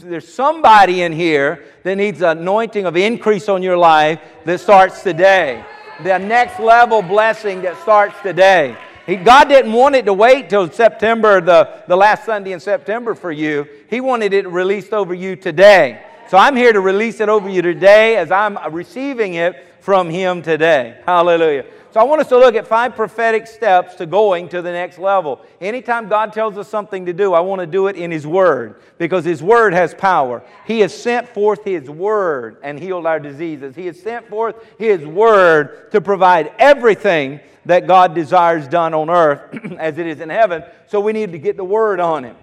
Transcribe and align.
There's 0.00 0.32
somebody 0.32 1.02
in 1.02 1.12
here 1.12 1.64
that 1.82 1.96
needs 1.96 2.22
an 2.22 2.38
anointing 2.38 2.86
of 2.86 2.96
increase 2.96 3.48
on 3.48 3.64
your 3.64 3.76
life 3.76 4.20
that 4.44 4.60
starts 4.60 5.02
today. 5.02 5.64
The 6.04 6.16
next 6.18 6.60
level 6.60 7.02
blessing 7.02 7.62
that 7.62 7.76
starts 7.82 8.14
today. 8.22 8.76
He, 9.06 9.16
God 9.16 9.48
didn't 9.48 9.72
want 9.72 9.96
it 9.96 10.04
to 10.04 10.12
wait 10.12 10.50
till 10.50 10.70
September, 10.70 11.40
the, 11.40 11.82
the 11.88 11.96
last 11.96 12.24
Sunday 12.24 12.52
in 12.52 12.60
September 12.60 13.16
for 13.16 13.32
you. 13.32 13.66
He 13.90 14.00
wanted 14.00 14.32
it 14.34 14.46
released 14.46 14.92
over 14.92 15.14
you 15.14 15.34
today. 15.34 16.00
So 16.28 16.38
I'm 16.38 16.54
here 16.54 16.72
to 16.72 16.80
release 16.80 17.18
it 17.18 17.28
over 17.28 17.48
you 17.48 17.60
today 17.60 18.18
as 18.18 18.30
I'm 18.30 18.56
receiving 18.72 19.34
it 19.34 19.56
from 19.80 20.10
Him 20.10 20.42
today. 20.42 21.02
Hallelujah. 21.06 21.64
I 21.98 22.04
want 22.04 22.20
us 22.20 22.28
to 22.28 22.38
look 22.38 22.54
at 22.54 22.64
five 22.64 22.94
prophetic 22.94 23.48
steps 23.48 23.96
to 23.96 24.06
going 24.06 24.48
to 24.50 24.62
the 24.62 24.70
next 24.70 24.98
level. 24.98 25.44
Anytime 25.60 26.08
God 26.08 26.32
tells 26.32 26.56
us 26.56 26.68
something 26.68 27.04
to 27.06 27.12
do, 27.12 27.34
I 27.34 27.40
want 27.40 27.60
to 27.60 27.66
do 27.66 27.88
it 27.88 27.96
in 27.96 28.12
His 28.12 28.24
Word 28.24 28.80
because 28.98 29.24
His 29.24 29.42
Word 29.42 29.74
has 29.74 29.94
power. 29.94 30.44
He 30.64 30.78
has 30.80 30.96
sent 30.96 31.28
forth 31.28 31.64
His 31.64 31.90
Word 31.90 32.58
and 32.62 32.78
healed 32.78 33.04
our 33.04 33.18
diseases. 33.18 33.74
He 33.74 33.86
has 33.86 33.98
sent 34.00 34.28
forth 34.28 34.54
His 34.78 35.04
Word 35.04 35.90
to 35.90 36.00
provide 36.00 36.52
everything 36.60 37.40
that 37.66 37.88
God 37.88 38.14
desires 38.14 38.68
done 38.68 38.94
on 38.94 39.10
earth 39.10 39.58
as 39.80 39.98
it 39.98 40.06
is 40.06 40.20
in 40.20 40.28
heaven. 40.28 40.62
So 40.86 41.00
we 41.00 41.12
need 41.12 41.32
to 41.32 41.38
get 41.38 41.56
the 41.56 41.64
Word 41.64 41.98
on 41.98 42.24
it. 42.24 42.36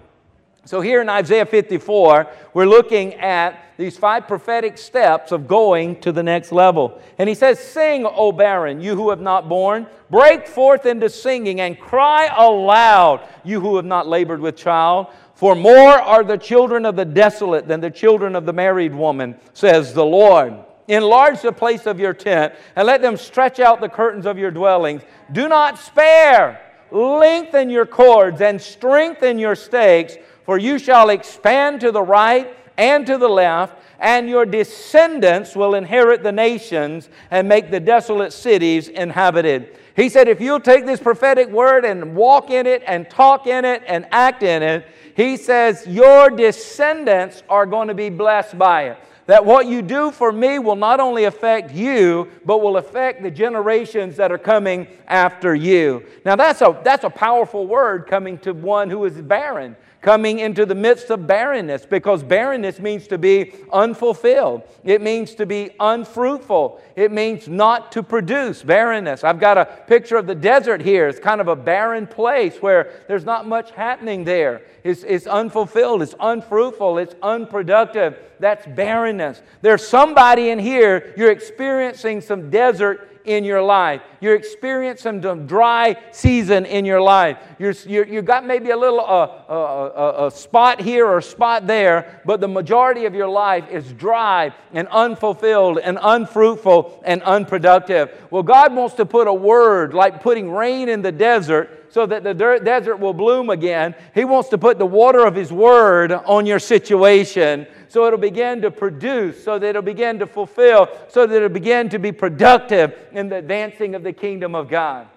So, 0.66 0.80
here 0.80 1.00
in 1.00 1.08
Isaiah 1.08 1.46
54, 1.46 2.26
we're 2.52 2.66
looking 2.66 3.14
at 3.14 3.72
these 3.76 3.96
five 3.96 4.26
prophetic 4.26 4.78
steps 4.78 5.30
of 5.30 5.46
going 5.46 6.00
to 6.00 6.10
the 6.10 6.24
next 6.24 6.50
level. 6.50 7.00
And 7.18 7.28
he 7.28 7.36
says, 7.36 7.60
Sing, 7.60 8.04
O 8.04 8.32
barren, 8.32 8.80
you 8.80 8.96
who 8.96 9.10
have 9.10 9.20
not 9.20 9.48
borne, 9.48 9.86
break 10.10 10.48
forth 10.48 10.84
into 10.84 11.08
singing 11.08 11.60
and 11.60 11.78
cry 11.78 12.34
aloud, 12.36 13.28
you 13.44 13.60
who 13.60 13.76
have 13.76 13.84
not 13.84 14.08
labored 14.08 14.40
with 14.40 14.56
child. 14.56 15.06
For 15.36 15.54
more 15.54 16.00
are 16.00 16.24
the 16.24 16.36
children 16.36 16.84
of 16.84 16.96
the 16.96 17.04
desolate 17.04 17.68
than 17.68 17.80
the 17.80 17.90
children 17.90 18.34
of 18.34 18.44
the 18.44 18.52
married 18.52 18.92
woman, 18.92 19.36
says 19.54 19.94
the 19.94 20.04
Lord. 20.04 20.52
Enlarge 20.88 21.42
the 21.42 21.52
place 21.52 21.86
of 21.86 22.00
your 22.00 22.12
tent 22.12 22.54
and 22.74 22.88
let 22.88 23.02
them 23.02 23.16
stretch 23.16 23.60
out 23.60 23.80
the 23.80 23.88
curtains 23.88 24.26
of 24.26 24.36
your 24.36 24.50
dwellings. 24.50 25.02
Do 25.30 25.48
not 25.48 25.78
spare. 25.78 26.60
Lengthen 26.90 27.70
your 27.70 27.86
cords 27.86 28.40
and 28.40 28.60
strengthen 28.60 29.38
your 29.38 29.54
stakes 29.54 30.16
for 30.46 30.56
you 30.56 30.78
shall 30.78 31.10
expand 31.10 31.80
to 31.82 31.92
the 31.92 32.02
right 32.02 32.56
and 32.78 33.06
to 33.06 33.18
the 33.18 33.28
left, 33.28 33.76
and 33.98 34.28
your 34.28 34.46
descendants 34.46 35.56
will 35.56 35.74
inherit 35.74 36.22
the 36.22 36.32
nations 36.32 37.08
and 37.30 37.48
make 37.48 37.70
the 37.70 37.80
desolate 37.80 38.32
cities 38.32 38.88
inhabited. 38.88 39.76
He 39.96 40.08
said, 40.08 40.28
if 40.28 40.40
you'll 40.40 40.60
take 40.60 40.86
this 40.86 41.00
prophetic 41.00 41.48
word 41.48 41.84
and 41.84 42.14
walk 42.14 42.50
in 42.50 42.66
it 42.66 42.82
and 42.86 43.08
talk 43.10 43.46
in 43.46 43.64
it 43.64 43.82
and 43.86 44.06
act 44.10 44.42
in 44.42 44.62
it, 44.62 44.86
he 45.16 45.36
says, 45.36 45.86
your 45.86 46.30
descendants 46.30 47.42
are 47.48 47.66
going 47.66 47.88
to 47.88 47.94
be 47.94 48.10
blessed 48.10 48.56
by 48.58 48.90
it 48.90 48.98
that 49.26 49.44
what 49.44 49.66
you 49.66 49.82
do 49.82 50.10
for 50.10 50.32
me 50.32 50.58
will 50.58 50.76
not 50.76 51.00
only 51.00 51.24
affect 51.24 51.72
you, 51.72 52.30
but 52.44 52.62
will 52.62 52.76
affect 52.76 53.22
the 53.22 53.30
generations 53.30 54.16
that 54.16 54.30
are 54.32 54.38
coming 54.38 54.86
after 55.08 55.54
you. 55.54 56.04
Now, 56.24 56.36
that's 56.36 56.62
a, 56.62 56.80
that's 56.84 57.04
a 57.04 57.10
powerful 57.10 57.66
word 57.66 58.06
coming 58.06 58.38
to 58.38 58.52
one 58.52 58.88
who 58.88 59.04
is 59.04 59.20
barren 59.20 59.76
coming 60.06 60.38
into 60.38 60.64
the 60.64 60.74
midst 60.74 61.10
of 61.10 61.26
barrenness 61.26 61.84
because 61.84 62.22
barrenness 62.22 62.78
means 62.78 63.08
to 63.08 63.18
be 63.18 63.52
unfulfilled. 63.72 64.62
It 64.84 65.02
means 65.02 65.34
to 65.34 65.46
be 65.46 65.70
unfruitful. 65.80 66.80
It 66.94 67.10
means 67.10 67.48
not 67.48 67.90
to 67.90 68.04
produce 68.04 68.62
barrenness. 68.62 69.24
I've 69.24 69.40
got 69.40 69.58
a 69.58 69.64
picture 69.88 70.16
of 70.16 70.28
the 70.28 70.34
desert 70.36 70.80
here. 70.80 71.08
It's 71.08 71.18
kind 71.18 71.40
of 71.40 71.48
a 71.48 71.56
barren 71.56 72.06
place 72.06 72.62
where 72.62 72.92
there's 73.08 73.24
not 73.24 73.48
much 73.48 73.72
happening 73.72 74.22
there. 74.22 74.62
It's, 74.86 75.02
it's 75.02 75.26
unfulfilled, 75.26 76.02
it's 76.02 76.14
unfruitful, 76.20 76.98
it's 76.98 77.14
unproductive. 77.22 78.16
That's 78.38 78.66
barrenness. 78.66 79.42
There's 79.60 79.86
somebody 79.86 80.50
in 80.50 80.58
here, 80.58 81.12
you're 81.16 81.32
experiencing 81.32 82.20
some 82.20 82.50
desert 82.50 83.16
in 83.26 83.42
your 83.42 83.60
life. 83.60 84.02
You're 84.20 84.36
experiencing 84.36 85.20
some 85.20 85.46
dry 85.46 85.96
season 86.12 86.64
in 86.64 86.84
your 86.84 87.00
life. 87.00 87.38
You're, 87.58 87.72
you're, 87.84 88.06
you 88.06 88.22
got 88.22 88.46
maybe 88.46 88.70
a 88.70 88.76
little 88.76 89.00
uh, 89.00 89.04
uh, 89.04 89.52
uh, 89.52 90.26
a 90.26 90.30
spot 90.30 90.80
here 90.80 91.06
or 91.06 91.18
a 91.18 91.22
spot 91.22 91.66
there, 91.66 92.22
but 92.24 92.40
the 92.40 92.48
majority 92.48 93.04
of 93.04 93.14
your 93.14 93.28
life 93.28 93.68
is 93.68 93.92
dry 93.92 94.54
and 94.72 94.86
unfulfilled 94.88 95.78
and 95.78 95.98
unfruitful 96.00 97.02
and 97.04 97.20
unproductive. 97.22 98.10
Well, 98.30 98.44
God 98.44 98.74
wants 98.74 98.94
to 98.94 99.04
put 99.04 99.26
a 99.26 99.34
word 99.34 99.92
like 99.92 100.22
putting 100.22 100.50
rain 100.50 100.88
in 100.88 101.02
the 101.02 101.12
desert 101.12 101.85
so 101.96 102.04
that 102.04 102.22
the 102.22 102.34
desert 102.34 102.98
will 102.98 103.14
bloom 103.14 103.48
again. 103.48 103.94
He 104.14 104.26
wants 104.26 104.50
to 104.50 104.58
put 104.58 104.78
the 104.78 104.84
water 104.84 105.24
of 105.24 105.34
His 105.34 105.50
Word 105.50 106.12
on 106.12 106.44
your 106.44 106.58
situation 106.58 107.66
so 107.88 108.06
it'll 108.06 108.18
begin 108.18 108.60
to 108.60 108.70
produce, 108.70 109.42
so 109.42 109.58
that 109.58 109.68
it'll 109.68 109.80
begin 109.80 110.18
to 110.18 110.26
fulfill, 110.26 110.88
so 111.08 111.26
that 111.26 111.34
it'll 111.34 111.48
begin 111.48 111.88
to 111.88 111.98
be 111.98 112.12
productive 112.12 112.94
in 113.12 113.30
the 113.30 113.36
advancing 113.36 113.94
of 113.94 114.02
the 114.02 114.12
kingdom 114.12 114.54
of 114.54 114.68
God. 114.68 115.08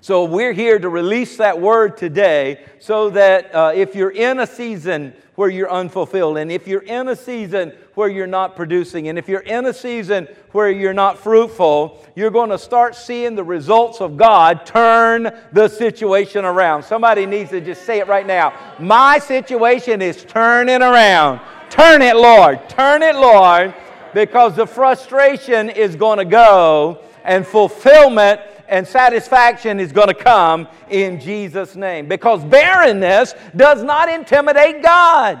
So 0.00 0.24
we're 0.24 0.52
here 0.52 0.78
to 0.78 0.88
release 0.88 1.36
that 1.38 1.60
word 1.60 1.96
today 1.96 2.64
so 2.78 3.10
that 3.10 3.54
uh, 3.54 3.72
if 3.74 3.94
you're 3.94 4.10
in 4.10 4.40
a 4.40 4.46
season 4.46 5.14
where 5.34 5.48
you're 5.48 5.70
unfulfilled, 5.70 6.38
and 6.38 6.50
if 6.50 6.66
you're 6.66 6.82
in 6.82 7.08
a 7.08 7.16
season 7.16 7.72
where 7.94 8.08
you're 8.08 8.26
not 8.26 8.56
producing, 8.56 9.08
and 9.08 9.18
if 9.18 9.28
you're 9.28 9.40
in 9.40 9.66
a 9.66 9.72
season 9.72 10.26
where 10.52 10.70
you're 10.70 10.94
not 10.94 11.18
fruitful, 11.18 12.04
you're 12.14 12.30
going 12.30 12.50
to 12.50 12.58
start 12.58 12.94
seeing 12.94 13.34
the 13.34 13.44
results 13.44 14.00
of 14.00 14.16
God 14.16 14.64
turn 14.64 15.30
the 15.52 15.68
situation 15.68 16.44
around. 16.44 16.82
Somebody 16.82 17.26
needs 17.26 17.50
to 17.50 17.60
just 17.60 17.84
say 17.84 17.98
it 17.98 18.06
right 18.06 18.26
now. 18.26 18.54
My 18.78 19.18
situation 19.18 20.00
is 20.00 20.24
turning 20.24 20.82
around. 20.82 21.40
Turn 21.68 22.00
it, 22.00 22.16
Lord. 22.16 22.68
Turn 22.68 23.02
it, 23.02 23.16
Lord, 23.16 23.74
because 24.14 24.56
the 24.56 24.66
frustration 24.66 25.68
is 25.68 25.96
going 25.96 26.18
to 26.18 26.24
go 26.24 27.02
and 27.26 27.46
fulfillment 27.46 28.40
and 28.68 28.86
satisfaction 28.86 29.78
is 29.78 29.92
going 29.92 30.08
to 30.08 30.14
come 30.14 30.66
in 30.88 31.20
Jesus' 31.20 31.76
name. 31.76 32.08
Because 32.08 32.44
barrenness 32.44 33.34
does 33.54 33.82
not 33.82 34.08
intimidate 34.08 34.82
God. 34.82 35.38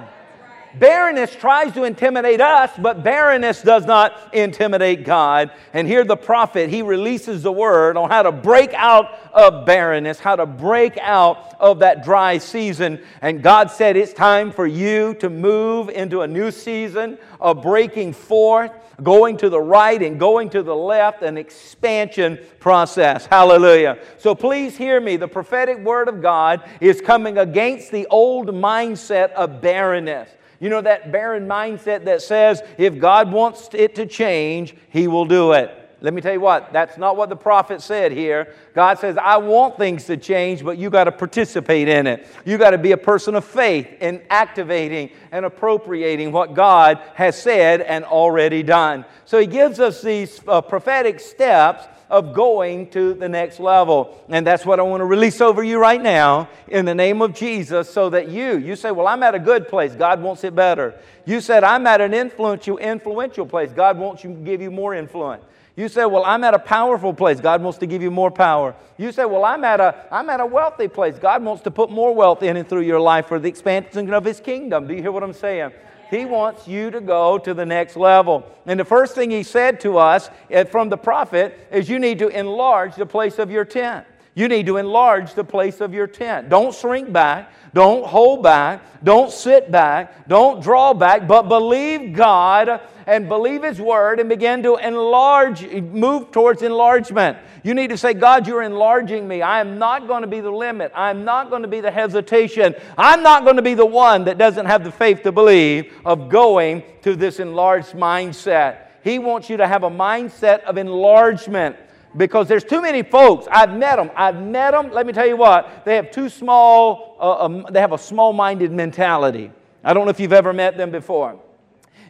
Barrenness 0.78 1.34
tries 1.34 1.72
to 1.72 1.84
intimidate 1.84 2.40
us, 2.40 2.70
but 2.78 3.02
barrenness 3.02 3.62
does 3.62 3.86
not 3.86 4.34
intimidate 4.34 5.04
God. 5.04 5.50
And 5.72 5.88
here 5.88 6.04
the 6.04 6.16
prophet, 6.16 6.68
he 6.68 6.82
releases 6.82 7.42
the 7.42 7.52
word 7.52 7.96
on 7.96 8.10
how 8.10 8.22
to 8.22 8.32
break 8.32 8.74
out 8.74 9.06
of 9.32 9.64
barrenness, 9.64 10.18
how 10.18 10.36
to 10.36 10.44
break 10.44 10.98
out 10.98 11.54
of 11.58 11.78
that 11.78 12.04
dry 12.04 12.38
season. 12.38 13.00
And 13.22 13.42
God 13.42 13.70
said, 13.70 13.96
It's 13.96 14.12
time 14.12 14.52
for 14.52 14.66
you 14.66 15.14
to 15.14 15.30
move 15.30 15.88
into 15.88 16.20
a 16.20 16.26
new 16.26 16.50
season 16.50 17.18
of 17.40 17.62
breaking 17.62 18.12
forth, 18.12 18.72
going 19.02 19.36
to 19.38 19.48
the 19.48 19.60
right 19.60 20.02
and 20.02 20.18
going 20.18 20.50
to 20.50 20.62
the 20.62 20.76
left, 20.76 21.22
an 21.22 21.38
expansion 21.38 22.38
process. 22.60 23.24
Hallelujah. 23.26 23.98
So 24.18 24.34
please 24.34 24.76
hear 24.76 25.00
me. 25.00 25.16
The 25.16 25.28
prophetic 25.28 25.78
word 25.78 26.08
of 26.08 26.20
God 26.20 26.68
is 26.80 27.00
coming 27.00 27.38
against 27.38 27.90
the 27.92 28.06
old 28.08 28.48
mindset 28.48 29.32
of 29.32 29.62
barrenness. 29.62 30.28
You 30.60 30.68
know, 30.68 30.80
that 30.80 31.12
barren 31.12 31.46
mindset 31.46 32.04
that 32.04 32.22
says 32.22 32.62
if 32.78 32.98
God 32.98 33.30
wants 33.30 33.68
it 33.72 33.94
to 33.96 34.06
change, 34.06 34.74
He 34.90 35.08
will 35.08 35.26
do 35.26 35.52
it. 35.52 35.82
Let 36.02 36.12
me 36.12 36.20
tell 36.20 36.34
you 36.34 36.40
what, 36.40 36.74
that's 36.74 36.98
not 36.98 37.16
what 37.16 37.30
the 37.30 37.36
prophet 37.36 37.80
said 37.80 38.12
here. 38.12 38.54
God 38.74 38.98
says, 38.98 39.16
I 39.16 39.38
want 39.38 39.78
things 39.78 40.04
to 40.04 40.18
change, 40.18 40.62
but 40.62 40.76
you 40.76 40.90
got 40.90 41.04
to 41.04 41.12
participate 41.12 41.88
in 41.88 42.06
it. 42.06 42.26
You 42.44 42.58
got 42.58 42.70
to 42.70 42.78
be 42.78 42.92
a 42.92 42.98
person 42.98 43.34
of 43.34 43.46
faith 43.46 43.88
in 44.00 44.22
activating 44.28 45.10
and 45.32 45.46
appropriating 45.46 46.32
what 46.32 46.52
God 46.52 47.00
has 47.14 47.40
said 47.40 47.80
and 47.80 48.04
already 48.04 48.62
done. 48.62 49.06
So 49.24 49.38
he 49.38 49.46
gives 49.46 49.80
us 49.80 50.02
these 50.02 50.38
uh, 50.46 50.60
prophetic 50.60 51.18
steps 51.18 51.86
of 52.08 52.34
going 52.34 52.88
to 52.90 53.14
the 53.14 53.28
next 53.28 53.58
level. 53.58 54.22
And 54.28 54.46
that's 54.46 54.64
what 54.64 54.78
I 54.78 54.82
want 54.82 55.00
to 55.00 55.04
release 55.04 55.40
over 55.40 55.62
you 55.62 55.78
right 55.78 56.00
now 56.00 56.48
in 56.68 56.84
the 56.84 56.94
name 56.94 57.22
of 57.22 57.34
Jesus 57.34 57.90
so 57.90 58.10
that 58.10 58.28
you, 58.28 58.56
you 58.58 58.76
say, 58.76 58.90
Well, 58.90 59.06
I'm 59.06 59.22
at 59.22 59.34
a 59.34 59.38
good 59.38 59.68
place. 59.68 59.94
God 59.94 60.22
wants 60.22 60.44
it 60.44 60.54
better. 60.54 60.94
You 61.24 61.40
said, 61.40 61.64
I'm 61.64 61.86
at 61.86 62.00
an 62.00 62.14
influential, 62.14 62.78
influential 62.78 63.46
place. 63.46 63.72
God 63.72 63.98
wants 63.98 64.22
you 64.22 64.30
to 64.30 64.40
give 64.40 64.60
you 64.60 64.70
more 64.70 64.94
influence. 64.94 65.44
You 65.74 65.88
say, 65.88 66.06
Well, 66.06 66.24
I'm 66.24 66.44
at 66.44 66.54
a 66.54 66.58
powerful 66.58 67.12
place. 67.12 67.40
God 67.40 67.62
wants 67.62 67.78
to 67.80 67.86
give 67.86 68.02
you 68.02 68.10
more 68.10 68.30
power. 68.30 68.74
You 68.96 69.12
say, 69.12 69.24
Well, 69.24 69.44
I'm 69.44 69.64
at 69.64 69.80
a, 69.80 70.06
I'm 70.10 70.30
at 70.30 70.40
a 70.40 70.46
wealthy 70.46 70.88
place. 70.88 71.18
God 71.18 71.44
wants 71.44 71.62
to 71.64 71.70
put 71.70 71.90
more 71.90 72.14
wealth 72.14 72.42
in 72.42 72.56
and 72.56 72.68
through 72.68 72.82
your 72.82 73.00
life 73.00 73.26
for 73.26 73.38
the 73.38 73.48
expansion 73.48 74.12
of 74.14 74.24
His 74.24 74.40
kingdom. 74.40 74.86
Do 74.86 74.94
you 74.94 75.02
hear 75.02 75.12
what 75.12 75.22
I'm 75.22 75.34
saying? 75.34 75.72
He 76.10 76.24
wants 76.24 76.68
you 76.68 76.90
to 76.90 77.00
go 77.00 77.38
to 77.38 77.54
the 77.54 77.66
next 77.66 77.96
level. 77.96 78.44
And 78.66 78.78
the 78.78 78.84
first 78.84 79.14
thing 79.14 79.30
he 79.30 79.42
said 79.42 79.80
to 79.80 79.98
us 79.98 80.30
eh, 80.50 80.64
from 80.64 80.88
the 80.88 80.96
prophet 80.96 81.68
is 81.70 81.88
you 81.88 81.98
need 81.98 82.18
to 82.20 82.28
enlarge 82.28 82.94
the 82.94 83.06
place 83.06 83.38
of 83.38 83.50
your 83.50 83.64
tent. 83.64 84.06
You 84.36 84.48
need 84.48 84.66
to 84.66 84.76
enlarge 84.76 85.32
the 85.32 85.44
place 85.44 85.80
of 85.80 85.94
your 85.94 86.06
tent. 86.06 86.50
Don't 86.50 86.74
shrink 86.74 87.10
back. 87.10 87.50
Don't 87.72 88.06
hold 88.06 88.42
back. 88.42 88.82
Don't 89.02 89.32
sit 89.32 89.72
back. 89.72 90.28
Don't 90.28 90.62
draw 90.62 90.92
back, 90.92 91.26
but 91.26 91.44
believe 91.44 92.12
God 92.14 92.82
and 93.06 93.28
believe 93.28 93.62
His 93.62 93.80
Word 93.80 94.20
and 94.20 94.28
begin 94.28 94.62
to 94.64 94.76
enlarge, 94.76 95.66
move 95.66 96.32
towards 96.32 96.60
enlargement. 96.60 97.38
You 97.62 97.72
need 97.72 97.88
to 97.88 97.96
say, 97.96 98.12
God, 98.12 98.46
you're 98.46 98.62
enlarging 98.62 99.26
me. 99.26 99.40
I 99.40 99.58
am 99.58 99.78
not 99.78 100.06
going 100.06 100.20
to 100.20 100.28
be 100.28 100.40
the 100.40 100.50
limit. 100.50 100.92
I'm 100.94 101.24
not 101.24 101.48
going 101.48 101.62
to 101.62 101.68
be 101.68 101.80
the 101.80 101.90
hesitation. 101.90 102.74
I'm 102.98 103.22
not 103.22 103.44
going 103.44 103.56
to 103.56 103.62
be 103.62 103.72
the 103.72 103.86
one 103.86 104.24
that 104.24 104.36
doesn't 104.36 104.66
have 104.66 104.84
the 104.84 104.92
faith 104.92 105.22
to 105.22 105.32
believe 105.32 105.94
of 106.04 106.28
going 106.28 106.82
to 107.02 107.16
this 107.16 107.40
enlarged 107.40 107.94
mindset. 107.94 108.88
He 109.02 109.18
wants 109.18 109.48
you 109.48 109.56
to 109.56 109.66
have 109.66 109.82
a 109.82 109.90
mindset 109.90 110.62
of 110.64 110.76
enlargement 110.76 111.76
because 112.16 112.48
there's 112.48 112.64
too 112.64 112.82
many 112.82 113.02
folks. 113.02 113.46
I've 113.50 113.74
met 113.74 113.96
them. 113.96 114.10
I've 114.16 114.40
met 114.40 114.72
them. 114.72 114.90
Let 114.90 115.06
me 115.06 115.12
tell 115.12 115.26
you 115.26 115.36
what, 115.36 115.84
they 115.84 115.96
have 115.96 116.10
too 116.10 116.28
small, 116.28 117.16
uh, 117.20 117.44
um, 117.44 117.66
they 117.70 117.80
have 117.80 117.92
a 117.92 117.98
small 117.98 118.32
minded 118.32 118.72
mentality. 118.72 119.50
I 119.84 119.92
don't 119.92 120.04
know 120.04 120.10
if 120.10 120.20
you've 120.20 120.32
ever 120.32 120.52
met 120.52 120.76
them 120.76 120.90
before. 120.90 121.40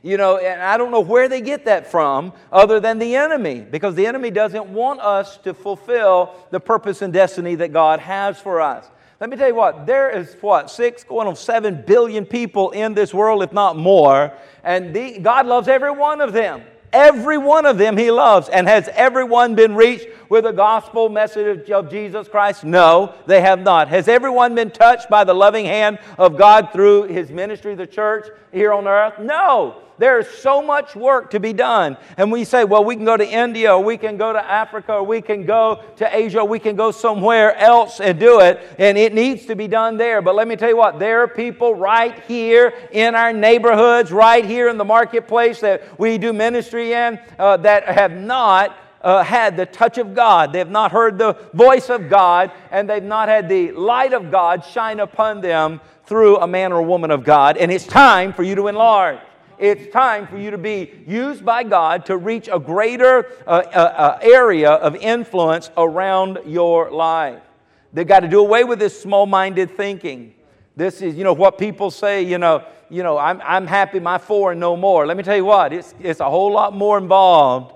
You 0.02 0.16
know, 0.16 0.36
and 0.36 0.62
I 0.62 0.76
don't 0.76 0.92
know 0.92 1.00
where 1.00 1.28
they 1.28 1.40
get 1.40 1.64
that 1.64 1.90
from 1.90 2.32
other 2.52 2.78
than 2.78 2.98
the 2.98 3.16
enemy, 3.16 3.60
because 3.60 3.96
the 3.96 4.06
enemy 4.06 4.30
doesn't 4.30 4.66
want 4.66 5.00
us 5.00 5.36
to 5.38 5.52
fulfill 5.52 6.34
the 6.50 6.60
purpose 6.60 7.02
and 7.02 7.12
destiny 7.12 7.56
that 7.56 7.72
God 7.72 7.98
has 7.98 8.38
for 8.38 8.60
us. 8.60 8.86
Let 9.20 9.30
me 9.30 9.36
tell 9.36 9.48
you 9.48 9.54
what, 9.54 9.86
there 9.86 10.10
is 10.10 10.36
what, 10.42 10.70
six, 10.70 11.02
going 11.02 11.26
on 11.26 11.34
seven 11.34 11.82
billion 11.86 12.24
people 12.24 12.70
in 12.70 12.94
this 12.94 13.12
world, 13.12 13.42
if 13.42 13.52
not 13.52 13.76
more, 13.76 14.32
and 14.62 14.94
the, 14.94 15.18
God 15.18 15.46
loves 15.46 15.68
every 15.68 15.90
one 15.90 16.20
of 16.20 16.32
them. 16.32 16.62
Every 16.92 17.38
one 17.38 17.66
of 17.66 17.78
them 17.78 17.96
he 17.96 18.10
loves. 18.10 18.48
And 18.48 18.66
has 18.66 18.88
everyone 18.92 19.54
been 19.54 19.74
reached 19.74 20.08
with 20.28 20.44
the 20.44 20.52
gospel 20.52 21.08
message 21.08 21.70
of 21.70 21.90
Jesus 21.90 22.28
Christ? 22.28 22.64
No, 22.64 23.14
they 23.26 23.40
have 23.40 23.60
not. 23.60 23.88
Has 23.88 24.08
everyone 24.08 24.54
been 24.54 24.70
touched 24.70 25.08
by 25.08 25.24
the 25.24 25.34
loving 25.34 25.66
hand 25.66 25.98
of 26.18 26.36
God 26.36 26.70
through 26.72 27.04
his 27.04 27.30
ministry, 27.30 27.74
the 27.74 27.86
church 27.86 28.26
here 28.52 28.72
on 28.72 28.86
earth? 28.86 29.18
No. 29.18 29.82
There's 29.98 30.28
so 30.28 30.62
much 30.62 30.94
work 30.94 31.30
to 31.30 31.40
be 31.40 31.52
done. 31.52 31.96
And 32.16 32.30
we 32.30 32.44
say, 32.44 32.64
well, 32.64 32.84
we 32.84 32.96
can 32.96 33.04
go 33.04 33.16
to 33.16 33.26
India, 33.26 33.74
or 33.74 33.82
we 33.82 33.96
can 33.96 34.16
go 34.16 34.32
to 34.32 34.44
Africa, 34.44 34.94
or 34.94 35.02
we 35.04 35.22
can 35.22 35.46
go 35.46 35.82
to 35.96 36.16
Asia, 36.16 36.40
or 36.40 36.48
we 36.48 36.58
can 36.58 36.76
go 36.76 36.90
somewhere 36.90 37.56
else 37.56 38.00
and 38.00 38.20
do 38.20 38.40
it. 38.40 38.60
And 38.78 38.98
it 38.98 39.14
needs 39.14 39.46
to 39.46 39.56
be 39.56 39.68
done 39.68 39.96
there. 39.96 40.20
But 40.20 40.34
let 40.34 40.48
me 40.48 40.56
tell 40.56 40.68
you 40.68 40.76
what, 40.76 40.98
there 40.98 41.22
are 41.22 41.28
people 41.28 41.74
right 41.74 42.22
here 42.24 42.74
in 42.92 43.14
our 43.14 43.32
neighborhoods, 43.32 44.12
right 44.12 44.44
here 44.44 44.68
in 44.68 44.76
the 44.76 44.84
marketplace 44.84 45.60
that 45.60 45.98
we 45.98 46.18
do 46.18 46.32
ministry 46.32 46.92
in, 46.92 47.18
uh, 47.38 47.56
that 47.58 47.84
have 47.84 48.12
not. 48.12 48.76
Uh, 49.02 49.22
had 49.22 49.56
the 49.56 49.66
touch 49.66 49.98
of 49.98 50.16
God. 50.16 50.52
They 50.52 50.58
have 50.58 50.70
not 50.70 50.90
heard 50.90 51.16
the 51.16 51.34
voice 51.54 51.90
of 51.90 52.08
God, 52.08 52.50
and 52.72 52.90
they've 52.90 53.00
not 53.00 53.28
had 53.28 53.48
the 53.48 53.70
light 53.70 54.12
of 54.12 54.32
God 54.32 54.64
shine 54.64 54.98
upon 54.98 55.40
them 55.40 55.80
through 56.06 56.38
a 56.38 56.46
man 56.48 56.72
or 56.72 56.78
a 56.78 56.82
woman 56.82 57.12
of 57.12 57.22
God. 57.22 57.56
And 57.56 57.70
it's 57.70 57.86
time 57.86 58.32
for 58.32 58.42
you 58.42 58.56
to 58.56 58.66
enlarge. 58.66 59.20
It's 59.58 59.92
time 59.92 60.26
for 60.26 60.36
you 60.38 60.50
to 60.50 60.58
be 60.58 60.90
used 61.06 61.44
by 61.44 61.64
God 61.64 62.06
to 62.06 62.16
reach 62.16 62.48
a 62.52 62.58
greater 62.58 63.26
uh, 63.46 63.50
uh, 63.50 63.78
uh, 63.78 64.18
area 64.20 64.70
of 64.70 64.96
influence 64.96 65.70
around 65.76 66.40
your 66.46 66.90
life. 66.90 67.42
They've 67.92 68.06
got 68.06 68.20
to 68.20 68.28
do 68.28 68.40
away 68.40 68.64
with 68.64 68.78
this 68.78 69.00
small 69.00 69.26
minded 69.26 69.76
thinking. 69.76 70.34
This 70.76 71.00
is, 71.00 71.14
you 71.14 71.24
know, 71.24 71.32
what 71.32 71.56
people 71.56 71.90
say, 71.90 72.22
you 72.22 72.38
know, 72.38 72.64
you 72.90 73.02
know, 73.02 73.16
I'm, 73.16 73.40
I'm 73.42 73.66
happy, 73.66 73.98
my 73.98 74.18
four 74.18 74.52
and 74.52 74.60
no 74.60 74.76
more. 74.76 75.06
Let 75.06 75.16
me 75.16 75.22
tell 75.22 75.36
you 75.36 75.44
what, 75.44 75.72
it's, 75.72 75.94
it's 76.00 76.20
a 76.20 76.28
whole 76.28 76.52
lot 76.52 76.74
more 76.74 76.98
involved 76.98 77.75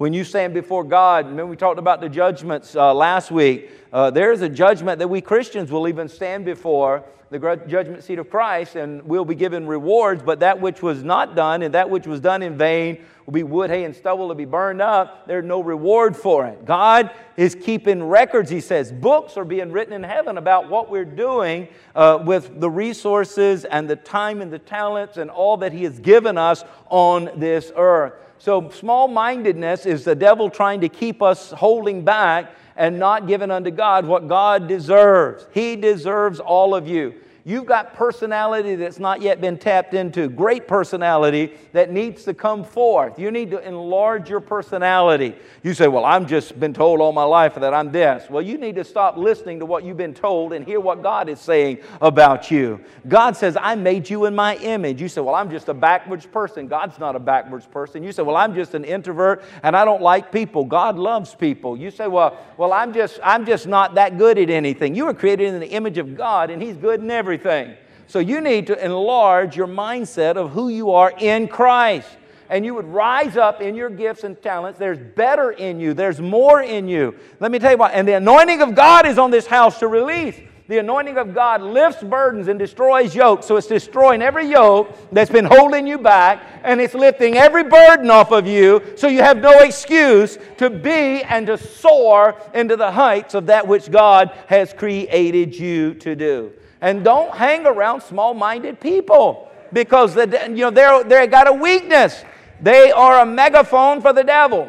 when 0.00 0.14
you 0.14 0.24
stand 0.24 0.54
before 0.54 0.82
God. 0.82 1.26
Remember, 1.26 1.50
we 1.50 1.58
talked 1.58 1.78
about 1.78 2.00
the 2.00 2.08
judgments 2.08 2.74
uh, 2.74 2.94
last 2.94 3.30
week. 3.30 3.70
Uh, 3.92 4.10
there's 4.10 4.40
a 4.40 4.48
judgment 4.48 4.98
that 4.98 5.08
we 5.08 5.20
Christians 5.20 5.70
will 5.70 5.86
even 5.86 6.08
stand 6.08 6.46
before 6.46 7.04
the 7.28 7.38
judgment 7.68 8.02
seat 8.02 8.18
of 8.18 8.30
Christ 8.30 8.76
and 8.76 9.02
we'll 9.02 9.26
be 9.26 9.34
given 9.34 9.66
rewards, 9.66 10.22
but 10.22 10.40
that 10.40 10.58
which 10.58 10.80
was 10.80 11.04
not 11.04 11.36
done 11.36 11.60
and 11.60 11.74
that 11.74 11.90
which 11.90 12.06
was 12.06 12.18
done 12.18 12.42
in 12.42 12.56
vain 12.56 13.04
will 13.26 13.34
be 13.34 13.42
wood, 13.42 13.68
hay, 13.68 13.84
and 13.84 13.94
stubble 13.94 14.30
to 14.30 14.34
be 14.34 14.46
burned 14.46 14.80
up. 14.80 15.26
There's 15.26 15.44
no 15.44 15.62
reward 15.62 16.16
for 16.16 16.46
it. 16.46 16.64
God 16.64 17.10
is 17.36 17.54
keeping 17.54 18.02
records, 18.02 18.48
he 18.48 18.62
says. 18.62 18.90
Books 18.90 19.36
are 19.36 19.44
being 19.44 19.70
written 19.70 19.92
in 19.92 20.02
heaven 20.02 20.38
about 20.38 20.70
what 20.70 20.90
we're 20.90 21.04
doing 21.04 21.68
uh, 21.94 22.22
with 22.24 22.58
the 22.58 22.70
resources 22.70 23.66
and 23.66 23.86
the 23.86 23.96
time 23.96 24.40
and 24.40 24.50
the 24.50 24.58
talents 24.58 25.18
and 25.18 25.30
all 25.30 25.58
that 25.58 25.74
he 25.74 25.84
has 25.84 25.98
given 25.98 26.38
us 26.38 26.64
on 26.88 27.28
this 27.36 27.70
earth. 27.76 28.14
So, 28.40 28.70
small 28.70 29.06
mindedness 29.06 29.84
is 29.84 30.04
the 30.04 30.14
devil 30.14 30.48
trying 30.48 30.80
to 30.80 30.88
keep 30.88 31.20
us 31.20 31.50
holding 31.50 32.02
back 32.04 32.50
and 32.74 32.98
not 32.98 33.26
giving 33.26 33.50
unto 33.50 33.70
God 33.70 34.06
what 34.06 34.28
God 34.28 34.66
deserves. 34.66 35.46
He 35.52 35.76
deserves 35.76 36.40
all 36.40 36.74
of 36.74 36.88
you. 36.88 37.14
You've 37.50 37.66
got 37.66 37.94
personality 37.94 38.76
that's 38.76 39.00
not 39.00 39.20
yet 39.20 39.40
been 39.40 39.58
tapped 39.58 39.92
into, 39.92 40.28
great 40.28 40.68
personality 40.68 41.52
that 41.72 41.90
needs 41.90 42.22
to 42.26 42.32
come 42.32 42.62
forth. 42.62 43.18
You 43.18 43.32
need 43.32 43.50
to 43.50 43.58
enlarge 43.66 44.30
your 44.30 44.38
personality. 44.38 45.34
You 45.64 45.74
say, 45.74 45.88
Well, 45.88 46.04
I've 46.04 46.28
just 46.28 46.60
been 46.60 46.72
told 46.72 47.00
all 47.00 47.10
my 47.10 47.24
life 47.24 47.56
that 47.56 47.74
I'm 47.74 47.90
this. 47.90 48.30
Well, 48.30 48.40
you 48.40 48.56
need 48.56 48.76
to 48.76 48.84
stop 48.84 49.16
listening 49.16 49.58
to 49.58 49.66
what 49.66 49.82
you've 49.82 49.96
been 49.96 50.14
told 50.14 50.52
and 50.52 50.64
hear 50.64 50.78
what 50.78 51.02
God 51.02 51.28
is 51.28 51.40
saying 51.40 51.78
about 52.00 52.52
you. 52.52 52.78
God 53.08 53.36
says, 53.36 53.56
I 53.60 53.74
made 53.74 54.08
you 54.08 54.26
in 54.26 54.34
my 54.36 54.54
image. 54.58 55.02
You 55.02 55.08
say, 55.08 55.20
Well, 55.20 55.34
I'm 55.34 55.50
just 55.50 55.68
a 55.68 55.74
backwards 55.74 56.26
person. 56.26 56.68
God's 56.68 57.00
not 57.00 57.16
a 57.16 57.20
backwards 57.20 57.66
person. 57.66 58.04
You 58.04 58.12
say, 58.12 58.22
Well, 58.22 58.36
I'm 58.36 58.54
just 58.54 58.74
an 58.74 58.84
introvert 58.84 59.42
and 59.64 59.76
I 59.76 59.84
don't 59.84 60.02
like 60.02 60.30
people. 60.30 60.64
God 60.64 60.96
loves 60.96 61.34
people. 61.34 61.76
You 61.76 61.90
say, 61.90 62.06
Well, 62.06 62.38
well, 62.56 62.72
I'm 62.72 62.94
just 62.94 63.18
I'm 63.24 63.44
just 63.44 63.66
not 63.66 63.96
that 63.96 64.18
good 64.18 64.38
at 64.38 64.50
anything. 64.50 64.94
You 64.94 65.06
were 65.06 65.14
created 65.14 65.52
in 65.52 65.58
the 65.58 65.70
image 65.70 65.98
of 65.98 66.16
God 66.16 66.50
and 66.50 66.62
He's 66.62 66.76
good 66.76 67.00
in 67.00 67.10
everything 67.10 67.39
everything. 67.46 67.76
So 68.06 68.18
you 68.18 68.40
need 68.40 68.66
to 68.66 68.84
enlarge 68.84 69.56
your 69.56 69.68
mindset 69.68 70.36
of 70.36 70.50
who 70.50 70.68
you 70.68 70.90
are 70.90 71.12
in 71.18 71.48
Christ. 71.48 72.08
And 72.48 72.64
you 72.64 72.74
would 72.74 72.86
rise 72.86 73.36
up 73.36 73.60
in 73.60 73.76
your 73.76 73.88
gifts 73.88 74.24
and 74.24 74.40
talents. 74.42 74.78
There's 74.78 74.98
better 74.98 75.52
in 75.52 75.78
you, 75.78 75.94
there's 75.94 76.20
more 76.20 76.62
in 76.62 76.88
you. 76.88 77.14
Let 77.38 77.52
me 77.52 77.60
tell 77.60 77.70
you 77.70 77.76
what, 77.78 77.92
and 77.92 78.06
the 78.06 78.14
anointing 78.14 78.60
of 78.60 78.74
God 78.74 79.06
is 79.06 79.18
on 79.18 79.30
this 79.30 79.46
house 79.46 79.78
to 79.78 79.86
release. 79.86 80.34
The 80.66 80.78
anointing 80.78 81.16
of 81.16 81.34
God 81.34 81.62
lifts 81.62 82.02
burdens 82.02 82.46
and 82.46 82.56
destroys 82.56 83.12
yokes. 83.12 83.46
So 83.46 83.56
it's 83.56 83.66
destroying 83.66 84.22
every 84.22 84.46
yoke 84.46 84.96
that's 85.10 85.30
been 85.30 85.44
holding 85.44 85.86
you 85.86 85.98
back, 85.98 86.44
and 86.62 86.80
it's 86.80 86.94
lifting 86.94 87.36
every 87.36 87.64
burden 87.64 88.10
off 88.10 88.30
of 88.30 88.46
you 88.46 88.80
so 88.96 89.08
you 89.08 89.20
have 89.20 89.38
no 89.38 89.58
excuse 89.60 90.38
to 90.58 90.70
be 90.70 91.22
and 91.22 91.46
to 91.48 91.58
soar 91.58 92.36
into 92.54 92.76
the 92.76 92.90
heights 92.90 93.34
of 93.34 93.46
that 93.46 93.66
which 93.66 93.90
God 93.90 94.30
has 94.46 94.72
created 94.72 95.56
you 95.56 95.94
to 95.94 96.14
do. 96.14 96.52
And 96.80 97.04
don't 97.04 97.34
hang 97.34 97.66
around 97.66 98.02
small 98.02 98.34
minded 98.34 98.80
people 98.80 99.50
because 99.72 100.14
the, 100.14 100.26
you 100.48 100.56
know, 100.56 100.70
they're, 100.70 101.04
they 101.04 101.26
got 101.26 101.46
a 101.48 101.52
weakness. 101.52 102.24
They 102.60 102.90
are 102.90 103.20
a 103.20 103.26
megaphone 103.26 104.00
for 104.00 104.12
the 104.12 104.24
devil. 104.24 104.68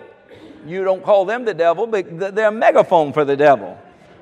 You 0.65 0.83
don't 0.83 1.03
call 1.03 1.25
them 1.25 1.45
the 1.45 1.53
devil, 1.53 1.87
but 1.87 2.35
they're 2.35 2.49
a 2.49 2.51
megaphone 2.51 3.13
for 3.13 3.25
the 3.25 3.35
devil. 3.35 3.77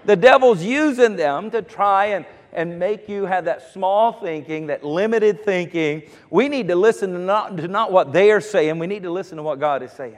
The 0.06 0.16
devil's 0.16 0.64
using 0.64 1.16
them 1.16 1.52
to 1.52 1.62
try 1.62 2.08
and, 2.08 2.26
and 2.54 2.80
make 2.80 3.10
you 3.10 3.26
have 3.26 3.46
that 3.46 3.74
small 3.74 4.14
thinking, 4.14 4.68
that 4.68 4.84
limited 4.84 5.44
thinking. 5.44 6.04
We 6.30 6.48
need 6.48 6.68
to 6.70 6.76
listen 6.76 7.12
to 7.14 7.20
not, 7.20 7.58
to 7.58 7.68
not 7.68 7.92
what 7.92 8.14
they 8.14 8.32
are 8.32 8.42
saying, 8.42 8.80
we 8.80 8.88
need 8.88 9.04
to 9.04 9.12
listen 9.12 9.38
to 9.38 9.44
what 9.44 9.60
God 9.60 9.84
is 9.84 9.92
saying. 9.92 10.18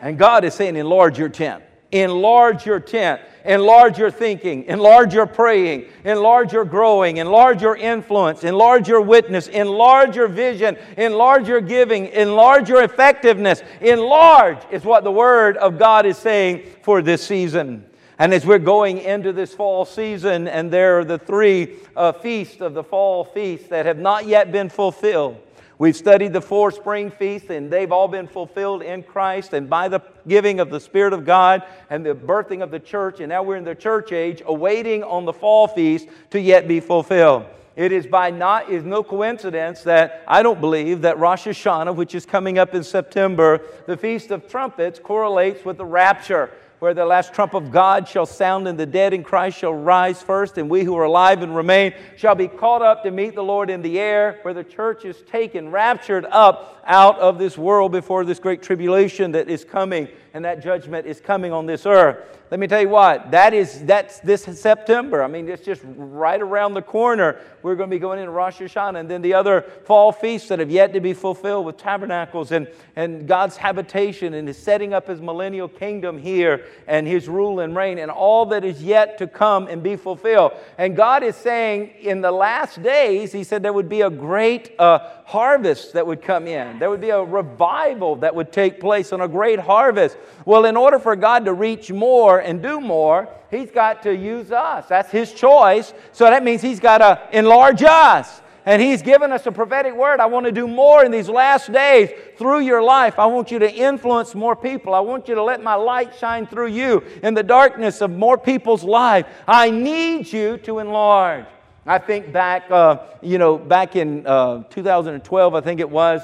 And 0.00 0.16
God 0.16 0.44
is 0.44 0.54
saying, 0.54 0.76
enlarge 0.76 1.18
your 1.18 1.28
tent. 1.28 1.64
Enlarge 1.92 2.66
your 2.66 2.78
tent, 2.78 3.20
enlarge 3.44 3.98
your 3.98 4.12
thinking, 4.12 4.64
enlarge 4.66 5.12
your 5.12 5.26
praying, 5.26 5.86
enlarge 6.04 6.52
your 6.52 6.64
growing, 6.64 7.16
enlarge 7.16 7.60
your 7.60 7.76
influence, 7.76 8.44
enlarge 8.44 8.86
your 8.86 9.00
witness, 9.00 9.48
enlarge 9.48 10.14
your 10.14 10.28
vision, 10.28 10.76
enlarge 10.96 11.48
your 11.48 11.60
giving, 11.60 12.06
enlarge 12.08 12.68
your 12.68 12.84
effectiveness. 12.84 13.62
Enlarge 13.80 14.58
is 14.70 14.84
what 14.84 15.02
the 15.02 15.10
Word 15.10 15.56
of 15.56 15.78
God 15.78 16.06
is 16.06 16.16
saying 16.16 16.64
for 16.82 17.02
this 17.02 17.26
season. 17.26 17.84
And 18.20 18.34
as 18.34 18.44
we're 18.44 18.58
going 18.58 18.98
into 18.98 19.32
this 19.32 19.54
fall 19.54 19.84
season, 19.84 20.46
and 20.46 20.70
there 20.70 20.98
are 20.98 21.04
the 21.04 21.18
three 21.18 21.76
uh, 21.96 22.12
feasts 22.12 22.60
of 22.60 22.74
the 22.74 22.84
fall 22.84 23.24
feast 23.24 23.70
that 23.70 23.86
have 23.86 23.98
not 23.98 24.26
yet 24.26 24.52
been 24.52 24.68
fulfilled. 24.68 25.40
We've 25.80 25.96
studied 25.96 26.34
the 26.34 26.42
four 26.42 26.72
spring 26.72 27.10
feasts, 27.10 27.48
and 27.48 27.70
they've 27.70 27.90
all 27.90 28.06
been 28.06 28.26
fulfilled 28.26 28.82
in 28.82 29.02
Christ 29.02 29.54
and 29.54 29.70
by 29.70 29.88
the 29.88 30.02
giving 30.28 30.60
of 30.60 30.68
the 30.68 30.78
Spirit 30.78 31.14
of 31.14 31.24
God 31.24 31.62
and 31.88 32.04
the 32.04 32.14
birthing 32.14 32.62
of 32.62 32.70
the 32.70 32.78
church. 32.78 33.20
And 33.20 33.30
now 33.30 33.42
we're 33.42 33.56
in 33.56 33.64
the 33.64 33.74
church 33.74 34.12
age, 34.12 34.42
awaiting 34.44 35.02
on 35.02 35.24
the 35.24 35.32
fall 35.32 35.66
feast 35.66 36.06
to 36.32 36.38
yet 36.38 36.68
be 36.68 36.80
fulfilled. 36.80 37.46
It 37.76 37.92
is 37.92 38.06
by 38.06 38.30
not 38.30 38.68
is 38.68 38.84
no 38.84 39.02
coincidence 39.02 39.82
that 39.84 40.22
I 40.28 40.42
don't 40.42 40.60
believe 40.60 41.00
that 41.00 41.18
Rosh 41.18 41.46
Hashanah, 41.46 41.94
which 41.94 42.14
is 42.14 42.26
coming 42.26 42.58
up 42.58 42.74
in 42.74 42.84
September, 42.84 43.62
the 43.86 43.96
Feast 43.96 44.30
of 44.32 44.46
Trumpets, 44.50 44.98
correlates 44.98 45.64
with 45.64 45.78
the 45.78 45.86
rapture. 45.86 46.50
Where 46.80 46.94
the 46.94 47.04
last 47.04 47.32
trump 47.32 47.54
of 47.54 47.70
God 47.70 48.08
shall 48.08 48.26
sound, 48.26 48.66
and 48.66 48.78
the 48.78 48.86
dead 48.86 49.12
in 49.12 49.22
Christ 49.22 49.58
shall 49.58 49.74
rise 49.74 50.22
first, 50.22 50.58
and 50.58 50.68
we 50.68 50.82
who 50.82 50.96
are 50.96 51.04
alive 51.04 51.42
and 51.42 51.54
remain 51.54 51.94
shall 52.16 52.34
be 52.34 52.48
caught 52.48 52.82
up 52.82 53.02
to 53.04 53.10
meet 53.10 53.34
the 53.34 53.42
Lord 53.42 53.70
in 53.70 53.82
the 53.82 54.00
air, 54.00 54.38
where 54.42 54.54
the 54.54 54.64
church 54.64 55.04
is 55.04 55.20
taken, 55.22 55.70
raptured 55.70 56.24
up 56.30 56.82
out 56.86 57.18
of 57.18 57.38
this 57.38 57.56
world 57.56 57.92
before 57.92 58.24
this 58.24 58.38
great 58.38 58.62
tribulation 58.62 59.32
that 59.32 59.48
is 59.48 59.64
coming, 59.64 60.08
and 60.34 60.44
that 60.44 60.62
judgment 60.62 61.06
is 61.06 61.20
coming 61.20 61.52
on 61.52 61.66
this 61.66 61.84
earth. 61.84 62.39
Let 62.50 62.58
me 62.58 62.66
tell 62.66 62.80
you 62.80 62.88
what, 62.88 63.30
that 63.30 63.54
is 63.54 63.84
that's 63.84 64.18
this 64.20 64.42
September. 64.42 65.22
I 65.22 65.28
mean, 65.28 65.48
it's 65.48 65.64
just 65.64 65.82
right 65.84 66.40
around 66.40 66.74
the 66.74 66.82
corner. 66.82 67.38
We're 67.62 67.76
going 67.76 67.88
to 67.88 67.94
be 67.94 68.00
going 68.00 68.18
into 68.18 68.32
Rosh 68.32 68.60
Hashanah 68.60 68.98
and 68.98 69.08
then 69.08 69.22
the 69.22 69.34
other 69.34 69.62
fall 69.84 70.10
feasts 70.10 70.48
that 70.48 70.58
have 70.58 70.70
yet 70.70 70.92
to 70.94 71.00
be 71.00 71.12
fulfilled 71.12 71.64
with 71.64 71.76
tabernacles 71.76 72.50
and, 72.50 72.66
and 72.96 73.28
God's 73.28 73.56
habitation 73.56 74.34
and 74.34 74.48
His 74.48 74.58
setting 74.58 74.92
up 74.92 75.06
His 75.06 75.20
millennial 75.20 75.68
kingdom 75.68 76.18
here 76.18 76.66
and 76.88 77.06
His 77.06 77.28
rule 77.28 77.60
and 77.60 77.76
reign 77.76 77.98
and 77.98 78.10
all 78.10 78.46
that 78.46 78.64
is 78.64 78.82
yet 78.82 79.16
to 79.18 79.28
come 79.28 79.68
and 79.68 79.80
be 79.80 79.94
fulfilled. 79.94 80.50
And 80.76 80.96
God 80.96 81.22
is 81.22 81.36
saying 81.36 81.90
in 82.00 82.20
the 82.20 82.32
last 82.32 82.82
days, 82.82 83.30
He 83.30 83.44
said 83.44 83.62
there 83.62 83.72
would 83.72 83.88
be 83.88 84.00
a 84.00 84.10
great 84.10 84.74
uh, 84.76 85.19
harvest 85.30 85.92
that 85.92 86.04
would 86.04 86.22
come 86.22 86.48
in. 86.48 86.80
There 86.80 86.90
would 86.90 87.00
be 87.00 87.10
a 87.10 87.22
revival 87.22 88.16
that 88.16 88.34
would 88.34 88.50
take 88.50 88.80
place 88.80 89.12
and 89.12 89.22
a 89.22 89.28
great 89.28 89.60
harvest. 89.60 90.18
Well, 90.44 90.64
in 90.64 90.76
order 90.76 90.98
for 90.98 91.14
God 91.14 91.44
to 91.44 91.52
reach 91.52 91.92
more 91.92 92.40
and 92.40 92.60
do 92.60 92.80
more, 92.80 93.28
He's 93.48 93.70
got 93.70 94.02
to 94.02 94.14
use 94.14 94.50
us. 94.50 94.86
That's 94.88 95.10
His 95.10 95.32
choice. 95.32 95.94
So 96.10 96.24
that 96.24 96.42
means 96.42 96.62
He's 96.62 96.80
got 96.80 96.98
to 96.98 97.20
enlarge 97.32 97.84
us. 97.84 98.42
And 98.66 98.82
He's 98.82 99.02
given 99.02 99.30
us 99.30 99.46
a 99.46 99.52
prophetic 99.52 99.94
word. 99.94 100.18
I 100.18 100.26
want 100.26 100.46
to 100.46 100.52
do 100.52 100.66
more 100.66 101.04
in 101.04 101.12
these 101.12 101.28
last 101.28 101.72
days 101.72 102.10
through 102.36 102.60
your 102.60 102.82
life. 102.82 103.16
I 103.16 103.26
want 103.26 103.52
you 103.52 103.60
to 103.60 103.72
influence 103.72 104.34
more 104.34 104.56
people. 104.56 104.94
I 104.94 105.00
want 105.00 105.28
you 105.28 105.36
to 105.36 105.42
let 105.44 105.62
my 105.62 105.76
light 105.76 106.12
shine 106.16 106.44
through 106.44 106.68
you 106.68 107.04
in 107.22 107.34
the 107.34 107.44
darkness 107.44 108.00
of 108.00 108.10
more 108.10 108.36
people's 108.36 108.82
life. 108.82 109.26
I 109.46 109.70
need 109.70 110.32
you 110.32 110.58
to 110.58 110.80
enlarge. 110.80 111.46
I 111.86 111.96
think 111.98 112.30
back, 112.30 112.70
uh, 112.70 112.98
you 113.22 113.38
know, 113.38 113.56
back 113.56 113.96
in 113.96 114.26
uh, 114.26 114.64
2012, 114.64 115.54
I 115.54 115.60
think 115.62 115.80
it 115.80 115.88
was, 115.88 116.20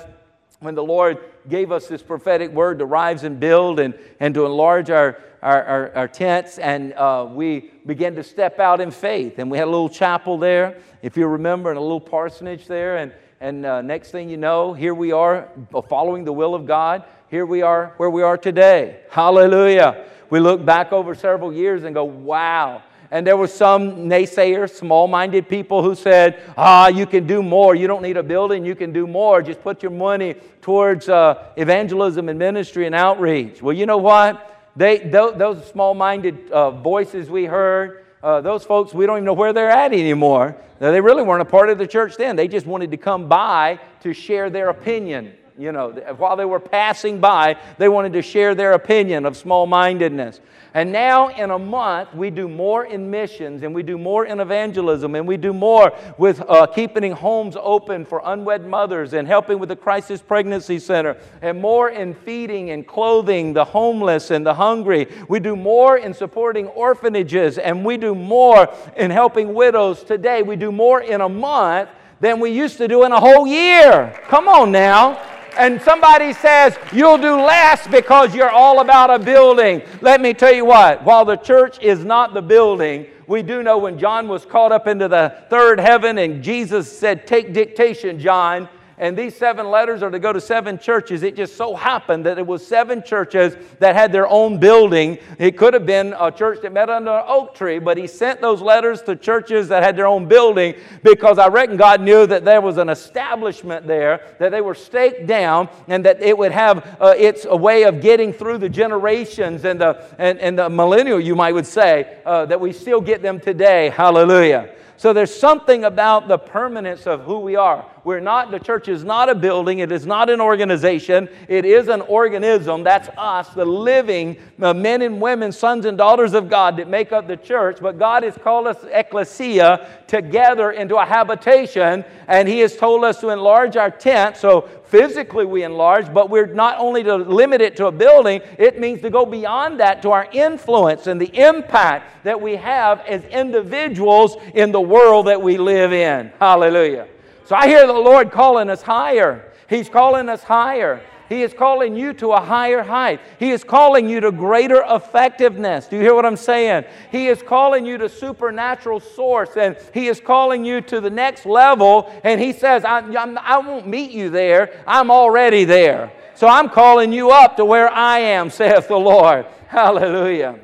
when 0.60 0.74
the 0.74 0.84
Lord 0.84 1.18
gave 1.48 1.72
us 1.72 1.86
this 1.86 2.02
prophetic 2.02 2.50
word 2.50 2.78
to 2.80 2.84
rise 2.84 3.24
and 3.24 3.40
build 3.40 3.80
and, 3.80 3.94
and 4.20 4.34
to 4.34 4.44
enlarge 4.44 4.90
our, 4.90 5.18
our, 5.42 5.64
our, 5.64 5.96
our 5.96 6.08
tents, 6.08 6.58
and 6.58 6.92
uh, 6.92 7.26
we 7.30 7.70
began 7.86 8.14
to 8.16 8.22
step 8.22 8.60
out 8.60 8.82
in 8.82 8.90
faith. 8.90 9.38
And 9.38 9.50
we 9.50 9.56
had 9.56 9.66
a 9.66 9.70
little 9.70 9.88
chapel 9.88 10.36
there, 10.36 10.78
if 11.00 11.16
you 11.16 11.26
remember, 11.26 11.70
and 11.70 11.78
a 11.78 11.82
little 11.82 12.00
parsonage 12.00 12.66
there. 12.66 12.98
And, 12.98 13.12
and 13.40 13.64
uh, 13.64 13.80
next 13.80 14.10
thing 14.10 14.28
you 14.28 14.36
know, 14.36 14.74
here 14.74 14.94
we 14.94 15.12
are 15.12 15.48
following 15.88 16.24
the 16.24 16.32
will 16.34 16.54
of 16.54 16.66
God. 16.66 17.04
Here 17.30 17.46
we 17.46 17.62
are 17.62 17.94
where 17.96 18.10
we 18.10 18.22
are 18.22 18.36
today. 18.36 19.00
Hallelujah. 19.10 20.04
We 20.28 20.38
look 20.38 20.66
back 20.66 20.92
over 20.92 21.14
several 21.14 21.50
years 21.50 21.84
and 21.84 21.94
go, 21.94 22.04
wow. 22.04 22.82
And 23.16 23.26
there 23.26 23.38
were 23.38 23.46
some 23.46 24.10
naysayers, 24.10 24.74
small 24.74 25.08
minded 25.08 25.48
people 25.48 25.82
who 25.82 25.94
said, 25.94 26.38
ah, 26.54 26.88
you 26.88 27.06
can 27.06 27.26
do 27.26 27.42
more. 27.42 27.74
You 27.74 27.86
don't 27.86 28.02
need 28.02 28.18
a 28.18 28.22
building. 28.22 28.62
You 28.62 28.74
can 28.74 28.92
do 28.92 29.06
more. 29.06 29.40
Just 29.40 29.62
put 29.62 29.82
your 29.82 29.90
money 29.90 30.34
towards 30.60 31.08
uh, 31.08 31.46
evangelism 31.56 32.28
and 32.28 32.38
ministry 32.38 32.84
and 32.84 32.94
outreach. 32.94 33.62
Well, 33.62 33.74
you 33.74 33.86
know 33.86 33.96
what? 33.96 34.54
They, 34.76 34.98
those 34.98 35.66
small 35.66 35.94
minded 35.94 36.50
uh, 36.50 36.72
voices 36.72 37.30
we 37.30 37.46
heard, 37.46 38.04
uh, 38.22 38.42
those 38.42 38.64
folks, 38.64 38.92
we 38.92 39.06
don't 39.06 39.16
even 39.16 39.24
know 39.24 39.32
where 39.32 39.54
they're 39.54 39.70
at 39.70 39.94
anymore. 39.94 40.54
Now, 40.78 40.90
they 40.90 41.00
really 41.00 41.22
weren't 41.22 41.40
a 41.40 41.46
part 41.46 41.70
of 41.70 41.78
the 41.78 41.86
church 41.86 42.18
then. 42.18 42.36
They 42.36 42.48
just 42.48 42.66
wanted 42.66 42.90
to 42.90 42.98
come 42.98 43.28
by 43.28 43.80
to 44.02 44.12
share 44.12 44.50
their 44.50 44.68
opinion. 44.68 45.32
You 45.58 45.72
know, 45.72 45.90
while 46.18 46.36
they 46.36 46.44
were 46.44 46.60
passing 46.60 47.18
by, 47.18 47.56
they 47.78 47.88
wanted 47.88 48.12
to 48.12 48.22
share 48.22 48.54
their 48.54 48.72
opinion 48.72 49.24
of 49.24 49.38
small 49.38 49.66
mindedness. 49.66 50.40
And 50.74 50.92
now, 50.92 51.28
in 51.28 51.50
a 51.50 51.58
month, 51.58 52.14
we 52.14 52.28
do 52.28 52.46
more 52.46 52.84
in 52.84 53.10
missions 53.10 53.62
and 53.62 53.74
we 53.74 53.82
do 53.82 53.96
more 53.96 54.26
in 54.26 54.40
evangelism 54.40 55.14
and 55.14 55.26
we 55.26 55.38
do 55.38 55.54
more 55.54 55.94
with 56.18 56.42
uh, 56.42 56.66
keeping 56.66 57.12
homes 57.12 57.56
open 57.58 58.04
for 58.04 58.20
unwed 58.22 58.66
mothers 58.66 59.14
and 59.14 59.26
helping 59.26 59.58
with 59.58 59.70
the 59.70 59.76
Crisis 59.76 60.20
Pregnancy 60.20 60.78
Center 60.78 61.16
and 61.40 61.58
more 61.58 61.88
in 61.88 62.12
feeding 62.12 62.68
and 62.72 62.86
clothing 62.86 63.54
the 63.54 63.64
homeless 63.64 64.30
and 64.30 64.44
the 64.44 64.52
hungry. 64.52 65.06
We 65.30 65.40
do 65.40 65.56
more 65.56 65.96
in 65.96 66.12
supporting 66.12 66.66
orphanages 66.66 67.56
and 67.56 67.82
we 67.82 67.96
do 67.96 68.14
more 68.14 68.68
in 68.98 69.10
helping 69.10 69.54
widows 69.54 70.02
today. 70.02 70.42
We 70.42 70.56
do 70.56 70.70
more 70.70 71.00
in 71.00 71.22
a 71.22 71.28
month 71.30 71.88
than 72.20 72.40
we 72.40 72.50
used 72.50 72.76
to 72.76 72.88
do 72.88 73.04
in 73.04 73.12
a 73.12 73.20
whole 73.20 73.46
year. 73.46 74.20
Come 74.28 74.48
on 74.48 74.70
now 74.70 75.35
and 75.58 75.80
somebody 75.82 76.32
says 76.32 76.76
you'll 76.92 77.18
do 77.18 77.36
less 77.36 77.86
because 77.86 78.34
you're 78.34 78.50
all 78.50 78.80
about 78.80 79.10
a 79.10 79.18
building, 79.18 79.82
let 80.00 80.20
me 80.20 80.34
tell 80.34 80.52
you 80.52 80.64
what, 80.64 81.04
while 81.04 81.24
the 81.24 81.36
church 81.36 81.80
is 81.82 82.04
not 82.04 82.34
the 82.34 82.42
building, 82.42 83.06
we 83.26 83.42
do 83.42 83.62
know 83.62 83.78
when 83.78 83.98
John 83.98 84.28
was 84.28 84.44
caught 84.44 84.72
up 84.72 84.86
into 84.86 85.08
the 85.08 85.42
third 85.50 85.80
heaven 85.80 86.18
and 86.18 86.42
Jesus 86.42 86.90
said, 86.90 87.26
Take 87.26 87.52
dictation, 87.52 88.20
John 88.20 88.68
and 88.98 89.16
these 89.16 89.36
seven 89.36 89.70
letters 89.70 90.02
are 90.02 90.10
to 90.10 90.18
go 90.18 90.32
to 90.32 90.40
seven 90.40 90.78
churches. 90.78 91.22
It 91.22 91.36
just 91.36 91.56
so 91.56 91.74
happened 91.74 92.24
that 92.26 92.38
it 92.38 92.46
was 92.46 92.66
seven 92.66 93.02
churches 93.02 93.56
that 93.78 93.94
had 93.94 94.12
their 94.12 94.28
own 94.28 94.58
building. 94.58 95.18
It 95.38 95.58
could 95.58 95.74
have 95.74 95.84
been 95.84 96.14
a 96.18 96.30
church 96.30 96.62
that 96.62 96.72
met 96.72 96.88
under 96.88 97.10
an 97.10 97.24
oak 97.26 97.54
tree, 97.54 97.78
but 97.78 97.98
he 97.98 98.06
sent 98.06 98.40
those 98.40 98.62
letters 98.62 99.02
to 99.02 99.16
churches 99.16 99.68
that 99.68 99.82
had 99.82 99.96
their 99.96 100.06
own 100.06 100.28
building 100.28 100.74
because 101.02 101.38
I 101.38 101.48
reckon 101.48 101.76
God 101.76 102.00
knew 102.00 102.26
that 102.26 102.44
there 102.44 102.60
was 102.60 102.78
an 102.78 102.88
establishment 102.88 103.86
there, 103.86 104.22
that 104.38 104.50
they 104.50 104.60
were 104.60 104.74
staked 104.74 105.26
down, 105.26 105.68
and 105.88 106.04
that 106.04 106.22
it 106.22 106.36
would 106.36 106.52
have 106.52 106.96
uh, 107.00 107.14
its 107.16 107.44
a 107.44 107.56
way 107.56 107.82
of 107.82 108.00
getting 108.00 108.32
through 108.32 108.58
the 108.58 108.68
generations 108.68 109.64
and 109.64 109.80
the, 109.80 110.04
and, 110.18 110.38
and 110.38 110.58
the 110.58 110.70
millennial, 110.70 111.20
you 111.20 111.34
might 111.34 111.52
would 111.52 111.66
say, 111.66 112.18
uh, 112.24 112.46
that 112.46 112.60
we 112.60 112.72
still 112.72 113.00
get 113.00 113.22
them 113.22 113.40
today. 113.40 113.88
Hallelujah. 113.88 114.70
So 114.98 115.12
there's 115.12 115.34
something 115.34 115.84
about 115.84 116.26
the 116.26 116.38
permanence 116.38 117.06
of 117.06 117.22
who 117.22 117.40
we 117.40 117.54
are. 117.54 117.84
We're 118.02 118.20
not, 118.20 118.50
the 118.50 118.58
church 118.58 118.88
is 118.88 119.04
not 119.04 119.28
a 119.28 119.34
building, 119.34 119.80
it 119.80 119.92
is 119.92 120.06
not 120.06 120.30
an 120.30 120.40
organization, 120.40 121.28
it 121.48 121.64
is 121.64 121.88
an 121.88 122.00
organism. 122.02 122.84
That's 122.84 123.08
us, 123.18 123.48
the 123.50 123.64
living 123.64 124.36
uh, 124.62 124.72
men 124.72 125.02
and 125.02 125.20
women, 125.20 125.52
sons 125.52 125.84
and 125.84 125.98
daughters 125.98 126.32
of 126.32 126.48
God 126.48 126.76
that 126.78 126.88
make 126.88 127.12
up 127.12 127.26
the 127.26 127.36
church. 127.36 127.78
But 127.80 127.98
God 127.98 128.22
has 128.22 128.38
called 128.38 128.68
us 128.68 128.78
ecclesia 128.90 129.88
together 130.06 130.70
into 130.70 130.96
a 130.96 131.04
habitation, 131.04 132.04
and 132.28 132.48
He 132.48 132.60
has 132.60 132.76
told 132.76 133.04
us 133.04 133.20
to 133.20 133.30
enlarge 133.30 133.76
our 133.76 133.90
tent. 133.90 134.36
So 134.36 134.68
physically 134.86 135.44
we 135.44 135.62
enlarge, 135.62 136.12
but 136.12 136.30
we're 136.30 136.46
not 136.46 136.78
only 136.78 137.02
to 137.02 137.16
limit 137.16 137.60
it 137.60 137.76
to 137.76 137.86
a 137.86 137.92
building, 137.92 138.40
it 138.58 138.78
means 138.78 139.00
to 139.02 139.10
go 139.10 139.26
beyond 139.26 139.80
that 139.80 140.02
to 140.02 140.10
our 140.10 140.28
influence 140.32 141.06
and 141.06 141.20
the 141.20 141.36
impact 141.36 142.24
that 142.24 142.40
we 142.40 142.56
have 142.56 143.00
as 143.00 143.24
individuals 143.24 144.36
in 144.54 144.72
the 144.72 144.80
world 144.80 145.26
that 145.26 145.40
we 145.40 145.58
live 145.58 145.92
in. 145.92 146.32
Hallelujah. 146.38 147.08
So 147.46 147.54
I 147.54 147.66
hear 147.68 147.86
the 147.86 147.92
Lord 147.92 148.30
calling 148.30 148.70
us 148.70 148.82
higher. 148.82 149.52
He's 149.68 149.88
calling 149.88 150.28
us 150.28 150.42
higher. 150.42 151.00
He 151.28 151.42
is 151.42 151.52
calling 151.52 151.96
you 151.96 152.12
to 152.14 152.32
a 152.32 152.40
higher 152.40 152.82
height. 152.82 153.20
He 153.38 153.50
is 153.50 153.64
calling 153.64 154.08
you 154.08 154.20
to 154.20 154.30
greater 154.30 154.84
effectiveness. 154.88 155.86
Do 155.88 155.96
you 155.96 156.02
hear 156.02 156.14
what 156.14 156.24
I'm 156.24 156.36
saying? 156.36 156.84
He 157.10 157.28
is 157.28 157.42
calling 157.42 157.84
you 157.84 157.98
to 157.98 158.08
supernatural 158.08 159.00
source 159.00 159.56
and 159.56 159.76
He 159.92 160.06
is 160.06 160.20
calling 160.20 160.64
you 160.64 160.80
to 160.82 161.00
the 161.00 161.10
next 161.10 161.46
level. 161.46 162.12
And 162.22 162.40
He 162.40 162.52
says, 162.52 162.84
I, 162.84 162.98
I'm, 162.98 163.38
I 163.38 163.58
won't 163.58 163.88
meet 163.88 164.12
you 164.12 164.30
there. 164.30 164.82
I'm 164.86 165.10
already 165.10 165.64
there. 165.64 166.12
So 166.34 166.46
I'm 166.46 166.68
calling 166.68 167.12
you 167.12 167.30
up 167.30 167.56
to 167.56 167.64
where 167.64 167.90
I 167.90 168.18
am, 168.18 168.50
saith 168.50 168.88
the 168.88 168.96
Lord. 168.98 169.46
Hallelujah. 169.68 170.60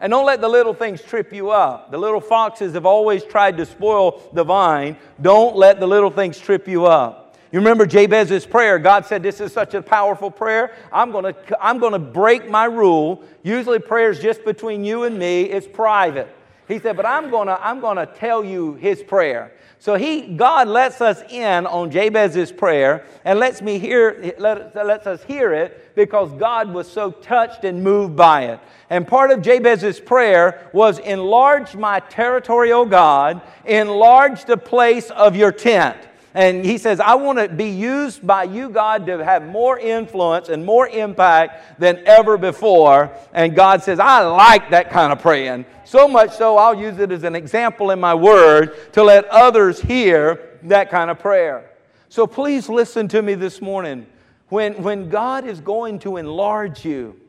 And 0.00 0.10
don't 0.10 0.26
let 0.26 0.42
the 0.42 0.48
little 0.48 0.74
things 0.74 1.00
trip 1.00 1.32
you 1.32 1.50
up. 1.50 1.90
The 1.90 1.96
little 1.96 2.20
foxes 2.20 2.74
have 2.74 2.84
always 2.84 3.24
tried 3.24 3.56
to 3.56 3.64
spoil 3.64 4.22
the 4.34 4.44
vine. 4.44 4.98
Don't 5.22 5.56
let 5.56 5.80
the 5.80 5.86
little 5.86 6.10
things 6.10 6.38
trip 6.38 6.68
you 6.68 6.84
up. 6.84 7.23
You 7.54 7.60
remember 7.60 7.86
Jabez's 7.86 8.44
prayer. 8.44 8.80
God 8.80 9.06
said, 9.06 9.22
This 9.22 9.38
is 9.38 9.52
such 9.52 9.74
a 9.74 9.80
powerful 9.80 10.28
prayer. 10.28 10.74
I'm 10.92 11.12
going 11.12 11.32
to 11.32 11.64
I'm 11.64 11.78
to 11.78 12.00
break 12.00 12.50
my 12.50 12.64
rule. 12.64 13.22
Usually, 13.44 13.78
prayer 13.78 14.10
is 14.10 14.18
just 14.18 14.44
between 14.44 14.84
you 14.84 15.04
and 15.04 15.16
me, 15.16 15.42
it's 15.42 15.68
private. 15.68 16.28
He 16.66 16.80
said, 16.80 16.96
But 16.96 17.06
I'm 17.06 17.30
going 17.30 17.46
to 17.46 17.64
I'm 17.64 17.78
going 17.78 17.96
to 17.96 18.06
tell 18.06 18.44
you 18.44 18.74
his 18.74 19.04
prayer. 19.04 19.52
So 19.78 19.94
he, 19.94 20.34
God 20.34 20.66
lets 20.66 21.00
us 21.00 21.22
in 21.30 21.64
on 21.66 21.92
Jabez's 21.92 22.50
prayer 22.50 23.06
and 23.24 23.38
lets 23.38 23.62
me 23.62 23.78
hear, 23.78 24.34
let, 24.38 24.74
lets 24.74 25.06
us 25.06 25.22
hear 25.22 25.52
it 25.52 25.94
because 25.94 26.32
God 26.32 26.74
was 26.74 26.90
so 26.90 27.12
touched 27.12 27.62
and 27.62 27.84
moved 27.84 28.16
by 28.16 28.46
it. 28.46 28.60
And 28.90 29.06
part 29.06 29.30
of 29.30 29.42
Jabez's 29.42 30.00
prayer 30.00 30.68
was 30.72 30.98
enlarge 30.98 31.76
my 31.76 32.00
territory, 32.00 32.72
O 32.72 32.84
God, 32.84 33.42
enlarge 33.64 34.44
the 34.44 34.56
place 34.56 35.10
of 35.10 35.36
your 35.36 35.52
tent. 35.52 35.98
And 36.34 36.64
he 36.64 36.78
says, 36.78 36.98
I 36.98 37.14
want 37.14 37.38
to 37.38 37.48
be 37.48 37.70
used 37.70 38.26
by 38.26 38.42
you, 38.42 38.68
God, 38.68 39.06
to 39.06 39.24
have 39.24 39.46
more 39.46 39.78
influence 39.78 40.48
and 40.48 40.66
more 40.66 40.88
impact 40.88 41.78
than 41.78 42.02
ever 42.06 42.36
before. 42.36 43.12
And 43.32 43.54
God 43.54 43.82
says, 43.84 44.00
I 44.00 44.26
like 44.26 44.70
that 44.70 44.90
kind 44.90 45.12
of 45.12 45.20
praying. 45.20 45.64
So 45.84 46.08
much 46.08 46.32
so, 46.32 46.56
I'll 46.56 46.74
use 46.74 46.98
it 46.98 47.12
as 47.12 47.22
an 47.22 47.36
example 47.36 47.92
in 47.92 48.00
my 48.00 48.14
word 48.14 48.92
to 48.94 49.04
let 49.04 49.26
others 49.26 49.80
hear 49.80 50.58
that 50.64 50.90
kind 50.90 51.08
of 51.08 51.20
prayer. 51.20 51.70
So 52.08 52.26
please 52.26 52.68
listen 52.68 53.06
to 53.08 53.22
me 53.22 53.34
this 53.34 53.60
morning. 53.60 54.06
When, 54.48 54.82
when 54.82 55.08
God 55.08 55.46
is 55.46 55.60
going 55.60 56.00
to 56.00 56.16
enlarge 56.16 56.84
you, 56.84 57.20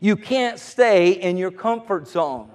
You 0.00 0.16
can't 0.16 0.58
stay 0.58 1.12
in 1.12 1.36
your 1.36 1.50
comfort 1.50 2.08
zone. 2.08 2.50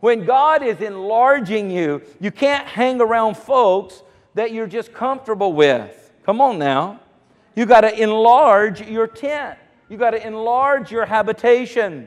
When 0.00 0.24
God 0.24 0.62
is 0.62 0.80
enlarging 0.80 1.70
you, 1.70 2.02
you 2.20 2.30
can't 2.30 2.66
hang 2.66 3.00
around 3.00 3.36
folks 3.36 4.02
that 4.38 4.52
you're 4.52 4.68
just 4.68 4.92
comfortable 4.92 5.52
with. 5.52 6.12
Come 6.24 6.40
on 6.40 6.60
now. 6.60 7.00
You 7.56 7.66
got 7.66 7.80
to 7.80 7.92
enlarge 8.00 8.80
your 8.80 9.08
tent. 9.08 9.58
You 9.88 9.96
got 9.96 10.10
to 10.10 10.24
enlarge 10.24 10.92
your 10.92 11.04
habitation. 11.06 12.06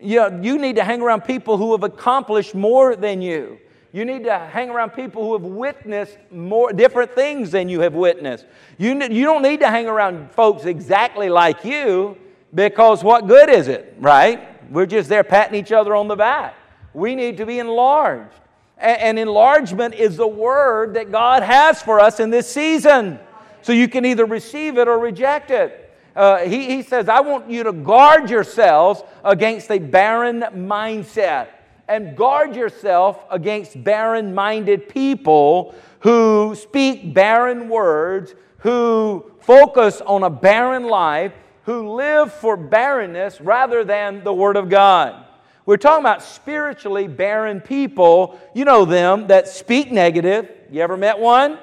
You, 0.00 0.40
you 0.42 0.58
need 0.58 0.76
to 0.76 0.84
hang 0.84 1.02
around 1.02 1.22
people 1.22 1.56
who 1.56 1.72
have 1.72 1.82
accomplished 1.82 2.54
more 2.54 2.94
than 2.94 3.20
you. 3.20 3.58
You 3.92 4.04
need 4.04 4.22
to 4.24 4.38
hang 4.38 4.70
around 4.70 4.90
people 4.90 5.24
who 5.24 5.32
have 5.32 5.42
witnessed 5.42 6.16
more 6.30 6.72
different 6.72 7.12
things 7.16 7.50
than 7.50 7.68
you 7.68 7.80
have 7.80 7.94
witnessed. 7.94 8.46
You, 8.78 8.94
you 9.02 9.24
don't 9.24 9.42
need 9.42 9.58
to 9.58 9.68
hang 9.68 9.88
around 9.88 10.30
folks 10.30 10.66
exactly 10.66 11.28
like 11.28 11.64
you 11.64 12.16
because 12.54 13.02
what 13.02 13.26
good 13.26 13.50
is 13.50 13.66
it, 13.66 13.96
right? 13.98 14.70
We're 14.70 14.86
just 14.86 15.08
there 15.08 15.24
patting 15.24 15.58
each 15.58 15.72
other 15.72 15.96
on 15.96 16.06
the 16.06 16.16
back. 16.16 16.54
We 16.94 17.16
need 17.16 17.38
to 17.38 17.46
be 17.46 17.58
enlarged. 17.58 18.38
And 18.76 19.18
enlargement 19.18 19.94
is 19.94 20.16
the 20.16 20.26
word 20.26 20.94
that 20.94 21.10
God 21.10 21.42
has 21.42 21.82
for 21.82 21.98
us 21.98 22.20
in 22.20 22.30
this 22.30 22.50
season. 22.50 23.18
So 23.62 23.72
you 23.72 23.88
can 23.88 24.04
either 24.04 24.26
receive 24.26 24.78
it 24.78 24.86
or 24.86 24.98
reject 24.98 25.50
it. 25.50 25.82
Uh, 26.14 26.38
he, 26.38 26.66
he 26.66 26.82
says, 26.82 27.08
I 27.08 27.20
want 27.20 27.50
you 27.50 27.62
to 27.64 27.72
guard 27.72 28.30
yourselves 28.30 29.02
against 29.24 29.70
a 29.70 29.78
barren 29.78 30.40
mindset 30.54 31.48
and 31.88 32.16
guard 32.16 32.56
yourself 32.56 33.22
against 33.30 33.82
barren 33.82 34.34
minded 34.34 34.88
people 34.88 35.74
who 36.00 36.54
speak 36.54 37.14
barren 37.14 37.68
words, 37.68 38.34
who 38.58 39.30
focus 39.40 40.00
on 40.00 40.22
a 40.22 40.30
barren 40.30 40.84
life, 40.84 41.32
who 41.64 41.94
live 41.94 42.32
for 42.32 42.56
barrenness 42.56 43.40
rather 43.40 43.84
than 43.84 44.24
the 44.24 44.32
Word 44.32 44.56
of 44.56 44.68
God. 44.68 45.25
We're 45.66 45.76
talking 45.76 46.04
about 46.04 46.22
spiritually 46.22 47.08
barren 47.08 47.60
people. 47.60 48.40
You 48.54 48.64
know 48.64 48.84
them 48.84 49.26
that 49.26 49.48
speak 49.48 49.90
negative. 49.90 50.48
You 50.70 50.80
ever 50.80 50.96
met 50.96 51.18
one? 51.18 51.58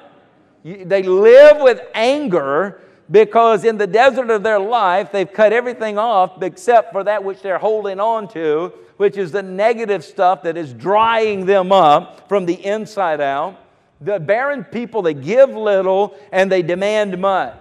You, 0.62 0.84
they 0.84 1.02
live 1.02 1.62
with 1.62 1.80
anger 1.94 2.82
because 3.10 3.64
in 3.64 3.78
the 3.78 3.86
desert 3.86 4.28
of 4.28 4.42
their 4.42 4.58
life, 4.58 5.10
they've 5.10 5.30
cut 5.30 5.54
everything 5.54 5.96
off 5.96 6.42
except 6.42 6.92
for 6.92 7.02
that 7.04 7.24
which 7.24 7.40
they're 7.40 7.58
holding 7.58 7.98
on 7.98 8.28
to, 8.28 8.74
which 8.98 9.16
is 9.16 9.32
the 9.32 9.42
negative 9.42 10.04
stuff 10.04 10.42
that 10.42 10.58
is 10.58 10.74
drying 10.74 11.46
them 11.46 11.72
up 11.72 12.28
from 12.28 12.44
the 12.44 12.62
inside 12.62 13.22
out. 13.22 13.58
The 14.02 14.20
barren 14.20 14.64
people, 14.64 15.00
they 15.00 15.14
give 15.14 15.48
little 15.48 16.14
and 16.30 16.52
they 16.52 16.60
demand 16.60 17.18
much. 17.18 17.56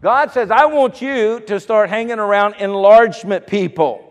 God 0.00 0.30
says, 0.30 0.52
I 0.52 0.66
want 0.66 1.02
you 1.02 1.40
to 1.40 1.58
start 1.58 1.90
hanging 1.90 2.20
around 2.20 2.54
enlargement 2.60 3.48
people. 3.48 4.04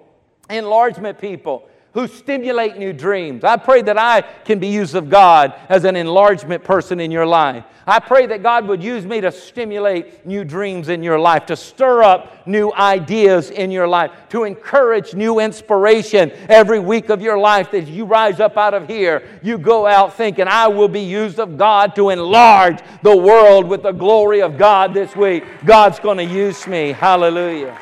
Enlargement 0.50 1.20
people 1.20 1.70
who 1.98 2.08
stimulate 2.08 2.78
new 2.78 2.94
dreams. 2.94 3.44
I 3.44 3.58
pray 3.58 3.82
that 3.82 3.98
I 3.98 4.22
can 4.22 4.60
be 4.60 4.68
used 4.68 4.94
of 4.94 5.10
God 5.10 5.56
as 5.68 5.84
an 5.84 5.96
enlargement 5.96 6.64
person 6.64 7.00
in 7.00 7.10
your 7.10 7.26
life. 7.26 7.64
I 7.88 7.98
pray 8.00 8.28
that 8.28 8.44
God 8.44 8.68
would 8.68 8.84
use 8.84 9.04
me 9.04 9.20
to 9.20 9.32
stimulate 9.32 10.24
new 10.24 10.44
dreams 10.44 10.90
in 10.90 11.02
your 11.02 11.18
life, 11.18 11.48
to 11.48 11.56
stir 11.56 12.04
up 12.04 12.46
new 12.46 12.72
ideas 12.72 13.50
in 13.50 13.72
your 13.72 13.88
life, 13.88 14.12
to 14.30 14.44
encourage 14.44 15.16
new 15.16 15.40
inspiration 15.40 16.32
every 16.50 16.78
week 16.80 17.10
of 17.10 17.20
your 17.20 17.40
life 17.40 17.72
that 17.72 17.88
you 17.88 18.06
rise 18.06 18.40
up 18.40 18.58
out 18.58 18.76
of 18.76 18.88
here. 18.88 19.24
You 19.42 19.58
go 19.58 19.88
out 19.88 20.16
thinking, 20.16 20.48
I 20.48 20.68
will 20.68 20.90
be 20.90 21.02
used 21.02 21.40
of 21.40 21.58
God 21.58 21.96
to 21.96 22.12
enlarge 22.12 22.78
the 23.02 23.18
world 23.18 23.68
with 23.68 23.82
the 23.82 23.92
glory 23.92 24.44
of 24.44 24.60
God 24.60 24.94
this 24.94 25.16
week. 25.16 25.46
God's 25.66 26.00
going 26.00 26.18
to 26.18 26.24
use 26.24 26.68
me. 26.68 26.92
Hallelujah. 26.92 27.76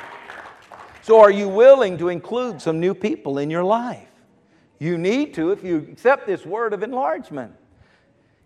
So, 1.01 1.19
are 1.19 1.31
you 1.31 1.49
willing 1.49 1.97
to 1.97 2.07
include 2.07 2.61
some 2.61 2.79
new 2.79 2.95
people 2.95 3.39
in 3.39 3.49
your 3.49 3.63
life? 3.63 4.04
You 4.79 4.97
need 4.97 5.33
to 5.35 5.51
if 5.51 5.63
you 5.63 5.87
accept 5.91 6.27
this 6.27 6.45
word 6.45 6.73
of 6.73 6.83
enlargement. 6.83 7.53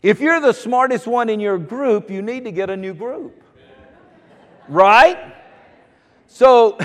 If 0.01 0.21
you're 0.21 0.39
the 0.39 0.53
smartest 0.53 1.07
one 1.07 1.29
in 1.29 1.39
your 1.39 1.57
group, 1.57 2.09
you 2.09 2.21
need 2.21 2.45
to 2.45 2.51
get 2.51 2.69
a 2.69 2.77
new 2.77 2.93
group. 2.93 3.43
Right? 4.67 5.35
So, 6.27 6.77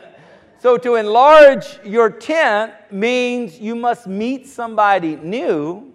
so 0.58 0.76
to 0.76 0.96
enlarge 0.96 1.78
your 1.84 2.10
tent 2.10 2.74
means 2.90 3.58
you 3.58 3.74
must 3.74 4.06
meet 4.06 4.46
somebody 4.46 5.16
new, 5.16 5.94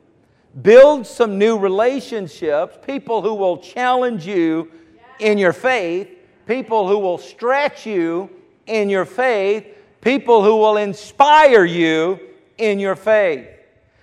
build 0.62 1.06
some 1.06 1.38
new 1.38 1.58
relationships, 1.58 2.78
people 2.86 3.22
who 3.22 3.34
will 3.34 3.58
challenge 3.58 4.26
you 4.26 4.72
in 5.20 5.38
your 5.38 5.54
faith, 5.54 6.10
people 6.48 6.88
who 6.88 6.98
will 6.98 7.18
stretch 7.18 7.86
you 7.86 8.30
in 8.66 8.90
your 8.90 9.06
faith, 9.06 9.68
people 10.02 10.44
who 10.44 10.56
will 10.56 10.78
inspire 10.78 11.66
you 11.66 12.20
in 12.64 12.80
your 12.80 12.96
faith. 12.96 13.48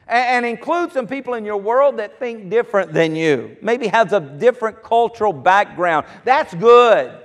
And, 0.07 0.45
include 0.45 0.93
some 0.93 1.07
people 1.07 1.35
in 1.35 1.45
your 1.45 1.57
world 1.57 1.99
that 1.99 2.19
think 2.19 2.51
different 2.51 2.93
than 2.93 3.15
you, 3.15 3.57
maybe 3.63 3.87
has 3.87 4.13
a 4.13 4.19
different 4.19 4.83
cultural 4.83 5.33
background. 5.33 6.05
That's 6.25 6.53
good. 6.55 7.17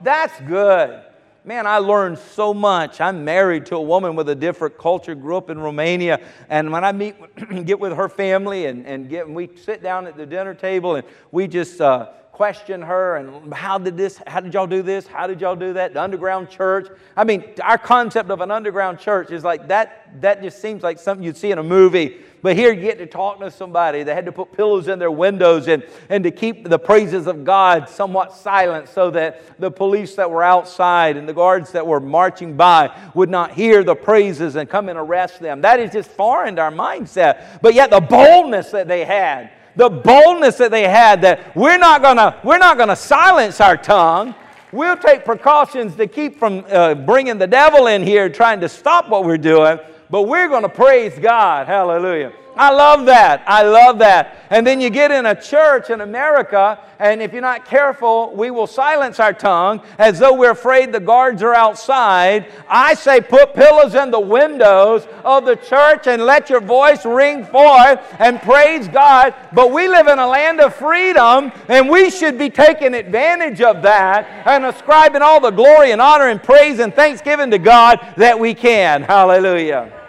That's 0.00 0.40
good. 0.40 1.04
Man, 1.44 1.66
I 1.66 1.78
learned 1.78 2.18
so 2.18 2.52
much. 2.52 3.00
I'm 3.00 3.24
married 3.24 3.66
to 3.66 3.76
a 3.76 3.80
woman 3.80 4.16
with 4.16 4.28
a 4.28 4.34
different 4.34 4.76
culture, 4.76 5.14
grew 5.14 5.36
up 5.36 5.50
in 5.50 5.58
Romania. 5.58 6.20
And 6.48 6.72
when 6.72 6.84
I 6.84 6.90
meet, 6.92 7.16
get 7.64 7.78
with 7.78 7.92
her 7.94 8.08
family 8.08 8.66
and, 8.66 8.86
and 8.86 9.08
get, 9.08 9.28
we 9.28 9.50
sit 9.56 9.82
down 9.82 10.06
at 10.06 10.16
the 10.16 10.26
dinner 10.26 10.54
table 10.54 10.96
and 10.96 11.06
we 11.30 11.46
just, 11.46 11.80
uh, 11.80 12.10
question 12.32 12.80
her 12.80 13.16
and 13.16 13.52
how 13.52 13.76
did 13.76 13.94
this, 13.94 14.20
how 14.26 14.40
did 14.40 14.54
y'all 14.54 14.66
do 14.66 14.82
this? 14.82 15.06
How 15.06 15.26
did 15.26 15.40
y'all 15.42 15.54
do 15.54 15.74
that? 15.74 15.92
The 15.92 16.02
underground 16.02 16.48
church. 16.48 16.88
I 17.14 17.24
mean, 17.24 17.44
our 17.62 17.76
concept 17.76 18.30
of 18.30 18.40
an 18.40 18.50
underground 18.50 18.98
church 18.98 19.30
is 19.30 19.44
like 19.44 19.68
that, 19.68 20.10
that 20.22 20.42
just 20.42 20.60
seems 20.60 20.82
like 20.82 20.98
something 20.98 21.22
you'd 21.22 21.36
see 21.36 21.50
in 21.50 21.58
a 21.58 21.62
movie. 21.62 22.22
But 22.40 22.56
here 22.56 22.72
you 22.72 22.80
get 22.80 22.96
to 22.98 23.06
talk 23.06 23.38
to 23.40 23.50
somebody. 23.50 24.02
They 24.02 24.14
had 24.14 24.24
to 24.24 24.32
put 24.32 24.50
pillows 24.50 24.88
in 24.88 24.98
their 24.98 25.10
windows 25.10 25.68
and, 25.68 25.84
and 26.08 26.24
to 26.24 26.30
keep 26.30 26.68
the 26.68 26.78
praises 26.78 27.26
of 27.26 27.44
God 27.44 27.88
somewhat 27.88 28.32
silent 28.32 28.88
so 28.88 29.10
that 29.10 29.60
the 29.60 29.70
police 29.70 30.14
that 30.14 30.30
were 30.30 30.42
outside 30.42 31.18
and 31.18 31.28
the 31.28 31.34
guards 31.34 31.70
that 31.72 31.86
were 31.86 32.00
marching 32.00 32.56
by 32.56 32.98
would 33.14 33.28
not 33.28 33.52
hear 33.52 33.84
the 33.84 33.94
praises 33.94 34.56
and 34.56 34.68
come 34.68 34.88
and 34.88 34.98
arrest 34.98 35.38
them. 35.38 35.60
That 35.60 35.80
is 35.80 35.92
just 35.92 36.10
foreign 36.10 36.56
to 36.56 36.62
our 36.62 36.72
mindset. 36.72 37.60
But 37.60 37.74
yet 37.74 37.90
the 37.90 38.00
boldness 38.00 38.70
that 38.70 38.88
they 38.88 39.04
had 39.04 39.50
the 39.76 39.88
boldness 39.88 40.56
that 40.56 40.70
they 40.70 40.88
had 40.88 41.22
that 41.22 41.56
we're 41.56 41.78
not 41.78 42.02
gonna, 42.02 42.38
we're 42.44 42.58
not 42.58 42.78
gonna 42.78 42.96
silence 42.96 43.60
our 43.60 43.76
tongue. 43.76 44.34
We'll 44.72 44.96
take 44.96 45.24
precautions 45.24 45.96
to 45.96 46.06
keep 46.06 46.38
from 46.38 46.64
uh, 46.70 46.94
bringing 46.94 47.38
the 47.38 47.46
devil 47.46 47.88
in 47.88 48.02
here 48.02 48.28
trying 48.28 48.60
to 48.60 48.68
stop 48.68 49.08
what 49.08 49.24
we're 49.24 49.36
doing, 49.38 49.78
but 50.10 50.22
we're 50.22 50.48
to 50.62 50.68
praise 50.68 51.18
God. 51.18 51.66
Hallelujah. 51.66 52.32
I 52.56 52.70
love 52.70 53.06
that. 53.06 53.42
I 53.46 53.62
love 53.62 53.98
that. 54.00 54.36
And 54.50 54.66
then 54.66 54.80
you 54.80 54.90
get 54.90 55.10
in 55.10 55.26
a 55.26 55.40
church 55.40 55.88
in 55.88 56.02
America, 56.02 56.78
and 56.98 57.22
if 57.22 57.32
you're 57.32 57.40
not 57.40 57.64
careful, 57.64 58.34
we 58.34 58.50
will 58.50 58.66
silence 58.66 59.18
our 59.18 59.32
tongue 59.32 59.80
as 59.98 60.18
though 60.18 60.34
we're 60.34 60.50
afraid 60.50 60.92
the 60.92 61.00
guards 61.00 61.42
are 61.42 61.54
outside. 61.54 62.46
I 62.68 62.94
say, 62.94 63.20
put 63.22 63.54
pillows 63.54 63.94
in 63.94 64.10
the 64.10 64.20
windows 64.20 65.06
of 65.24 65.46
the 65.46 65.56
church 65.56 66.06
and 66.06 66.26
let 66.26 66.50
your 66.50 66.60
voice 66.60 67.06
ring 67.06 67.44
forth 67.46 68.00
and 68.18 68.40
praise 68.42 68.88
God. 68.88 69.34
But 69.54 69.72
we 69.72 69.88
live 69.88 70.08
in 70.08 70.18
a 70.18 70.26
land 70.26 70.60
of 70.60 70.74
freedom, 70.74 71.52
and 71.68 71.88
we 71.88 72.10
should 72.10 72.38
be 72.38 72.50
taking 72.50 72.92
advantage 72.92 73.62
of 73.62 73.80
that 73.82 74.26
and 74.46 74.66
ascribing 74.66 75.22
all 75.22 75.40
the 75.40 75.50
glory 75.50 75.92
and 75.92 76.00
honor 76.00 76.28
and 76.28 76.42
praise 76.42 76.78
and 76.78 76.94
thanksgiving 76.94 77.50
to 77.50 77.58
God 77.58 77.98
that 78.16 78.38
we 78.38 78.52
can. 78.52 79.02
Hallelujah. 79.02 80.01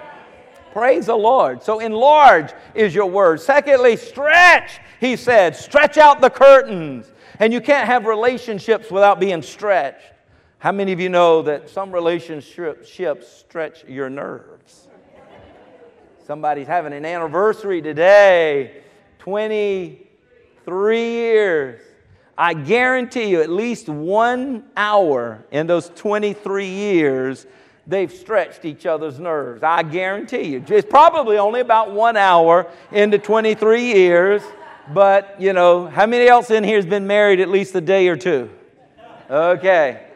Praise 0.73 1.05
the 1.05 1.15
Lord. 1.15 1.61
So 1.61 1.79
enlarge 1.79 2.51
is 2.73 2.95
your 2.95 3.05
word. 3.05 3.39
Secondly, 3.39 3.95
stretch, 3.95 4.79
he 4.99 5.15
said. 5.15 5.55
Stretch 5.55 5.99
out 5.99 6.19
the 6.19 6.31
curtains. 6.31 7.11
And 7.37 7.53
you 7.53 7.61
can't 7.61 7.85
have 7.85 8.07
relationships 8.07 8.89
without 8.89 9.19
being 9.19 9.43
stretched. 9.43 10.11
How 10.57 10.71
many 10.71 10.91
of 10.91 10.99
you 10.99 11.09
know 11.09 11.43
that 11.43 11.69
some 11.69 11.91
relationships 11.91 12.89
stretch 13.27 13.83
your 13.85 14.09
nerves? 14.09 14.87
Somebody's 16.25 16.65
having 16.65 16.93
an 16.93 17.05
anniversary 17.05 17.79
today 17.79 18.81
23 19.19 21.09
years. 21.11 21.81
I 22.35 22.55
guarantee 22.55 23.25
you, 23.25 23.41
at 23.41 23.49
least 23.51 23.89
one 23.89 24.63
hour 24.75 25.45
in 25.51 25.67
those 25.67 25.89
23 25.89 26.65
years, 26.65 27.45
they've 27.87 28.11
stretched 28.11 28.65
each 28.65 28.85
other's 28.85 29.19
nerves. 29.19 29.63
I 29.63 29.83
guarantee 29.83 30.43
you. 30.43 30.63
It's 30.67 30.87
probably 30.87 31.37
only 31.37 31.59
about 31.59 31.91
one 31.91 32.17
hour 32.17 32.67
into 32.91 33.17
23 33.17 33.93
years, 33.93 34.41
but 34.93 35.35
you 35.39 35.53
know, 35.53 35.87
how 35.87 36.05
many 36.05 36.27
else 36.27 36.51
in 36.51 36.63
here 36.63 36.77
has 36.77 36.85
been 36.85 37.07
married 37.07 37.39
at 37.39 37.49
least 37.49 37.75
a 37.75 37.81
day 37.81 38.07
or 38.07 38.15
two? 38.15 38.49
Okay. 39.29 40.07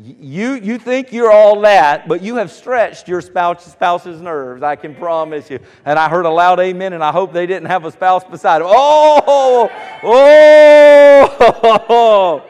You, 0.00 0.54
you 0.54 0.78
think 0.78 1.12
you're 1.12 1.32
all 1.32 1.60
that, 1.62 2.06
but 2.06 2.22
you 2.22 2.36
have 2.36 2.52
stretched 2.52 3.08
your 3.08 3.20
spouse, 3.20 3.66
spouse's 3.66 4.20
nerves, 4.20 4.62
I 4.62 4.76
can 4.76 4.94
promise 4.94 5.50
you. 5.50 5.58
And 5.84 5.98
I 5.98 6.08
heard 6.08 6.24
a 6.24 6.30
loud 6.30 6.60
amen, 6.60 6.92
and 6.92 7.02
I 7.02 7.10
hope 7.10 7.32
they 7.32 7.48
didn't 7.48 7.66
have 7.66 7.84
a 7.84 7.90
spouse 7.90 8.22
beside 8.22 8.60
them. 8.60 8.68
Oh, 8.70 9.68
oh, 10.04 12.48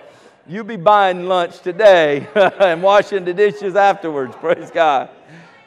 you 0.49 0.65
be 0.65 0.77
buying 0.77 1.27
lunch 1.27 1.61
today 1.61 2.27
and 2.35 2.83
washing 2.83 3.25
the 3.25 3.35
dishes 3.35 3.77
afterwards. 3.77 4.35
Praise 4.37 4.71
God. 4.71 5.11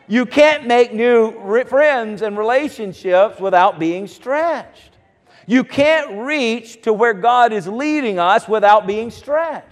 You 0.07 0.25
can't 0.25 0.65
make 0.65 0.91
new 0.91 1.31
friends 1.65 2.23
and 2.23 2.37
relationships 2.37 3.39
without 3.39 3.79
being 3.79 4.07
stretched. 4.07 4.89
You 5.45 5.63
can't 5.63 6.25
reach 6.25 6.81
to 6.81 6.93
where 6.93 7.13
God 7.13 7.53
is 7.53 7.67
leading 7.67 8.17
us 8.19 8.47
without 8.47 8.87
being 8.87 9.11
stretched. 9.11 9.67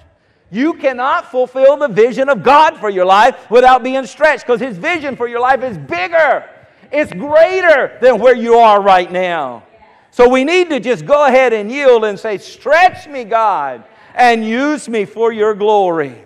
You 0.51 0.73
cannot 0.73 1.29
fulfill 1.29 1.77
the 1.77 1.87
vision 1.87 2.29
of 2.29 2.43
God 2.43 2.77
for 2.77 2.89
your 2.89 3.05
life 3.05 3.49
without 3.49 3.83
being 3.83 4.05
stretched 4.05 4.45
because 4.45 4.59
His 4.59 4.77
vision 4.77 5.15
for 5.15 5.27
your 5.27 5.39
life 5.39 5.63
is 5.63 5.77
bigger, 5.77 6.47
it's 6.91 7.11
greater 7.13 7.97
than 8.01 8.19
where 8.19 8.35
you 8.35 8.55
are 8.55 8.81
right 8.81 9.11
now. 9.11 9.63
So 10.11 10.27
we 10.27 10.43
need 10.43 10.69
to 10.69 10.79
just 10.79 11.05
go 11.05 11.25
ahead 11.25 11.53
and 11.53 11.71
yield 11.71 12.03
and 12.05 12.17
say, 12.19 12.37
Stretch 12.37 13.07
me, 13.07 13.23
God, 13.23 13.83
and 14.15 14.45
use 14.45 14.89
me 14.89 15.05
for 15.05 15.31
your 15.31 15.53
glory. 15.53 16.23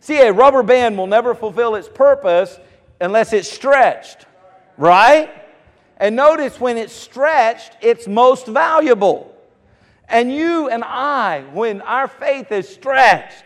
See, 0.00 0.18
a 0.18 0.32
rubber 0.32 0.62
band 0.62 0.96
will 0.96 1.06
never 1.06 1.34
fulfill 1.34 1.74
its 1.74 1.88
purpose 1.88 2.58
unless 3.00 3.32
it's 3.32 3.50
stretched, 3.50 4.26
right? 4.76 5.30
And 5.96 6.14
notice 6.14 6.60
when 6.60 6.76
it's 6.76 6.92
stretched, 6.92 7.72
it's 7.80 8.06
most 8.06 8.46
valuable. 8.46 9.34
And 10.08 10.32
you 10.32 10.68
and 10.68 10.84
I, 10.84 11.42
when 11.52 11.80
our 11.82 12.06
faith 12.06 12.52
is 12.52 12.68
stretched, 12.68 13.44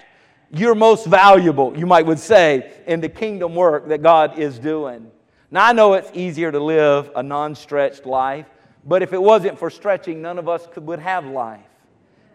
you're 0.52 0.74
most 0.74 1.06
valuable, 1.06 1.78
you 1.78 1.86
might 1.86 2.06
would 2.06 2.18
say, 2.18 2.72
in 2.86 3.00
the 3.00 3.08
kingdom 3.08 3.54
work 3.54 3.88
that 3.88 4.02
God 4.02 4.38
is 4.38 4.58
doing. 4.58 5.10
Now 5.50 5.66
I 5.66 5.72
know 5.72 5.94
it's 5.94 6.10
easier 6.12 6.50
to 6.50 6.60
live 6.60 7.10
a 7.14 7.22
non-stretched 7.22 8.04
life, 8.04 8.46
but 8.84 9.02
if 9.02 9.12
it 9.12 9.22
wasn't 9.22 9.58
for 9.58 9.70
stretching, 9.70 10.20
none 10.20 10.38
of 10.38 10.48
us 10.48 10.66
could, 10.72 10.84
would 10.86 10.98
have 10.98 11.24
life. 11.24 11.69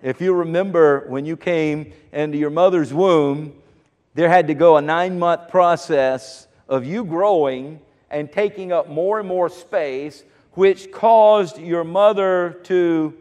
If 0.05 0.21
you 0.21 0.35
remember 0.35 1.03
when 1.07 1.25
you 1.25 1.35
came 1.35 1.91
into 2.13 2.37
your 2.37 2.51
mother's 2.51 2.93
womb, 2.93 3.55
there 4.13 4.29
had 4.29 4.45
to 4.49 4.53
go 4.53 4.77
a 4.77 4.81
nine 4.81 5.17
month 5.17 5.49
process 5.49 6.45
of 6.69 6.85
you 6.85 7.03
growing 7.03 7.79
and 8.11 8.31
taking 8.31 8.71
up 8.71 8.87
more 8.87 9.17
and 9.17 9.27
more 9.27 9.49
space, 9.49 10.23
which 10.51 10.91
caused 10.91 11.57
your 11.57 11.83
mother 11.83 12.59
to 12.65 13.15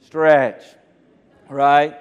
stretch, 0.00 0.62
right? 1.48 1.96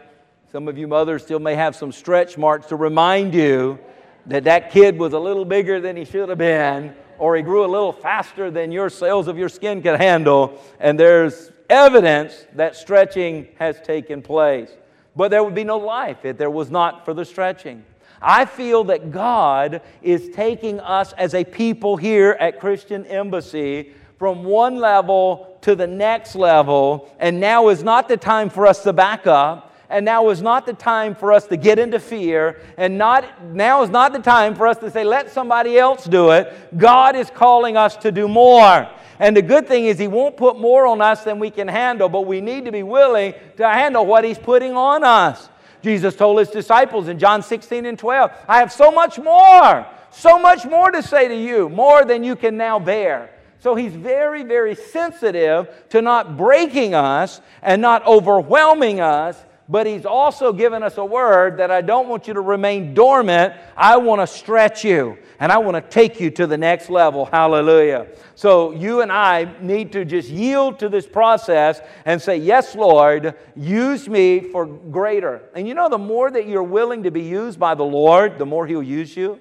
Some 0.52 0.68
of 0.68 0.78
you 0.78 0.90
mothers 0.90 1.24
still 1.24 1.40
may 1.40 1.56
have 1.56 1.74
some 1.74 1.94
stretch 1.94 2.38
marks 2.38 2.66
to 2.68 2.76
remind 2.76 3.34
you 3.34 3.80
that 4.26 4.44
that 4.44 4.72
kid 4.72 5.00
was 5.00 5.14
a 5.14 5.20
little 5.20 5.46
bigger 5.46 5.80
than 5.80 5.96
he 5.96 6.04
should 6.04 6.28
have 6.28 6.38
been, 6.38 6.94
or 7.18 7.38
he 7.38 7.42
grew 7.42 7.64
a 7.64 7.72
little 7.72 7.94
faster 7.94 8.52
than 8.52 8.74
your 8.74 8.90
cells 8.90 9.30
of 9.30 9.38
your 9.38 9.48
skin 9.48 9.82
could 9.82 10.02
handle, 10.02 10.62
and 10.82 11.00
there's 11.00 11.51
evidence 11.72 12.46
that 12.54 12.76
stretching 12.76 13.48
has 13.58 13.80
taken 13.82 14.22
place. 14.22 14.70
But 15.16 15.32
there 15.32 15.44
would 15.44 15.56
be 15.56 15.64
no 15.64 15.78
life 15.78 16.24
if 16.24 16.38
there 16.38 16.50
was 16.50 16.70
not 16.70 17.06
for 17.06 17.14
the 17.14 17.26
stretching. 17.26 17.84
I 18.22 18.46
feel 18.46 18.84
that 18.86 19.12
God 19.12 19.82
is 20.02 20.30
taking 20.30 20.80
us 20.80 21.14
as 21.14 21.34
a 21.34 21.44
people 21.44 21.98
here 21.98 22.38
at 22.40 22.60
Christian 22.60 23.06
Embassy 23.08 23.94
from 24.20 24.44
one 24.44 24.76
level 24.76 25.58
to 25.62 25.76
the 25.76 25.88
next 25.88 26.36
level, 26.36 27.12
and 27.20 27.40
now 27.40 27.70
is 27.70 27.84
not 27.84 28.08
the 28.08 28.18
time 28.18 28.50
for 28.50 28.68
us 28.68 28.84
to 28.84 28.94
back 28.94 29.26
up. 29.26 29.70
And 29.90 30.06
now 30.06 30.30
is 30.30 30.42
not 30.42 30.66
the 30.66 30.74
time 30.74 31.16
for 31.16 31.34
us 31.34 31.48
to 31.48 31.58
get 31.58 31.78
into 31.78 32.00
fear, 32.00 32.62
and 32.78 32.98
not, 32.98 33.44
now 33.44 33.84
is 33.84 33.90
not 33.90 34.14
the 34.14 34.20
time 34.20 34.56
for 34.56 34.66
us 34.66 34.78
to 34.78 34.90
say, 34.90 35.04
let 35.04 35.30
somebody 35.30 35.78
else 35.78 36.06
do 36.06 36.32
it. 36.32 36.78
God 36.78 37.18
is 37.18 37.30
calling 37.30 37.76
us 37.76 37.98
to 37.98 38.10
do 38.10 38.30
more. 38.30 38.88
And 39.22 39.38
the 39.38 39.42
good 39.42 39.68
thing 39.68 39.86
is, 39.86 39.98
He 39.98 40.10
won't 40.10 40.36
put 40.36 40.60
more 40.60 40.86
on 40.86 41.00
us 41.00 41.24
than 41.24 41.40
we 41.40 41.50
can 41.50 41.70
handle, 41.70 42.10
but 42.10 42.26
we 42.26 42.42
need 42.42 42.66
to 42.66 42.72
be 42.72 42.84
willing 42.84 43.34
to 43.56 43.70
handle 43.70 44.06
what 44.06 44.26
He's 44.26 44.40
putting 44.40 44.76
on 44.76 45.06
us. 45.06 45.48
Jesus 45.82 46.16
told 46.16 46.40
his 46.40 46.50
disciples 46.50 47.08
in 47.08 47.20
John 47.20 47.42
16 47.42 47.86
and 47.86 47.98
12, 47.98 48.32
I 48.48 48.60
have 48.60 48.72
so 48.72 48.92
much 48.92 49.18
more, 49.18 49.86
so 50.12 50.40
much 50.40 50.66
more 50.66 50.92
to 50.92 51.02
say 51.02 51.28
to 51.28 51.36
you, 51.36 51.70
more 51.70 52.06
than 52.06 52.24
you 52.24 52.36
can 52.36 52.58
now 52.58 52.80
bear. 52.80 53.32
So 53.60 53.76
he's 53.76 53.94
very, 53.94 54.44
very 54.44 54.76
sensitive 54.76 55.70
to 55.90 56.02
not 56.02 56.36
breaking 56.36 56.96
us 56.96 57.42
and 57.62 57.82
not 57.82 58.06
overwhelming 58.08 59.00
us, 59.00 59.38
but 59.72 59.88
he's 59.88 60.06
also 60.06 60.52
given 60.52 60.84
us 60.84 60.98
a 60.98 61.06
word 61.06 61.56
that 61.58 61.72
I 61.72 61.80
don't 61.80 62.10
want 62.10 62.28
you 62.28 62.34
to 62.34 62.42
remain 62.42 62.94
dormant. 62.94 63.54
I 63.78 63.96
want 63.96 64.20
to 64.20 64.28
stretch 64.28 64.84
you 64.84 65.18
and 65.40 65.50
I 65.50 65.60
want 65.60 65.76
to 65.76 65.82
take 65.82 66.20
you 66.20 66.30
to 66.32 66.46
the 66.46 66.58
next 66.58 66.90
level. 66.90 67.24
Hallelujah. 67.24 68.08
So 68.36 68.72
you 68.72 69.00
and 69.00 69.10
I 69.10 69.56
need 69.62 69.94
to 69.94 70.04
just 70.04 70.28
yield 70.28 70.78
to 70.80 70.90
this 70.90 71.08
process 71.08 71.80
and 72.04 72.22
say, 72.22 72.36
Yes, 72.36 72.76
Lord, 72.76 73.34
use 73.56 74.10
me 74.10 74.42
for 74.52 74.66
greater. 74.66 75.42
And 75.56 75.66
you 75.66 75.74
know, 75.74 75.88
the 75.88 75.98
more 75.98 76.30
that 76.30 76.50
you're 76.50 76.62
willing 76.62 77.04
to 77.04 77.12
be 77.12 77.24
used 77.24 77.58
by 77.58 77.74
the 77.74 77.86
Lord, 77.86 78.38
the 78.38 78.46
more 78.46 78.68
He'll 78.68 78.84
use 78.84 79.16
you. 79.16 79.40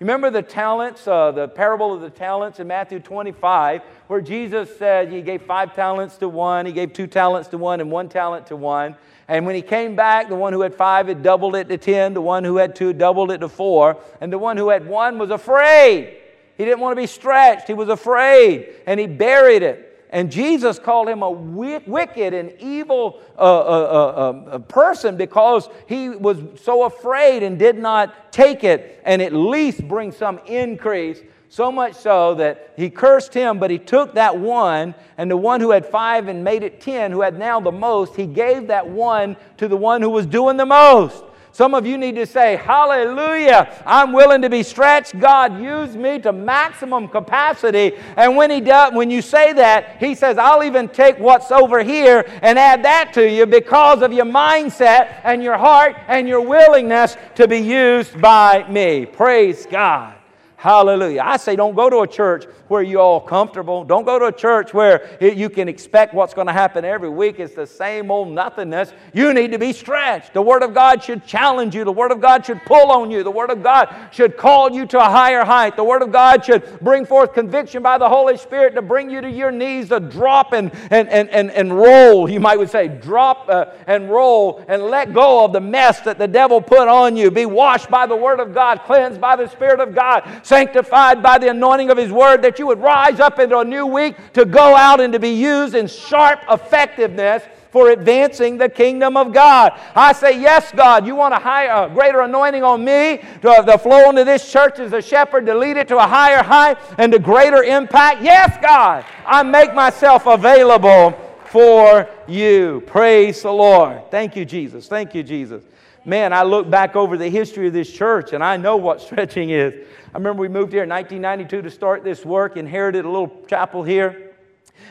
Remember 0.00 0.30
the 0.30 0.42
talents, 0.42 1.06
uh, 1.06 1.30
the 1.30 1.46
parable 1.46 1.94
of 1.94 2.00
the 2.00 2.10
talents 2.10 2.58
in 2.58 2.66
Matthew 2.66 2.98
25, 2.98 3.82
where 4.06 4.20
Jesus 4.20 4.76
said 4.78 5.12
he 5.12 5.22
gave 5.22 5.42
five 5.42 5.74
talents 5.74 6.16
to 6.16 6.28
one, 6.28 6.66
he 6.66 6.72
gave 6.72 6.92
two 6.92 7.06
talents 7.06 7.48
to 7.48 7.58
one, 7.58 7.80
and 7.80 7.90
one 7.90 8.08
talent 8.08 8.46
to 8.46 8.56
one. 8.56 8.96
And 9.28 9.46
when 9.46 9.54
he 9.54 9.62
came 9.62 9.94
back, 9.94 10.28
the 10.28 10.34
one 10.34 10.52
who 10.52 10.62
had 10.62 10.74
five 10.74 11.06
had 11.06 11.22
doubled 11.22 11.54
it 11.54 11.68
to 11.68 11.78
ten, 11.78 12.14
the 12.14 12.20
one 12.20 12.42
who 12.42 12.56
had 12.56 12.74
two 12.74 12.92
doubled 12.92 13.30
it 13.30 13.38
to 13.38 13.48
four, 13.48 13.98
and 14.20 14.32
the 14.32 14.38
one 14.38 14.56
who 14.56 14.70
had 14.70 14.86
one 14.86 15.18
was 15.18 15.30
afraid. 15.30 16.16
He 16.56 16.64
didn't 16.64 16.80
want 16.80 16.92
to 16.92 17.00
be 17.00 17.06
stretched, 17.06 17.68
he 17.68 17.74
was 17.74 17.88
afraid, 17.88 18.74
and 18.86 18.98
he 18.98 19.06
buried 19.06 19.62
it. 19.62 19.89
And 20.10 20.30
Jesus 20.30 20.78
called 20.78 21.08
him 21.08 21.22
a 21.22 21.30
wicked 21.30 22.34
and 22.34 22.52
evil 22.58 23.20
uh, 23.38 23.40
uh, 23.40 24.44
uh, 24.50 24.58
person 24.58 25.16
because 25.16 25.68
he 25.88 26.08
was 26.08 26.38
so 26.60 26.84
afraid 26.84 27.44
and 27.44 27.58
did 27.58 27.78
not 27.78 28.32
take 28.32 28.64
it 28.64 29.00
and 29.04 29.22
at 29.22 29.32
least 29.32 29.86
bring 29.86 30.10
some 30.10 30.38
increase 30.46 31.20
so 31.48 31.70
much 31.70 31.94
so 31.94 32.34
that 32.36 32.72
he 32.76 32.88
cursed 32.88 33.34
him, 33.34 33.58
but 33.58 33.70
he 33.70 33.78
took 33.78 34.14
that 34.14 34.38
one, 34.38 34.94
and 35.18 35.28
the 35.28 35.36
one 35.36 35.60
who 35.60 35.72
had 35.72 35.84
five 35.84 36.28
and 36.28 36.44
made 36.44 36.62
it 36.62 36.80
ten, 36.80 37.10
who 37.10 37.22
had 37.22 37.36
now 37.36 37.58
the 37.58 37.72
most, 37.72 38.14
he 38.14 38.24
gave 38.24 38.68
that 38.68 38.88
one 38.88 39.36
to 39.56 39.66
the 39.66 39.76
one 39.76 40.00
who 40.00 40.10
was 40.10 40.26
doing 40.26 40.56
the 40.56 40.64
most. 40.64 41.24
Some 41.52 41.74
of 41.74 41.84
you 41.84 41.98
need 41.98 42.14
to 42.14 42.26
say, 42.26 42.56
Hallelujah, 42.56 43.82
I'm 43.84 44.12
willing 44.12 44.42
to 44.42 44.50
be 44.50 44.62
stretched. 44.62 45.18
God, 45.18 45.60
use 45.60 45.96
me 45.96 46.18
to 46.20 46.32
maximum 46.32 47.08
capacity. 47.08 47.92
And 48.16 48.36
when, 48.36 48.50
he 48.50 48.60
does, 48.60 48.94
when 48.94 49.10
you 49.10 49.20
say 49.20 49.52
that, 49.54 49.96
He 49.98 50.14
says, 50.14 50.38
I'll 50.38 50.62
even 50.62 50.88
take 50.88 51.18
what's 51.18 51.50
over 51.50 51.82
here 51.82 52.24
and 52.42 52.58
add 52.58 52.84
that 52.84 53.12
to 53.14 53.28
you 53.28 53.46
because 53.46 54.02
of 54.02 54.12
your 54.12 54.26
mindset 54.26 55.20
and 55.24 55.42
your 55.42 55.58
heart 55.58 55.96
and 56.06 56.28
your 56.28 56.40
willingness 56.40 57.16
to 57.34 57.48
be 57.48 57.58
used 57.58 58.20
by 58.20 58.66
me. 58.68 59.06
Praise 59.06 59.66
God. 59.66 60.14
Hallelujah. 60.60 61.22
I 61.24 61.38
say, 61.38 61.56
don't 61.56 61.74
go 61.74 61.88
to 61.88 62.00
a 62.00 62.06
church 62.06 62.44
where 62.70 62.82
you're 62.82 63.00
all 63.00 63.20
comfortable. 63.20 63.84
Don't 63.84 64.04
go 64.04 64.18
to 64.18 64.26
a 64.26 64.32
church 64.32 64.72
where 64.72 65.18
you 65.20 65.50
can 65.50 65.68
expect 65.68 66.14
what's 66.14 66.34
going 66.34 66.46
to 66.46 66.52
happen 66.52 66.84
every 66.84 67.08
week. 67.08 67.40
It's 67.40 67.54
the 67.54 67.66
same 67.66 68.10
old 68.10 68.28
nothingness. 68.28 68.92
You 69.12 69.34
need 69.34 69.50
to 69.50 69.58
be 69.58 69.72
stretched. 69.72 70.32
The 70.34 70.42
Word 70.42 70.62
of 70.62 70.72
God 70.72 71.02
should 71.02 71.26
challenge 71.26 71.74
you. 71.74 71.84
The 71.84 71.92
Word 71.92 72.12
of 72.12 72.20
God 72.20 72.46
should 72.46 72.64
pull 72.64 72.92
on 72.92 73.10
you. 73.10 73.24
The 73.24 73.30
Word 73.30 73.50
of 73.50 73.62
God 73.64 73.94
should 74.12 74.36
call 74.36 74.70
you 74.70 74.86
to 74.86 74.98
a 74.98 75.10
higher 75.10 75.44
height. 75.44 75.74
The 75.74 75.84
Word 75.84 76.02
of 76.02 76.12
God 76.12 76.44
should 76.44 76.78
bring 76.80 77.04
forth 77.04 77.34
conviction 77.34 77.82
by 77.82 77.98
the 77.98 78.08
Holy 78.08 78.36
Spirit 78.36 78.76
to 78.76 78.82
bring 78.82 79.10
you 79.10 79.20
to 79.20 79.30
your 79.30 79.50
knees 79.50 79.88
to 79.88 79.98
drop 79.98 80.52
and, 80.52 80.70
and, 80.92 81.08
and, 81.08 81.28
and, 81.30 81.50
and 81.50 81.76
roll. 81.76 82.30
You 82.30 82.38
might 82.38 82.58
would 82.58 82.70
say, 82.70 82.86
drop 82.86 83.48
uh, 83.48 83.66
and 83.88 84.08
roll 84.08 84.64
and 84.68 84.84
let 84.84 85.12
go 85.12 85.44
of 85.44 85.52
the 85.52 85.60
mess 85.60 86.00
that 86.02 86.18
the 86.18 86.28
devil 86.28 86.60
put 86.60 86.86
on 86.86 87.16
you. 87.16 87.32
Be 87.32 87.46
washed 87.46 87.90
by 87.90 88.06
the 88.06 88.16
Word 88.16 88.38
of 88.38 88.54
God, 88.54 88.82
cleansed 88.84 89.20
by 89.20 89.34
the 89.34 89.48
Spirit 89.48 89.80
of 89.80 89.92
God 89.92 90.20
sanctified 90.44 91.22
by 91.22 91.38
the 91.38 91.48
anointing 91.48 91.90
of 91.90 91.96
His 91.96 92.12
Word, 92.12 92.42
that 92.42 92.59
you 92.60 92.66
would 92.66 92.78
rise 92.78 93.20
up 93.20 93.38
into 93.38 93.58
a 93.58 93.64
new 93.64 93.86
week 93.86 94.14
to 94.34 94.44
go 94.44 94.76
out 94.76 95.00
and 95.00 95.14
to 95.14 95.18
be 95.18 95.30
used 95.30 95.74
in 95.74 95.86
sharp 95.86 96.40
effectiveness 96.50 97.42
for 97.70 97.90
advancing 97.90 98.58
the 98.58 98.68
kingdom 98.68 99.16
of 99.16 99.32
God. 99.32 99.72
I 99.94 100.12
say, 100.12 100.38
Yes, 100.38 100.70
God, 100.70 101.06
you 101.06 101.14
want 101.14 101.32
a 101.32 101.38
higher, 101.38 101.86
a 101.86 101.88
greater 101.88 102.20
anointing 102.20 102.62
on 102.62 102.84
me 102.84 103.22
to, 103.40 103.64
to 103.66 103.78
flow 103.78 104.10
into 104.10 104.24
this 104.24 104.52
church 104.52 104.78
as 104.78 104.92
a 104.92 105.00
shepherd 105.00 105.46
to 105.46 105.54
lead 105.54 105.78
it 105.78 105.88
to 105.88 105.96
a 105.96 106.06
higher 106.06 106.42
height 106.42 106.76
and 106.98 107.10
to 107.12 107.18
greater 107.18 107.62
impact? 107.62 108.22
Yes, 108.22 108.58
God, 108.60 109.06
I 109.24 109.42
make 109.42 109.72
myself 109.72 110.26
available 110.26 111.12
for 111.46 112.08
you. 112.28 112.82
Praise 112.86 113.42
the 113.42 113.52
Lord. 113.52 114.10
Thank 114.10 114.36
you, 114.36 114.44
Jesus. 114.44 114.86
Thank 114.86 115.14
you, 115.14 115.22
Jesus. 115.22 115.62
Man, 116.06 116.32
I 116.32 116.44
look 116.44 116.70
back 116.70 116.96
over 116.96 117.18
the 117.18 117.28
history 117.28 117.66
of 117.66 117.74
this 117.74 117.92
church 117.92 118.32
and 118.32 118.42
I 118.42 118.56
know 118.56 118.76
what 118.76 119.00
stretching 119.02 119.50
is. 119.50 119.74
I 120.14 120.18
remember 120.18 120.40
we 120.40 120.48
moved 120.48 120.72
here 120.72 120.82
in 120.82 120.88
1992 120.88 121.62
to 121.62 121.70
start 121.70 122.04
this 122.04 122.24
work, 122.24 122.56
inherited 122.56 123.04
a 123.04 123.08
little 123.08 123.44
chapel 123.46 123.82
here 123.82 124.32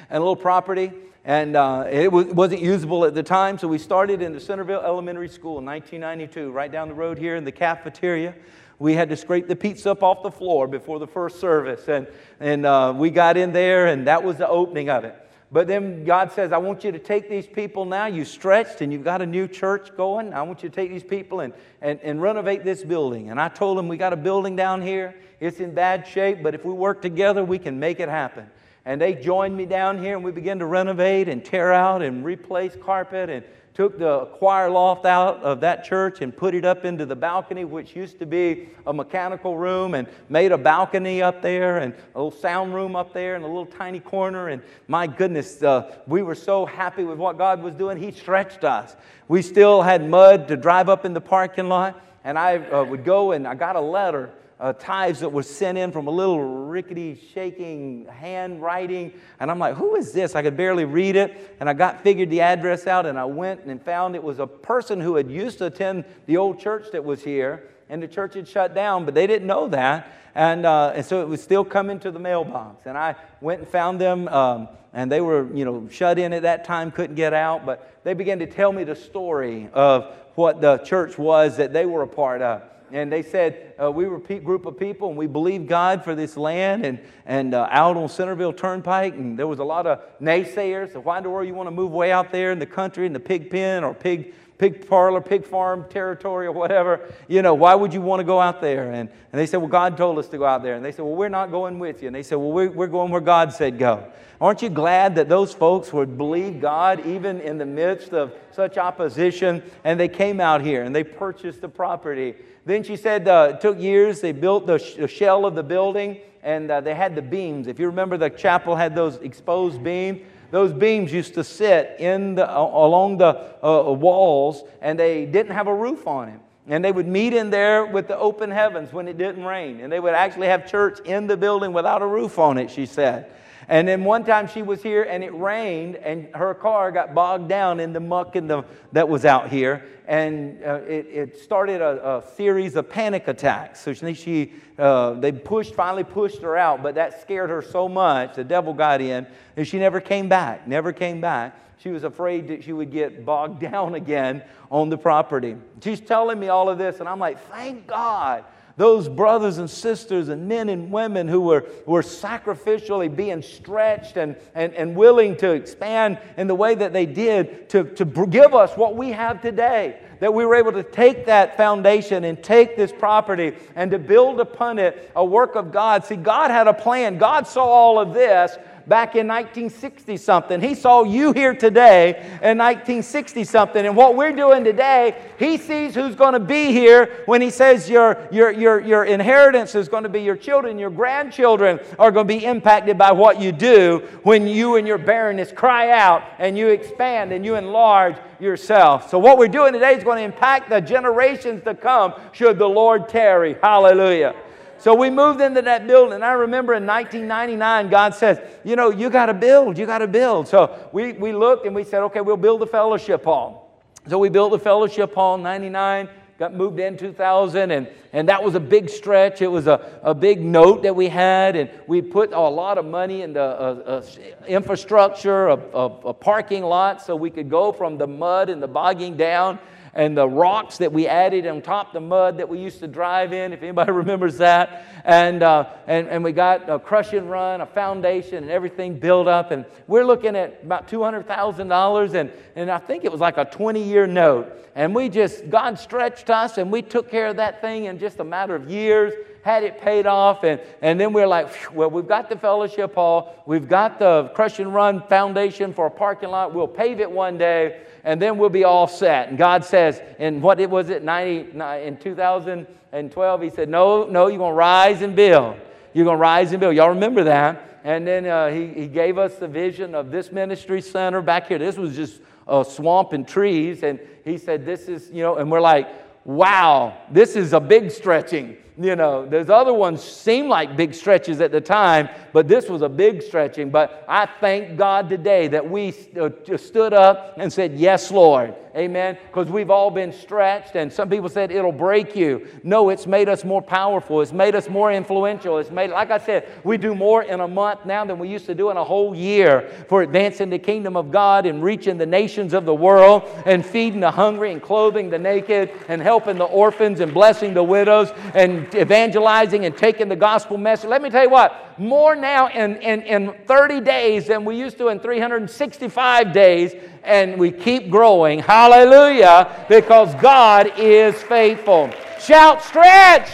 and 0.10 0.18
a 0.18 0.20
little 0.20 0.36
property, 0.36 0.92
and 1.26 1.56
uh, 1.56 1.88
it 1.90 2.12
was, 2.12 2.28
wasn't 2.28 2.62
usable 2.62 3.06
at 3.06 3.14
the 3.14 3.24
time, 3.24 3.58
so 3.58 3.68
we 3.68 3.78
started 3.78 4.22
in 4.22 4.34
the 4.34 4.40
Centerville 4.40 4.82
Elementary 4.82 5.30
School 5.30 5.60
in 5.60 5.66
1992, 5.66 6.52
right 6.52 6.72
down 6.72 6.88
the 6.88 6.94
road 6.94 7.18
here 7.18 7.36
in 7.36 7.44
the 7.44 7.52
cafeteria. 7.52 8.34
We 8.78 8.94
had 8.94 9.10
to 9.10 9.18
scrape 9.18 9.48
the 9.48 9.56
pizza 9.56 9.92
up 9.92 10.04
off 10.04 10.24
the 10.24 10.32
floor 10.32 10.68
before 10.68 11.00
the 11.00 11.08
first 11.08 11.40
service, 11.40 11.88
and, 11.88 12.08
and 12.40 12.66
uh, 12.66 12.94
we 12.96 13.10
got 13.10 13.36
in 13.36 13.52
there, 13.52 13.88
and 13.88 14.08
that 14.08 14.24
was 14.24 14.38
the 14.38 14.48
opening 14.48 14.90
of 14.90 15.04
it. 15.04 15.29
But 15.52 15.68
then 15.68 16.04
God 16.04 16.32
says, 16.32 16.52
I 16.52 16.60
want 16.60 16.84
you 16.84 16.92
to 16.92 17.00
take 17.00 17.28
these 17.28 17.48
people 17.48 17.86
now. 17.86 18.06
You 18.06 18.24
stretched 18.24 18.82
and 18.82 18.94
you've 18.94 19.04
got 19.04 19.22
a 19.22 19.26
new 19.26 19.48
church 19.48 19.96
going. 19.98 20.32
I 20.34 20.44
want 20.44 20.62
you 20.62 20.70
to 20.70 20.76
take 20.76 20.92
these 20.92 21.04
people 21.04 21.40
and, 21.40 21.54
and, 21.82 22.00
and 22.04 22.22
renovate 22.22 22.64
this 22.64 22.84
building. 22.84 23.32
And 23.32 23.42
I 23.42 23.50
told 23.50 23.78
them, 23.78 23.88
We 23.88 23.98
got 23.98 24.14
a 24.14 24.18
building 24.18 24.56
down 24.56 24.82
here. 24.82 25.16
It's 25.40 25.60
in 25.60 25.74
bad 25.74 26.06
shape, 26.08 26.44
but 26.44 26.54
if 26.54 26.64
we 26.64 26.74
work 26.74 27.02
together, 27.02 27.44
we 27.44 27.58
can 27.58 27.80
make 27.80 28.00
it 28.00 28.10
happen. 28.10 28.48
And 28.86 29.02
they 29.02 29.14
joined 29.14 29.56
me 29.56 29.66
down 29.66 29.98
here 30.00 30.16
and 30.16 30.24
we 30.24 30.32
began 30.32 30.60
to 30.60 30.66
renovate 30.66 31.28
and 31.30 31.44
tear 31.44 31.74
out 31.74 32.02
and 32.02 32.24
replace 32.24 32.76
carpet 32.76 33.30
and 33.30 33.44
took 33.80 33.98
the 33.98 34.26
choir 34.34 34.70
loft 34.70 35.06
out 35.06 35.42
of 35.42 35.62
that 35.62 35.86
church 35.86 36.20
and 36.20 36.36
put 36.36 36.54
it 36.54 36.66
up 36.66 36.84
into 36.84 37.06
the 37.06 37.16
balcony, 37.16 37.64
which 37.64 37.96
used 37.96 38.20
to 38.20 38.26
be 38.26 38.68
a 38.86 38.92
mechanical 38.92 39.58
room, 39.58 39.94
and 39.94 40.06
made 40.28 40.52
a 40.52 40.58
balcony 40.58 41.22
up 41.22 41.42
there 41.42 41.78
and 41.78 41.94
a 42.14 42.18
little 42.18 42.30
sound 42.30 42.76
room 42.76 42.94
up 42.98 43.14
there 43.14 43.36
and 43.36 43.46
a 43.46 43.48
little 43.48 43.66
tiny 43.66 44.02
corner. 44.02 44.50
And 44.50 44.62
my 44.90 45.08
goodness, 45.08 45.64
uh, 45.64 45.96
we 46.08 46.24
were 46.24 46.36
so 46.36 46.66
happy 46.66 47.06
with 47.06 47.18
what 47.18 47.38
God 47.38 47.64
was 47.64 47.74
doing. 47.74 47.98
He 47.98 48.12
stretched 48.12 48.66
us. 48.66 48.98
We 49.30 49.42
still 49.42 49.82
had 49.82 50.06
mud 50.06 50.50
to 50.50 50.58
drive 50.58 50.90
up 50.90 51.06
in 51.06 51.14
the 51.14 51.22
parking 51.22 51.70
lot, 51.70 52.02
and 52.26 52.38
I 52.38 52.58
uh, 52.58 52.84
would 52.84 53.06
go 53.06 53.32
and 53.32 53.48
I 53.48 53.56
got 53.56 53.78
a 53.78 53.82
letter 53.82 54.30
uh, 54.60 54.74
tithes 54.74 55.22
that 55.22 55.30
was 55.30 55.50
sent 55.50 55.78
in 55.78 55.92
from 55.92 56.08
a 56.08 56.12
little 56.12 56.68
rickety, 56.68 57.20
shaking 57.34 58.06
handwriting. 58.10 59.14
And 59.40 59.50
I'm 59.50 59.58
like, 59.58 59.76
who 59.76 59.96
is 59.96 60.12
this? 60.12 60.36
I 60.36 60.42
could 60.42 60.58
barely 60.58 60.84
read 60.84 61.16
it. 61.16 61.56
And 61.60 61.70
I 61.70 61.74
got 61.74 62.04
figured 62.04 62.30
the 62.30 62.42
address 62.42 62.86
out 62.86 63.06
and 63.06 63.18
I 63.18 63.26
went 63.26 63.64
and 63.66 63.82
found 63.82 64.16
it 64.16 64.24
was 64.24 64.40
a 64.40 64.48
person 64.48 65.00
who 65.00 65.16
had 65.16 65.32
used 65.32 65.60
to 65.60 65.68
attend 65.68 66.04
the 66.26 66.38
old 66.38 66.60
church 66.60 66.88
that 66.92 67.04
was 67.04 67.24
here. 67.24 67.70
And 67.90 68.04
the 68.04 68.08
church 68.08 68.36
had 68.36 68.48
shut 68.48 68.76
down, 68.76 69.06
but 69.06 69.14
they 69.14 69.26
didn't 69.28 69.48
know 69.48 69.68
that. 69.70 70.14
And, 70.36 70.66
uh, 70.66 70.94
and 70.94 71.06
so 71.06 71.22
it 71.22 71.28
was 71.28 71.42
still 71.42 71.66
coming 71.66 72.00
to 72.02 72.12
the 72.12 72.20
mailbox. 72.20 72.86
And 72.86 72.98
I 72.98 73.16
went 73.42 73.62
and 73.62 73.70
found 73.70 74.00
them, 74.00 74.28
um, 74.28 74.68
and 74.94 75.12
they 75.12 75.22
were, 75.22 75.52
you 75.56 75.66
know, 75.66 75.88
shut 75.90 76.20
in 76.20 76.34
at 76.34 76.44
that 76.44 76.66
time, 76.66 76.92
couldn't 76.92 77.16
get 77.16 77.34
out. 77.34 77.66
But 77.66 78.04
they 78.04 78.14
began 78.14 78.40
to 78.40 78.46
tell 78.46 78.72
me 78.72 78.84
the 78.84 78.96
story 78.96 79.70
of 79.74 80.14
what 80.36 80.62
the 80.62 80.78
church 80.80 81.18
was 81.18 81.58
that 81.58 81.74
they 81.74 81.86
were 81.86 82.04
a 82.04 82.08
part 82.08 82.42
of 82.44 82.62
and 82.92 83.12
they 83.12 83.22
said 83.22 83.74
uh, 83.82 83.92
we 83.92 84.08
were 84.08 84.22
a 84.30 84.40
group 84.40 84.66
of 84.66 84.78
people 84.78 85.10
and 85.10 85.18
we 85.18 85.28
believed 85.28 85.68
God 85.68 86.04
for 86.04 86.16
this 86.16 86.36
land 86.38 86.86
and, 86.86 87.00
and 87.26 87.54
uh, 87.54 87.68
out 87.70 87.98
on 87.98 88.10
Centerville 88.10 88.54
Turnpike. 88.54 89.14
And 89.14 89.38
there 89.38 89.48
was 89.48 89.60
a 89.60 89.64
lot 89.64 89.88
of 89.88 90.02
naysayers. 90.20 90.94
So 90.94 91.00
why 91.00 91.18
in 91.18 91.24
the 91.24 91.30
world 91.30 91.48
you 91.48 91.54
want 91.54 91.68
to 91.68 91.72
move 91.72 91.92
way 91.92 92.12
out 92.12 92.32
there 92.32 92.52
in 92.52 92.60
the 92.60 92.66
country 92.66 93.06
in 93.06 93.14
the 93.14 93.20
pig 93.20 93.50
pen 93.50 93.84
or 93.84 93.94
pig, 93.94 94.34
pig 94.58 94.88
parlor, 94.88 95.22
pig 95.22 95.46
farm 95.46 95.86
territory 95.90 96.48
or 96.48 96.52
whatever? 96.52 97.12
You 97.28 97.42
know, 97.42 97.54
why 97.54 97.76
would 97.76 97.94
you 97.94 98.02
want 98.02 98.20
to 98.20 98.26
go 98.26 98.40
out 98.40 98.62
there? 98.62 98.92
And, 98.92 99.10
and 99.10 99.40
they 99.40 99.46
said, 99.46 99.58
well, 99.58 99.68
God 99.68 99.98
told 99.98 100.18
us 100.18 100.28
to 100.30 100.38
go 100.38 100.46
out 100.46 100.64
there. 100.64 100.76
And 100.76 100.84
they 100.84 100.92
said, 100.92 101.06
well, 101.06 101.16
we're 101.16 101.30
not 101.30 101.52
going 101.52 101.80
with 101.80 102.02
you. 102.02 102.08
And 102.08 102.16
they 102.16 102.24
said, 102.24 102.36
well, 102.36 102.52
we're, 102.52 102.72
we're 102.72 102.88
going 102.88 103.12
where 103.12 103.22
God 103.22 103.54
said 103.54 103.78
go. 103.78 104.12
Aren't 104.42 104.62
you 104.62 104.70
glad 104.70 105.16
that 105.16 105.28
those 105.28 105.54
folks 105.54 105.92
would 105.92 106.18
believe 106.18 106.62
God 106.62 107.06
even 107.06 107.42
in 107.42 107.58
the 107.58 107.66
midst 107.66 108.14
of 108.14 108.34
such 108.52 108.78
opposition? 108.78 109.62
And 109.84 110.00
they 110.00 110.08
came 110.08 110.40
out 110.40 110.62
here 110.62 110.84
and 110.84 110.96
they 110.96 111.04
purchased 111.04 111.60
the 111.60 111.68
property 111.68 112.36
then 112.70 112.84
she 112.84 112.96
said 112.96 113.28
uh, 113.28 113.54
it 113.54 113.62
took 113.62 113.80
years. 113.80 114.22
They 114.22 114.32
built 114.32 114.68
the, 114.68 114.78
sh- 114.78 114.96
the 114.96 115.08
shell 115.08 115.46
of 115.46 115.56
the 115.56 115.64
building 115.64 116.18
and 116.44 116.70
uh, 116.72 116.82
they 116.82 116.96
had 116.96 117.16
the 117.16 117.22
beams. 117.22 117.68
If 117.68 117.80
you 117.80 117.88
remember, 117.88 118.18
the 118.18 118.30
chapel 118.30 118.76
had 118.76 118.96
those 118.96 119.18
exposed 119.18 119.84
beams. 119.84 120.22
Those 120.52 120.74
beams 120.74 121.14
used 121.14 121.36
to 121.36 121.44
sit 121.44 121.96
in 122.00 122.36
the, 122.36 122.50
uh, 122.50 122.62
along 122.62 123.18
the 123.18 123.56
uh, 123.64 123.92
walls 123.92 124.64
and 124.82 124.98
they 125.00 125.26
didn't 125.26 125.54
have 125.54 125.68
a 125.68 125.74
roof 125.74 126.08
on 126.08 126.28
them. 126.28 126.40
And 126.68 126.86
they 126.86 126.92
would 126.92 127.08
meet 127.08 127.34
in 127.34 127.50
there 127.50 127.86
with 127.86 128.08
the 128.08 128.18
open 128.18 128.52
heavens 128.52 128.94
when 128.94 129.08
it 129.08 129.18
didn't 129.18 129.44
rain. 129.44 129.82
And 129.82 129.92
they 129.92 130.00
would 130.00 130.14
actually 130.14 130.48
have 130.48 130.70
church 130.70 131.00
in 131.02 131.28
the 131.28 131.36
building 131.36 131.74
without 131.74 132.02
a 132.02 132.08
roof 132.08 132.38
on 132.38 132.58
it, 132.58 132.70
she 132.70 132.86
said. 132.86 133.32
And 133.70 133.88
then 133.88 134.04
one 134.04 134.26
time 134.26 134.48
she 134.48 134.64
was 134.64 134.82
here 134.82 135.04
and 135.04 135.24
it 135.24 135.34
rained 135.34 135.96
and 135.98 136.28
her 136.34 136.56
car 136.56 136.92
got 136.92 137.14
bogged 137.14 137.48
down 137.48 137.80
in 137.80 137.94
the 137.94 138.00
muck 138.00 138.36
in 138.36 138.48
the, 138.48 138.64
that 138.94 139.08
was 139.08 139.26
out 139.26 139.50
here. 139.50 139.86
And 140.08 140.64
uh, 140.64 140.82
it, 140.88 141.06
it, 141.06 141.40
started 141.40 141.80
a, 141.80 142.18
a, 142.18 142.24
series 142.36 142.76
of 142.76 142.90
panic 142.90 143.28
attacks. 143.28 143.80
So 143.80 143.94
she, 143.94 144.14
she 144.16 144.54
uh, 144.80 145.14
they 145.14 145.32
pushed, 145.32 145.76
finally 145.76 146.04
pushed 146.04 146.42
her 146.42 146.58
out, 146.58 146.82
but 146.82 146.96
that 146.96 147.22
scared 147.22 147.52
her 147.52 147.62
so 147.62 147.88
much, 147.88 148.36
the 148.36 148.44
devil 148.44 148.74
got 148.74 149.02
in, 149.02 149.28
and 149.56 149.68
she 149.68 149.78
never 149.78 150.02
came 150.02 150.28
back, 150.28 150.68
never 150.68 150.92
came 150.92 151.22
back. 151.22 151.56
She 151.78 151.92
was 151.92 152.04
afraid 152.04 152.48
that 152.48 152.64
she 152.64 152.74
would 152.74 152.92
get 152.92 153.24
bogged 153.24 153.62
down 153.72 153.94
again 153.94 154.42
on 154.72 154.90
the 154.90 154.98
property. 154.98 155.58
She's 155.84 156.02
telling 156.02 156.40
me 156.40 156.48
all 156.48 156.70
of 156.70 156.80
this, 156.80 157.02
and 157.02 157.08
I'm 157.08 157.20
like, 157.20 157.40
thank 157.52 157.86
God 157.86 158.46
those 158.80 159.10
brothers 159.10 159.58
and 159.58 159.70
sisters 159.70 160.30
and 160.30 160.48
men 160.48 160.70
and 160.70 160.90
women 160.90 161.28
who 161.28 161.42
were, 161.42 161.66
were 161.86 162.02
sacrificially 162.02 163.14
being 163.14 163.42
stretched 163.42 164.16
and, 164.16 164.38
and, 164.56 164.74
and 164.74 164.96
willing 164.96 165.36
to 165.36 165.52
expand 165.52 166.18
in 166.38 166.48
the 166.48 166.56
way 166.56 166.76
that 166.76 166.94
they 166.94 167.06
did 167.06 167.68
to, 167.68 167.84
to 167.84 168.06
give 168.06 168.56
us 168.56 168.78
what 168.78 168.96
we 168.96 169.12
have 169.12 169.42
today. 169.42 170.00
That 170.22 170.34
we 170.34 170.46
were 170.46 170.56
able 170.56 170.72
to 170.72 170.84
take 170.84 171.26
that 171.26 171.58
foundation 171.58 172.24
and 172.24 172.42
take 172.42 172.78
this 172.78 172.94
property 172.94 173.58
and 173.76 173.92
to 173.92 174.00
build 174.00 174.40
upon 174.40 174.80
it 174.80 175.12
a 175.14 175.26
work 175.26 175.56
of 175.56 175.74
God. 175.74 176.06
See, 176.06 176.16
God 176.16 176.50
had 176.50 176.70
a 176.70 176.74
plan. 176.74 177.18
God 177.18 177.48
saw 177.48 177.66
all 177.66 178.00
of 178.00 178.14
this 178.14 178.58
back 178.90 179.16
in 179.16 179.28
1960 179.28 180.18
something. 180.18 180.60
He 180.60 180.74
saw 180.74 181.04
you 181.04 181.32
here 181.32 181.54
today 181.54 182.20
in 182.42 182.58
1960 182.58 183.44
something. 183.44 183.86
And 183.86 183.96
what 183.96 184.16
we're 184.16 184.36
doing 184.36 184.64
today, 184.64 185.22
He 185.38 185.58
sees 185.58 185.94
who's 185.94 186.16
going 186.16 186.34
to 186.34 186.40
be 186.40 186.72
here 186.72 187.24
when 187.28 187.42
He 187.42 187.52
says 187.52 187.88
your, 187.88 188.28
your, 188.32 188.52
your, 188.52 188.80
your 188.80 189.06
inheritance 189.06 189.76
is 189.76 189.88
going 189.88 190.04
to 190.04 190.10
be 190.10 190.22
your 190.22 190.36
children, 190.36 190.80
your 190.80 190.90
grandchildren 190.90 191.80
are 192.00 192.12
going 192.12 192.28
to 192.28 192.34
be 192.34 192.44
impacted 192.44 192.98
by 192.98 193.12
what 193.12 193.40
you 193.40 193.52
do 193.52 194.08
when 194.24 194.48
you 194.48 194.76
and 194.76 194.88
your 194.88 194.98
barrenness 194.98 195.52
cry 195.52 195.92
out 195.92 196.24
and 196.40 196.58
you 196.58 196.70
expand 196.70 197.32
and 197.32 197.46
you 197.46 197.56
enlarge 197.56 198.18
yourself. 198.40 199.10
So, 199.12 199.20
what 199.20 199.38
we're 199.38 199.48
doing 199.48 199.74
today 199.74 199.94
is 199.94 200.04
going 200.04 200.18
to 200.18 200.24
impact 200.24 200.70
the 200.70 200.82
generations 200.82 201.64
to 201.64 201.76
come 201.76 202.16
should 202.32 202.58
the 202.58 202.68
Lord 202.68 203.08
tarry. 203.08 203.56
Hallelujah. 203.62 204.36
So 204.80 204.96
we 204.96 205.10
moved 205.10 205.42
into 205.42 205.62
that 205.64 205.86
building. 205.86 206.24
I 206.24 206.32
remember 206.32 206.74
in 206.74 206.86
1999, 206.86 207.90
God 207.90 208.16
says, 208.16 208.40
You 208.64 208.76
know, 208.76 208.90
you 208.90 209.10
got 209.10 209.26
to 209.26 209.34
build, 209.34 209.78
you 209.78 209.86
got 209.86 210.00
to 210.00 210.08
build. 210.08 210.48
So 210.48 210.90
we, 210.94 211.14
we 211.14 211.34
looked 211.34 211.66
and 211.66 211.76
we 211.76 211.84
said, 211.84 212.02
Okay, 212.04 212.22
we'll 212.22 212.38
build 212.38 212.62
the 212.62 212.68
fellowship 212.68 213.26
hall. 213.26 213.84
So 214.08 214.18
we 214.18 214.30
built 214.30 214.52
the 214.52 214.60
fellowship 214.60 215.14
hall 215.14 215.36
in 215.36 215.44
99, 215.44 216.08
got 216.38 216.54
moved 216.54 216.80
in 216.80 216.98
2000, 216.98 217.72
and, 217.72 217.90
and 218.14 218.30
that 218.30 218.42
was 218.42 218.56
a 218.56 218.60
big 218.60 218.90
stretch. 218.90 219.42
It 219.42 219.48
was 219.48 219.68
a, 219.68 220.00
a 220.02 220.16
big 220.16 220.42
note 220.42 220.84
that 220.84 220.96
we 220.96 221.10
had, 221.10 221.58
and 221.58 221.70
we 221.86 222.02
put 222.02 222.32
a 222.32 222.40
lot 222.40 222.78
of 222.78 222.86
money 222.86 223.22
into 223.22 223.42
a, 223.42 223.98
a 223.98 224.48
infrastructure, 224.48 225.50
a, 225.50 225.58
a, 225.58 225.86
a 226.08 226.14
parking 226.14 226.64
lot, 226.64 227.02
so 227.02 227.18
we 227.18 227.30
could 227.30 227.50
go 227.50 227.74
from 227.74 227.98
the 227.98 228.08
mud 228.08 228.50
and 228.50 228.64
the 228.64 228.68
bogging 228.68 229.18
down 229.18 229.60
and 229.94 230.16
the 230.16 230.28
rocks 230.28 230.78
that 230.78 230.92
we 230.92 231.08
added 231.08 231.48
on 231.48 231.62
top 231.62 231.94
the 231.94 232.00
mud 232.00 232.38
that 232.38 232.48
we 232.48 232.60
used 232.60 232.80
to 232.80 232.88
drive 232.88 233.34
in, 233.34 233.54
if 233.54 233.62
anybody 233.62 233.92
remembers 234.04 234.38
that. 234.38 234.86
And, 235.06 235.44
uh, 235.44 235.70
and, 235.88 236.08
and 236.08 236.24
we 236.24 236.32
got 236.32 236.70
a 236.70 236.80
crush 236.80 237.14
and 237.14 237.30
run, 237.30 237.62
a 237.62 237.66
foundation, 237.66 238.44
and 238.44 238.52
everything 238.52 239.00
built 239.00 239.28
up. 239.28 239.52
And 239.52 239.66
we're 239.88 240.06
looking 240.06 240.36
at 240.36 240.60
about 240.64 240.88
$200,000, 240.88 242.14
and, 242.14 242.32
and 242.56 242.72
I 242.72 242.78
think 242.78 243.06
it 243.06 243.12
was 243.12 243.22
like 243.22 243.38
a 243.38 243.46
20 243.46 243.84
year 243.84 244.08
note. 244.08 244.56
And 244.76 244.94
we 244.94 245.10
just, 245.10 245.50
God 245.50 245.80
stretched 245.80 246.30
us, 246.30 246.58
and 246.58 246.72
we 246.72 246.82
took 246.82 247.10
care 247.10 247.28
of 247.28 247.38
that 247.38 247.62
thing 247.62 247.86
in 247.86 248.00
just 248.00 248.20
a 248.20 248.24
matter 248.24 248.56
of 248.56 248.70
years 248.70 249.14
had 249.44 249.64
it 249.64 249.82
paid 249.82 250.06
off, 250.06 250.44
and, 250.44 250.60
and 250.82 251.00
then 251.00 251.14
we're 251.14 251.28
like, 251.28 251.50
well, 251.74 251.90
we've 251.90 252.08
got 252.08 252.30
the 252.30 252.38
fellowship 252.38 252.96
hall, 252.96 253.44
we've 253.46 253.68
got 253.68 254.00
the 254.00 254.32
crush 254.36 254.60
and 254.60 254.74
run 254.74 255.02
foundation 255.08 255.74
for 255.74 255.88
a 255.88 255.92
parking 255.92 256.30
lot, 256.30 256.54
we'll 256.54 256.68
pave 256.68 257.00
it 257.00 257.10
one 257.10 257.38
day, 257.38 257.82
and 258.04 258.22
then 258.22 258.38
we'll 258.38 258.50
be 258.50 258.64
all 258.64 258.88
set. 258.88 259.30
And 259.30 259.38
God 259.38 259.64
says, 259.64 260.02
in 260.20 260.42
what 260.42 260.60
it 260.60 260.70
was 260.70 260.90
it, 260.90 261.04
90, 261.04 261.60
in 261.86 261.98
2012, 261.98 263.42
He 263.42 263.50
said, 263.50 263.70
No, 263.70 264.06
no, 264.06 264.28
you're 264.28 264.38
going 264.38 264.52
to 264.52 264.58
rise 264.58 265.02
and 265.02 265.16
build. 265.16 265.56
You're 265.94 266.06
going 266.06 266.18
to 266.18 266.22
rise 266.22 266.52
and 266.52 266.60
build. 266.60 266.76
Y'all 266.76 266.90
remember 266.90 267.24
that? 267.26 267.82
And 267.84 268.06
then 268.06 268.26
uh, 268.26 268.50
he, 268.50 268.68
he 268.68 268.88
gave 268.88 269.18
us 269.18 269.36
the 269.36 269.48
vision 269.48 269.96
of 269.96 270.12
this 270.12 270.32
ministry 270.32 270.82
center 270.82 271.22
back 271.22 271.48
here. 271.48 271.58
This 271.58 271.78
was 271.78 271.96
just 271.96 272.22
a 272.48 272.66
swamp 272.66 273.14
and 273.14 273.28
trees. 273.28 273.84
And 273.84 274.00
he 274.24 274.38
said, 274.38 274.66
This 274.66 274.88
is, 274.88 275.10
you 275.12 275.24
know, 275.24 275.38
and 275.38 275.50
we're 275.50 275.62
like, 275.62 275.88
wow, 276.30 276.96
this 277.12 277.36
is 277.36 277.54
a 277.54 277.60
big 277.60 277.92
stretching. 277.92 278.56
You 278.82 278.96
know, 278.96 279.26
those 279.26 279.50
other 279.50 279.74
ones 279.74 280.02
seem 280.02 280.48
like 280.48 280.78
big 280.78 280.94
stretches 280.94 281.42
at 281.42 281.52
the 281.52 281.60
time, 281.60 282.08
but 282.32 282.48
this 282.48 282.70
was 282.70 282.82
a 282.82 282.88
big 282.88 283.22
stretching. 283.22 283.72
But 283.72 284.06
I 284.08 284.26
thank 284.40 284.78
God 284.78 285.10
today 285.10 285.50
that 285.50 285.70
we 285.70 285.94
uh, 286.18 286.30
stood 286.56 286.94
up 286.94 287.34
and 287.38 287.52
said, 287.52 287.74
Yes, 287.74 288.10
Lord. 288.10 288.56
Amen. 288.76 289.18
Because 289.28 289.50
we've 289.50 289.72
all 289.72 289.90
been 289.90 290.14
stretched, 290.14 290.76
and 290.76 290.94
some 290.94 291.10
people 291.10 291.28
said 291.28 291.52
it'll 291.52 291.72
break 291.72 292.16
you. 292.16 292.48
No, 292.64 292.90
it's 292.90 293.08
made 293.08 293.28
us 293.28 293.44
more 293.44 293.62
powerful. 293.62 294.22
It's 294.22 294.32
made 294.32 294.56
us 294.56 294.70
more 294.70 294.94
influential. 294.94 295.58
It's 295.58 295.72
made, 295.72 295.90
like 295.90 296.12
I 296.12 296.20
said, 296.20 296.48
we 296.64 296.78
do 296.78 296.94
more 296.94 297.24
in 297.24 297.40
a 297.40 297.48
month 297.48 297.86
now 297.86 298.06
than 298.06 298.20
we 298.20 298.30
used 298.30 298.46
to 298.46 298.56
do 298.56 298.70
in 298.70 298.78
a 298.78 298.84
whole 298.84 299.16
year 299.16 299.70
for 299.88 300.04
advancing 300.04 300.52
the 300.52 300.60
kingdom 300.60 300.96
of 300.96 301.12
God 301.12 301.48
and 301.48 301.64
reaching 301.64 301.98
the 301.98 302.06
nations 302.06 302.54
of 302.54 302.66
the 302.66 302.74
world 302.74 303.24
and 303.46 303.66
feeding 303.66 304.02
the 304.02 304.12
hungry 304.12 304.52
and 304.52 304.62
clothing 304.62 305.10
the 305.10 305.20
naked 305.20 305.72
and 305.88 306.02
helping 306.02 306.38
the 306.38 306.46
orphans 306.46 307.00
and 307.00 307.14
blessing 307.14 307.54
the 307.56 307.64
widows 307.64 308.12
and 308.36 308.69
evangelizing 308.76 309.66
and 309.66 309.76
taking 309.76 310.10
the 310.10 310.16
gospel 310.16 310.58
message. 310.58 310.90
Let 310.90 311.02
me 311.02 311.10
tell 311.10 311.24
you 311.24 311.30
what, 311.30 311.78
more 311.80 312.16
now 312.16 312.48
in, 312.48 312.78
in, 312.78 313.02
in 313.04 313.34
30 313.46 313.82
days 313.82 314.28
than 314.28 314.46
we 314.46 314.58
used 314.58 314.78
to 314.78 314.90
in 314.90 315.00
365 315.00 316.34
days, 316.34 316.74
and 317.04 317.40
we 317.40 317.52
keep 317.52 317.90
growing. 317.90 318.40
Hallelujah, 318.40 319.66
because 319.70 320.14
God 320.16 320.72
is 320.78 321.22
faithful. 321.24 321.92
Shout, 322.20 322.64
stretch! 322.64 323.30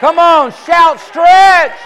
Come 0.00 0.18
on, 0.18 0.52
shout, 0.52 1.00
stretch! 1.00 1.78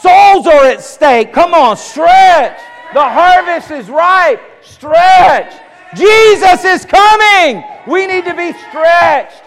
Souls 0.00 0.46
are 0.46 0.66
at 0.66 0.82
stake. 0.82 1.32
Come 1.32 1.54
on, 1.54 1.76
stretch. 1.76 2.60
The 2.94 3.02
harvest 3.02 3.70
is 3.70 3.88
ripe. 3.88 4.40
Stretch. 4.62 5.52
Jesus 5.94 6.64
is 6.64 6.84
coming. 6.84 7.64
We 7.86 8.06
need 8.06 8.24
to 8.26 8.34
be 8.34 8.52
stretched 8.68 9.42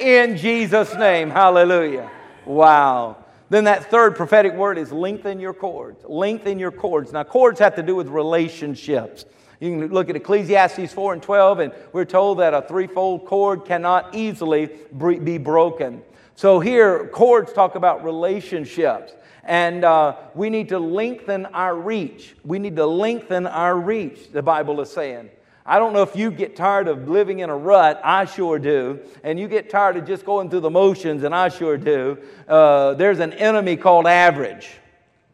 in 0.00 0.36
Jesus' 0.36 0.94
name. 0.94 1.30
Hallelujah. 1.30 2.10
Wow. 2.44 3.16
Then 3.50 3.64
that 3.64 3.90
third 3.90 4.16
prophetic 4.16 4.54
word 4.54 4.78
is 4.78 4.90
lengthen 4.90 5.38
your 5.38 5.54
cords. 5.54 6.04
Lengthen 6.08 6.58
your 6.58 6.72
cords. 6.72 7.12
Now, 7.12 7.24
cords 7.24 7.60
have 7.60 7.76
to 7.76 7.82
do 7.82 7.94
with 7.94 8.08
relationships. 8.08 9.24
You 9.60 9.70
can 9.70 9.88
look 9.88 10.10
at 10.10 10.16
Ecclesiastes 10.16 10.92
4 10.92 11.12
and 11.14 11.22
12, 11.22 11.58
and 11.60 11.72
we're 11.92 12.04
told 12.04 12.38
that 12.38 12.54
a 12.54 12.62
threefold 12.62 13.24
cord 13.26 13.64
cannot 13.64 14.14
easily 14.14 14.70
be 14.96 15.38
broken. 15.38 16.02
So 16.34 16.58
here, 16.58 17.06
cords 17.08 17.52
talk 17.52 17.74
about 17.74 18.04
relationships. 18.04 19.12
And 19.44 19.84
uh, 19.84 20.16
we 20.34 20.48
need 20.50 20.70
to 20.70 20.78
lengthen 20.78 21.46
our 21.46 21.76
reach. 21.76 22.34
We 22.44 22.58
need 22.58 22.76
to 22.76 22.86
lengthen 22.86 23.46
our 23.46 23.78
reach, 23.78 24.32
the 24.32 24.42
Bible 24.42 24.80
is 24.80 24.90
saying. 24.90 25.30
I 25.66 25.78
don't 25.78 25.94
know 25.94 26.02
if 26.02 26.14
you 26.14 26.30
get 26.30 26.56
tired 26.56 26.88
of 26.88 27.08
living 27.08 27.38
in 27.38 27.48
a 27.48 27.56
rut. 27.56 28.00
I 28.04 28.26
sure 28.26 28.58
do. 28.58 29.00
And 29.22 29.40
you 29.40 29.48
get 29.48 29.70
tired 29.70 29.96
of 29.96 30.06
just 30.06 30.26
going 30.26 30.50
through 30.50 30.60
the 30.60 30.70
motions, 30.70 31.22
and 31.22 31.34
I 31.34 31.48
sure 31.48 31.78
do. 31.78 32.18
Uh, 32.46 32.94
there's 32.94 33.18
an 33.18 33.32
enemy 33.32 33.76
called 33.76 34.06
average. 34.06 34.68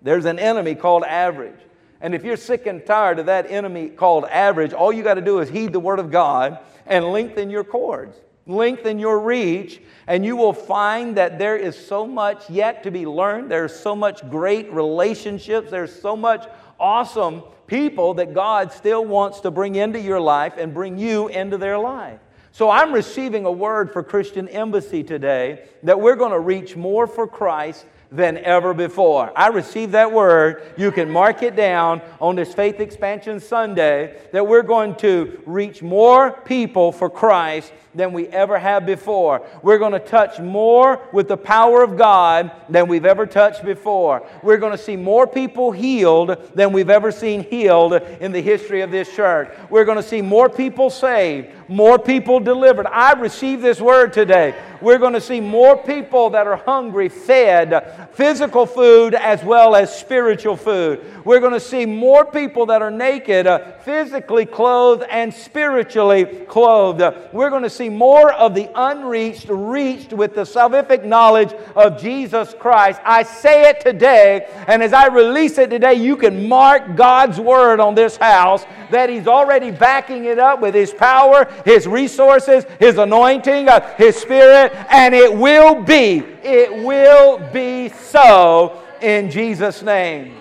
There's 0.03 0.27
an 0.27 0.39
enemy 0.39 0.77
called 0.77 1.03
average. 1.05 1.59
And 2.01 2.15
if 2.15 2.25
you're 2.25 2.37
sick 2.37 2.67
and 2.67 2.85
tired 2.87 3.19
of 3.19 3.27
that 3.27 3.51
enemy 3.51 3.89
called 3.89 4.25
average, 4.27 4.73
all 4.73 4.93
you 4.93 5.03
got 5.03 5.15
to 5.15 5.21
do 5.21 5.41
is 5.41 5.49
heed 5.49 5.73
the 5.73 5.81
Word 5.81 5.99
of 5.99 6.11
God 6.11 6.59
and 6.87 7.07
lengthen 7.07 7.51
your 7.51 7.65
cords 7.65 8.17
lengthen 8.51 8.99
your 8.99 9.21
reach, 9.21 9.81
and 10.07 10.25
you 10.25 10.37
will 10.37 10.53
find 10.53 11.17
that 11.17 11.39
there 11.39 11.57
is 11.57 11.77
so 11.77 12.07
much 12.07 12.49
yet 12.51 12.83
to 12.83 12.91
be 12.91 13.07
learned. 13.07 13.51
There's 13.51 13.75
so 13.75 13.95
much 13.95 14.29
great 14.29 14.71
relationships. 14.73 15.71
There's 15.71 15.95
so 15.95 16.17
much 16.17 16.47
awesome 16.79 17.43
people 17.71 18.15
that 18.15 18.35
God 18.35 18.73
still 18.73 19.05
wants 19.05 19.39
to 19.41 19.51
bring 19.53 19.77
into 19.77 20.01
your 20.01 20.21
life 20.21 20.55
and 20.59 20.75
bring 20.75 20.99
you 20.99 21.29
into 21.29 21.57
their 21.57 21.79
life. 21.79 22.19
So 22.51 22.69
I'm 22.69 22.93
receiving 22.93 23.47
a 23.47 23.53
word 23.53 23.93
for 23.93 24.03
Christian 24.03 24.49
Embassy 24.49 25.05
today 25.05 25.69
that 25.85 26.01
we're 26.01 26.17
going 26.17 26.33
to 26.33 26.41
reach 26.41 26.75
more 26.75 27.07
for 27.07 27.29
Christ 27.29 27.87
than 28.11 28.39
ever 28.39 28.75
before. 28.75 29.33
I 29.39 29.49
received 29.49 29.93
that 29.93 30.11
word. 30.11 30.75
You 30.77 30.91
can 30.91 31.09
mark 31.09 31.45
it 31.45 31.55
down 31.55 32.03
on 32.21 32.35
this 32.35 32.53
Faith 32.53 32.81
Expansion 32.81 33.39
Sunday 33.39 34.21
that 34.33 34.45
we're 34.45 34.65
going 34.65 34.97
to 34.97 35.41
reach 35.47 35.81
more 35.81 36.33
people 36.33 36.91
for 36.91 37.09
Christ 37.09 37.73
than 37.95 38.13
we 38.13 38.29
ever 38.29 38.59
have 38.59 38.87
before. 38.87 39.47
We're 39.63 39.79
going 39.79 39.93
to 39.93 39.99
touch 39.99 40.39
more 40.39 41.09
with 41.13 41.29
the 41.29 41.37
power 41.37 41.83
of 41.83 41.97
God 41.97 42.53
than 42.69 42.87
we've 42.87 43.05
ever 43.05 43.27
touched 43.27 43.65
before. 43.65 44.27
We're 44.43 44.59
going 44.59 44.73
to 44.73 44.79
see 44.79 44.97
more 44.97 45.27
people 45.27 45.73
healed 45.73 46.51
than 46.55 46.73
we've 46.73 46.91
ever 46.91 47.11
seen 47.11 47.43
healed 47.43 47.95
in 47.95 48.33
the 48.33 48.41
history 48.41 48.83
of 48.83 48.91
this 48.91 49.15
church. 49.15 49.51
We're 49.71 49.85
going 49.85 49.97
to 49.97 50.03
see 50.03 50.23
more 50.23 50.49
people 50.49 50.91
saved, 50.91 51.49
more 51.69 51.99
people 51.99 52.41
delivered. 52.41 52.87
I 52.87 53.13
received 53.13 53.63
this 53.63 53.81
word 53.81 54.13
today. 54.13 54.55
We're 54.81 54.99
going 54.99 55.13
to 55.13 55.21
see 55.21 55.41
more 55.41 55.77
people 55.77 56.31
that 56.31 56.47
are 56.47 56.57
hungry 56.57 57.09
fed, 57.09 58.09
physical 58.13 58.67
food 58.67 59.15
as 59.15 59.43
well 59.45 59.75
as 59.75 59.95
spiritual 59.97 60.57
food. 60.57 61.25
We're 61.25 61.41
going 61.41 61.53
to 61.53 61.61
see 61.61 61.87
more 61.87 62.25
people 62.25 62.67
that 62.67 62.83
are 62.83 62.91
naked, 62.91 63.47
uh, 63.47 63.73
physically 63.81 64.47
clothed 64.47 65.05
and 65.11 65.33
spiritually 65.35 66.25
clothed. 66.49 67.03
We're 67.33 67.51
going 67.51 67.63
to 67.63 67.71
see 67.81 67.89
more 67.89 68.31
of 68.35 68.55
the 68.55 68.69
unreached 68.75 69.47
reached 69.49 70.13
with 70.13 70.35
the 70.35 70.43
salvific 70.43 71.03
knowledge 71.03 71.55
of 71.75 71.99
Jesus 71.99 72.55
Christ. 72.59 73.01
I 73.05 73.23
say 73.23 73.71
it 73.71 73.81
today, 73.81 74.47
and 74.67 74.83
as 74.83 74.93
I 74.93 75.07
release 75.07 75.57
it 75.57 75.71
today, 75.71 75.95
you 75.95 76.15
can 76.19 76.47
mark 76.47 76.95
God's 76.95 77.41
word 77.41 77.81
on 77.81 77.95
this 77.95 78.19
house 78.19 78.67
that 78.91 79.09
He's 79.09 79.27
already 79.27 79.71
backing 79.71 80.27
it 80.27 80.39
up 80.39 80.61
with 80.61 80.75
His 80.75 80.93
power, 80.93 81.51
His 81.65 81.87
resources, 81.87 82.67
His 82.79 82.99
anointing, 82.99 83.69
His 83.97 84.15
Spirit, 84.17 84.73
and 84.91 85.15
it 85.15 85.33
will 85.35 85.83
be, 85.83 86.19
it 86.43 86.85
will 86.85 87.39
be 87.51 87.89
so 87.89 88.83
in 89.01 89.31
Jesus' 89.31 89.81
name. 89.81 90.37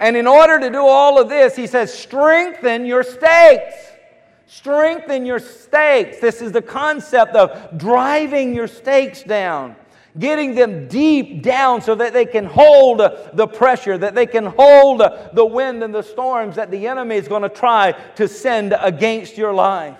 And 0.00 0.16
in 0.16 0.26
order 0.26 0.58
to 0.58 0.68
do 0.68 0.80
all 0.80 1.20
of 1.20 1.28
this, 1.28 1.54
he 1.54 1.68
says, 1.68 1.96
strengthen 1.96 2.86
your 2.86 3.04
stakes. 3.04 3.87
Strengthen 4.50 5.26
your 5.26 5.40
stakes. 5.40 6.20
This 6.20 6.40
is 6.40 6.52
the 6.52 6.62
concept 6.62 7.34
of 7.36 7.76
driving 7.78 8.54
your 8.54 8.66
stakes 8.66 9.22
down, 9.22 9.76
getting 10.18 10.54
them 10.54 10.88
deep 10.88 11.42
down 11.42 11.82
so 11.82 11.94
that 11.94 12.14
they 12.14 12.24
can 12.24 12.46
hold 12.46 13.00
the 13.34 13.46
pressure, 13.46 13.98
that 13.98 14.14
they 14.14 14.24
can 14.24 14.46
hold 14.46 15.02
the 15.34 15.44
wind 15.44 15.84
and 15.84 15.94
the 15.94 16.02
storms 16.02 16.56
that 16.56 16.70
the 16.70 16.86
enemy 16.86 17.16
is 17.16 17.28
going 17.28 17.42
to 17.42 17.50
try 17.50 17.92
to 18.16 18.26
send 18.26 18.74
against 18.80 19.36
your 19.36 19.52
life. 19.52 19.98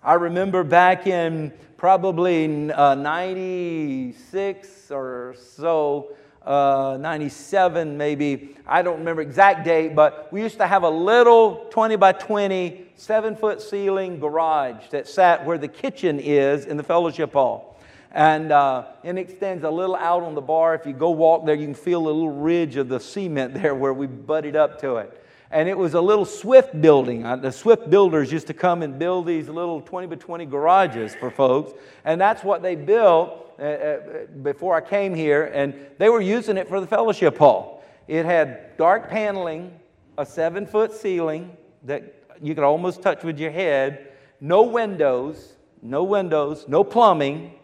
I 0.00 0.14
remember 0.14 0.62
back 0.62 1.08
in 1.08 1.52
probably 1.76 2.70
uh, 2.70 2.94
96 2.94 4.92
or 4.92 5.34
so, 5.56 6.12
uh, 6.48 6.96
97 6.98 7.98
maybe. 7.98 8.56
I 8.66 8.80
don't 8.80 9.00
remember 9.00 9.20
exact 9.20 9.66
date, 9.66 9.94
but 9.94 10.32
we 10.32 10.40
used 10.40 10.56
to 10.58 10.66
have 10.66 10.82
a 10.82 10.88
little 10.88 11.66
20 11.70 11.96
by 11.96 12.12
20, 12.12 12.86
seven 12.96 13.36
foot 13.36 13.60
ceiling 13.60 14.18
garage 14.18 14.88
that 14.90 15.06
sat 15.06 15.44
where 15.44 15.58
the 15.58 15.68
kitchen 15.68 16.18
is 16.18 16.64
in 16.64 16.78
the 16.78 16.82
fellowship 16.82 17.34
hall. 17.34 17.78
And, 18.12 18.50
uh, 18.50 18.86
it 19.04 19.18
extends 19.18 19.62
a 19.62 19.70
little 19.70 19.94
out 19.94 20.22
on 20.22 20.34
the 20.34 20.40
bar. 20.40 20.74
If 20.74 20.86
you 20.86 20.94
go 20.94 21.10
walk 21.10 21.44
there, 21.44 21.54
you 21.54 21.66
can 21.66 21.74
feel 21.74 22.00
a 22.00 22.08
little 22.08 22.30
ridge 22.30 22.76
of 22.76 22.88
the 22.88 22.98
cement 22.98 23.52
there 23.62 23.74
where 23.74 23.92
we 23.92 24.06
butted 24.06 24.56
up 24.56 24.80
to 24.80 24.96
it. 24.96 25.22
And 25.50 25.68
it 25.68 25.76
was 25.76 25.92
a 25.92 26.00
little 26.00 26.24
Swift 26.24 26.80
building. 26.80 27.26
Uh, 27.26 27.36
the 27.36 27.52
Swift 27.52 27.90
builders 27.90 28.32
used 28.32 28.46
to 28.46 28.54
come 28.54 28.82
and 28.82 28.98
build 28.98 29.26
these 29.26 29.48
little 29.50 29.82
20 29.82 30.06
by 30.06 30.16
20 30.16 30.46
garages 30.46 31.14
for 31.14 31.30
folks. 31.30 31.72
And 32.06 32.18
that's 32.18 32.42
what 32.42 32.62
they 32.62 32.74
built 32.74 33.47
uh, 33.58 33.62
uh, 33.62 33.98
before 34.42 34.76
I 34.76 34.80
came 34.80 35.14
here, 35.14 35.46
and 35.46 35.74
they 35.98 36.08
were 36.08 36.20
using 36.20 36.56
it 36.56 36.68
for 36.68 36.80
the 36.80 36.86
fellowship 36.86 37.36
hall. 37.36 37.82
It 38.06 38.24
had 38.24 38.76
dark 38.76 39.10
paneling, 39.10 39.78
a 40.16 40.24
seven 40.24 40.66
foot 40.66 40.92
ceiling 40.92 41.56
that 41.84 42.14
you 42.40 42.54
could 42.54 42.64
almost 42.64 43.02
touch 43.02 43.24
with 43.24 43.38
your 43.38 43.50
head, 43.50 44.12
no 44.40 44.62
windows, 44.62 45.54
no 45.82 46.04
windows, 46.04 46.66
no 46.68 46.84
plumbing. 46.84 47.54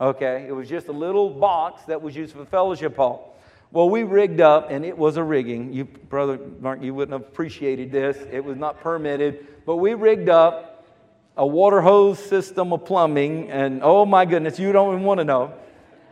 Okay, 0.00 0.46
it 0.48 0.52
was 0.52 0.68
just 0.68 0.88
a 0.88 0.92
little 0.92 1.30
box 1.30 1.84
that 1.84 2.02
was 2.02 2.16
used 2.16 2.32
for 2.32 2.38
the 2.38 2.46
fellowship 2.46 2.96
hall. 2.96 3.36
Well, 3.70 3.88
we 3.88 4.02
rigged 4.02 4.40
up, 4.40 4.70
and 4.70 4.84
it 4.84 4.98
was 4.98 5.16
a 5.16 5.22
rigging. 5.22 5.72
You, 5.72 5.84
brother 5.84 6.38
Mark, 6.60 6.82
you 6.82 6.94
wouldn't 6.94 7.12
have 7.12 7.28
appreciated 7.28 7.90
this. 7.90 8.18
It 8.30 8.44
was 8.44 8.56
not 8.56 8.80
permitted, 8.80 9.46
but 9.64 9.76
we 9.76 9.94
rigged 9.94 10.28
up 10.28 10.71
a 11.36 11.46
water 11.46 11.80
hose 11.80 12.18
system 12.18 12.72
of 12.72 12.84
plumbing, 12.84 13.50
and 13.50 13.80
oh 13.82 14.04
my 14.04 14.24
goodness, 14.24 14.58
you 14.58 14.70
don't 14.72 14.94
even 14.94 15.04
want 15.04 15.18
to 15.18 15.24
know. 15.24 15.54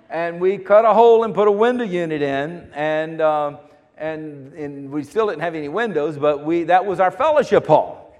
And 0.08 0.40
we 0.40 0.58
cut 0.58 0.84
a 0.84 0.94
hole 0.94 1.24
and 1.24 1.34
put 1.34 1.46
a 1.46 1.52
window 1.52 1.84
unit 1.84 2.22
in, 2.22 2.68
and, 2.74 3.20
uh, 3.20 3.58
and, 3.98 4.52
and 4.54 4.90
we 4.90 5.04
still 5.04 5.28
didn't 5.28 5.42
have 5.42 5.54
any 5.54 5.68
windows, 5.68 6.16
but 6.16 6.44
we, 6.44 6.64
that 6.64 6.84
was 6.84 7.00
our 7.00 7.10
fellowship 7.10 7.66
hall. 7.66 8.16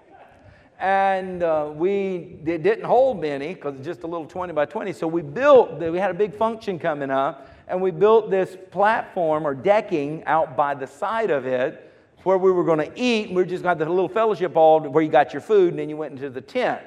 And 0.78 1.42
uh, 1.42 1.70
we 1.74 2.38
it 2.46 2.62
didn't 2.62 2.84
hold 2.84 3.20
many 3.20 3.54
because 3.54 3.74
it's 3.74 3.84
just 3.84 4.02
a 4.02 4.06
little 4.06 4.26
20 4.26 4.54
by 4.54 4.64
20. 4.64 4.94
So 4.94 5.06
we 5.06 5.20
built, 5.20 5.78
we 5.78 5.98
had 5.98 6.10
a 6.10 6.14
big 6.14 6.34
function 6.34 6.78
coming 6.78 7.10
up, 7.10 7.48
and 7.68 7.82
we 7.82 7.90
built 7.90 8.30
this 8.30 8.56
platform 8.70 9.46
or 9.46 9.54
decking 9.54 10.24
out 10.24 10.56
by 10.56 10.74
the 10.74 10.86
side 10.86 11.30
of 11.30 11.44
it 11.44 11.86
where 12.22 12.38
we 12.38 12.52
were 12.52 12.64
going 12.64 12.78
to 12.78 12.92
eat. 13.00 13.30
We 13.30 13.44
just 13.44 13.62
got 13.62 13.78
the 13.78 13.86
little 13.86 14.08
fellowship 14.08 14.54
hall 14.54 14.80
where 14.80 15.02
you 15.02 15.10
got 15.10 15.32
your 15.32 15.42
food, 15.42 15.70
and 15.70 15.78
then 15.78 15.88
you 15.88 15.96
went 15.96 16.12
into 16.12 16.30
the 16.30 16.40
tent. 16.40 16.80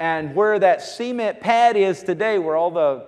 And 0.00 0.34
where 0.34 0.58
that 0.58 0.80
cement 0.80 1.40
pad 1.40 1.76
is 1.76 2.02
today, 2.02 2.38
where 2.38 2.56
all 2.56 2.70
the 2.70 3.04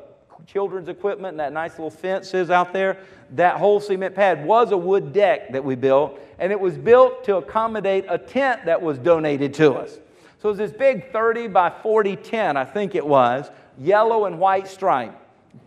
children's 0.46 0.88
equipment 0.88 1.32
and 1.32 1.40
that 1.40 1.52
nice 1.52 1.72
little 1.72 1.90
fence 1.90 2.34
is 2.34 2.50
out 2.50 2.74
there, 2.74 2.98
that 3.30 3.56
whole 3.56 3.80
cement 3.80 4.14
pad 4.14 4.44
was 4.44 4.72
a 4.72 4.76
wood 4.76 5.14
deck 5.14 5.52
that 5.52 5.64
we 5.64 5.74
built, 5.74 6.20
and 6.38 6.52
it 6.52 6.60
was 6.60 6.76
built 6.76 7.24
to 7.24 7.36
accommodate 7.36 8.04
a 8.10 8.18
tent 8.18 8.66
that 8.66 8.82
was 8.82 8.98
donated 8.98 9.54
to 9.54 9.72
us. 9.72 9.98
So 10.42 10.50
it 10.50 10.52
was 10.52 10.58
this 10.58 10.72
big 10.72 11.10
30 11.12 11.48
by 11.48 11.70
40 11.70 12.16
tent, 12.16 12.58
I 12.58 12.66
think 12.66 12.94
it 12.94 13.06
was, 13.06 13.50
yellow 13.78 14.26
and 14.26 14.38
white 14.38 14.68
stripe. 14.68 15.18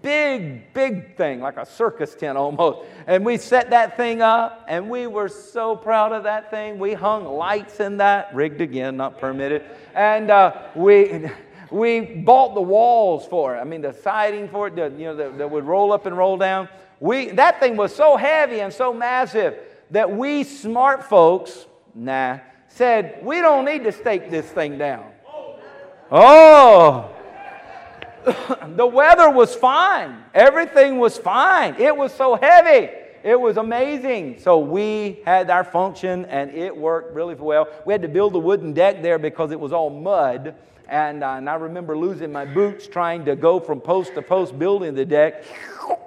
Big, 0.01 0.73
big 0.73 1.15
thing, 1.15 1.41
like 1.41 1.57
a 1.57 1.65
circus 1.65 2.15
tent 2.15 2.37
almost. 2.37 2.87
And 3.07 3.25
we 3.25 3.37
set 3.37 3.69
that 3.71 3.97
thing 3.97 4.21
up, 4.21 4.65
and 4.67 4.89
we 4.89 5.07
were 5.07 5.29
so 5.29 5.75
proud 5.75 6.11
of 6.11 6.23
that 6.23 6.49
thing. 6.51 6.79
We 6.79 6.93
hung 6.93 7.25
lights 7.25 7.79
in 7.79 7.97
that, 7.97 8.33
rigged 8.33 8.61
again, 8.61 8.97
not 8.97 9.19
permitted. 9.19 9.63
And 9.93 10.31
uh, 10.31 10.69
we, 10.75 11.29
we 11.71 12.01
bought 12.01 12.55
the 12.55 12.61
walls 12.61 13.27
for 13.27 13.55
it. 13.55 13.59
I 13.59 13.63
mean, 13.63 13.81
the 13.81 13.93
siding 13.93 14.47
for 14.49 14.67
it, 14.67 14.75
the, 14.75 14.89
you 14.97 15.05
know, 15.05 15.15
that, 15.15 15.37
that 15.37 15.49
would 15.49 15.65
roll 15.65 15.91
up 15.91 16.05
and 16.05 16.17
roll 16.17 16.37
down. 16.37 16.69
We, 16.99 17.29
that 17.31 17.59
thing 17.59 17.75
was 17.75 17.93
so 17.95 18.15
heavy 18.15 18.61
and 18.61 18.73
so 18.73 18.93
massive 18.93 19.57
that 19.91 20.11
we 20.11 20.43
smart 20.43 21.03
folks, 21.03 21.65
nah, 21.93 22.39
said, 22.67 23.19
we 23.23 23.41
don't 23.41 23.65
need 23.65 23.83
to 23.83 23.91
stake 23.91 24.29
this 24.29 24.45
thing 24.45 24.77
down. 24.77 25.11
Oh, 26.11 27.14
the 28.75 28.85
weather 28.85 29.29
was 29.29 29.55
fine. 29.55 30.23
Everything 30.33 30.97
was 30.97 31.17
fine. 31.17 31.75
It 31.79 31.95
was 31.95 32.13
so 32.13 32.35
heavy. 32.35 32.89
It 33.23 33.39
was 33.39 33.57
amazing. 33.57 34.39
So 34.39 34.59
we 34.59 35.19
had 35.25 35.49
our 35.49 35.63
function 35.63 36.25
and 36.25 36.51
it 36.51 36.75
worked 36.75 37.13
really 37.13 37.35
well. 37.35 37.67
We 37.85 37.93
had 37.93 38.01
to 38.03 38.07
build 38.07 38.35
a 38.35 38.39
wooden 38.39 38.73
deck 38.73 39.01
there 39.01 39.17
because 39.17 39.51
it 39.51 39.59
was 39.59 39.73
all 39.73 39.89
mud. 39.89 40.55
And, 40.87 41.23
uh, 41.23 41.31
and 41.31 41.49
I 41.49 41.55
remember 41.55 41.97
losing 41.97 42.31
my 42.31 42.45
boots 42.45 42.87
trying 42.87 43.25
to 43.25 43.35
go 43.35 43.59
from 43.59 43.81
post 43.81 44.13
to 44.13 44.21
post 44.21 44.57
building 44.59 44.93
the 44.93 45.05
deck. 45.05 45.43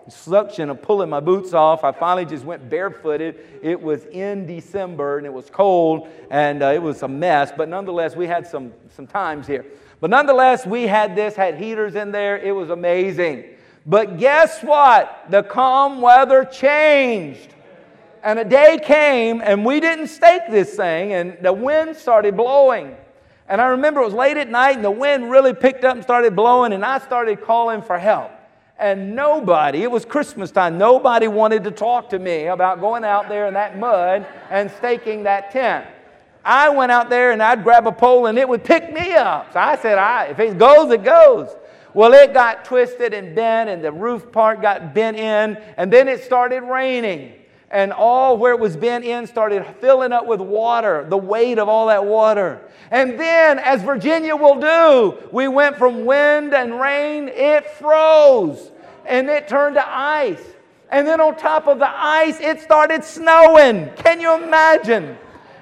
Suction 0.08 0.70
of 0.70 0.80
pulling 0.80 1.10
my 1.10 1.20
boots 1.20 1.52
off. 1.52 1.82
I 1.82 1.92
finally 1.92 2.24
just 2.24 2.44
went 2.44 2.70
barefooted. 2.70 3.36
It 3.62 3.80
was 3.80 4.04
in 4.06 4.46
December 4.46 5.18
and 5.18 5.26
it 5.26 5.32
was 5.32 5.50
cold 5.50 6.08
and 6.30 6.62
uh, 6.62 6.66
it 6.66 6.80
was 6.80 7.02
a 7.02 7.08
mess, 7.08 7.52
but 7.56 7.68
nonetheless, 7.68 8.16
we 8.16 8.26
had 8.26 8.46
some, 8.46 8.72
some 8.94 9.06
times 9.06 9.46
here. 9.46 9.66
But 10.00 10.10
nonetheless, 10.10 10.66
we 10.66 10.86
had 10.86 11.16
this, 11.16 11.34
had 11.34 11.56
heaters 11.56 11.94
in 11.94 12.12
there. 12.12 12.38
It 12.38 12.52
was 12.52 12.70
amazing. 12.70 13.44
But 13.84 14.18
guess 14.18 14.62
what? 14.62 15.26
The 15.30 15.42
calm 15.42 16.00
weather 16.00 16.44
changed. 16.44 17.54
And 18.22 18.38
a 18.38 18.44
day 18.44 18.80
came 18.82 19.40
and 19.40 19.64
we 19.64 19.80
didn't 19.80 20.08
stake 20.08 20.42
this 20.50 20.74
thing 20.74 21.12
and 21.12 21.38
the 21.40 21.52
wind 21.52 21.96
started 21.96 22.36
blowing. 22.36 22.96
And 23.48 23.60
I 23.60 23.68
remember 23.68 24.02
it 24.02 24.04
was 24.04 24.14
late 24.14 24.36
at 24.36 24.50
night 24.50 24.76
and 24.76 24.84
the 24.84 24.90
wind 24.90 25.30
really 25.30 25.54
picked 25.54 25.84
up 25.84 25.94
and 25.94 26.02
started 26.02 26.36
blowing, 26.36 26.74
and 26.74 26.84
I 26.84 26.98
started 26.98 27.40
calling 27.40 27.80
for 27.80 27.98
help. 27.98 28.30
And 28.78 29.16
nobody, 29.16 29.82
it 29.82 29.90
was 29.90 30.04
Christmas 30.04 30.50
time, 30.50 30.76
nobody 30.76 31.28
wanted 31.28 31.64
to 31.64 31.70
talk 31.70 32.10
to 32.10 32.18
me 32.18 32.46
about 32.46 32.80
going 32.80 33.04
out 33.04 33.28
there 33.28 33.46
in 33.46 33.54
that 33.54 33.78
mud 33.78 34.26
and 34.50 34.70
staking 34.72 35.22
that 35.22 35.50
tent. 35.50 35.86
I 36.44 36.68
went 36.70 36.92
out 36.92 37.10
there 37.10 37.32
and 37.32 37.42
I'd 37.42 37.62
grab 37.62 37.86
a 37.86 37.92
pole 37.92 38.26
and 38.26 38.38
it 38.38 38.48
would 38.48 38.64
pick 38.64 38.92
me 38.92 39.12
up. 39.12 39.52
So 39.52 39.60
I 39.60 39.76
said, 39.76 39.98
I, 39.98 40.26
if 40.26 40.38
it 40.38 40.58
goes, 40.58 40.90
it 40.90 41.04
goes. 41.04 41.48
Well, 41.94 42.12
it 42.12 42.32
got 42.32 42.64
twisted 42.64 43.14
and 43.14 43.34
bent, 43.34 43.70
and 43.70 43.82
the 43.82 43.90
roof 43.90 44.30
part 44.30 44.60
got 44.60 44.94
bent 44.94 45.16
in, 45.16 45.56
and 45.76 45.92
then 45.92 46.06
it 46.06 46.22
started 46.22 46.62
raining 46.62 47.32
and 47.70 47.92
all 47.92 48.38
where 48.38 48.52
it 48.52 48.60
was 48.60 48.76
bent 48.76 49.04
in 49.04 49.26
started 49.26 49.64
filling 49.80 50.12
up 50.12 50.26
with 50.26 50.40
water, 50.40 51.04
the 51.08 51.16
weight 51.16 51.58
of 51.58 51.68
all 51.68 51.88
that 51.88 52.04
water. 52.04 52.60
And 52.90 53.18
then, 53.20 53.58
as 53.58 53.82
Virginia 53.82 54.34
will 54.34 54.58
do, 54.58 55.28
we 55.32 55.48
went 55.48 55.76
from 55.76 56.04
wind 56.04 56.54
and 56.54 56.80
rain, 56.80 57.28
it 57.28 57.68
froze 57.72 58.70
and 59.06 59.28
it 59.28 59.48
turned 59.48 59.74
to 59.76 59.86
ice. 59.86 60.42
And 60.90 61.06
then 61.06 61.20
on 61.20 61.36
top 61.36 61.66
of 61.66 61.78
the 61.78 61.90
ice, 61.90 62.40
it 62.40 62.60
started 62.60 63.04
snowing. 63.04 63.90
Can 63.96 64.20
you 64.20 64.42
imagine? 64.42 65.18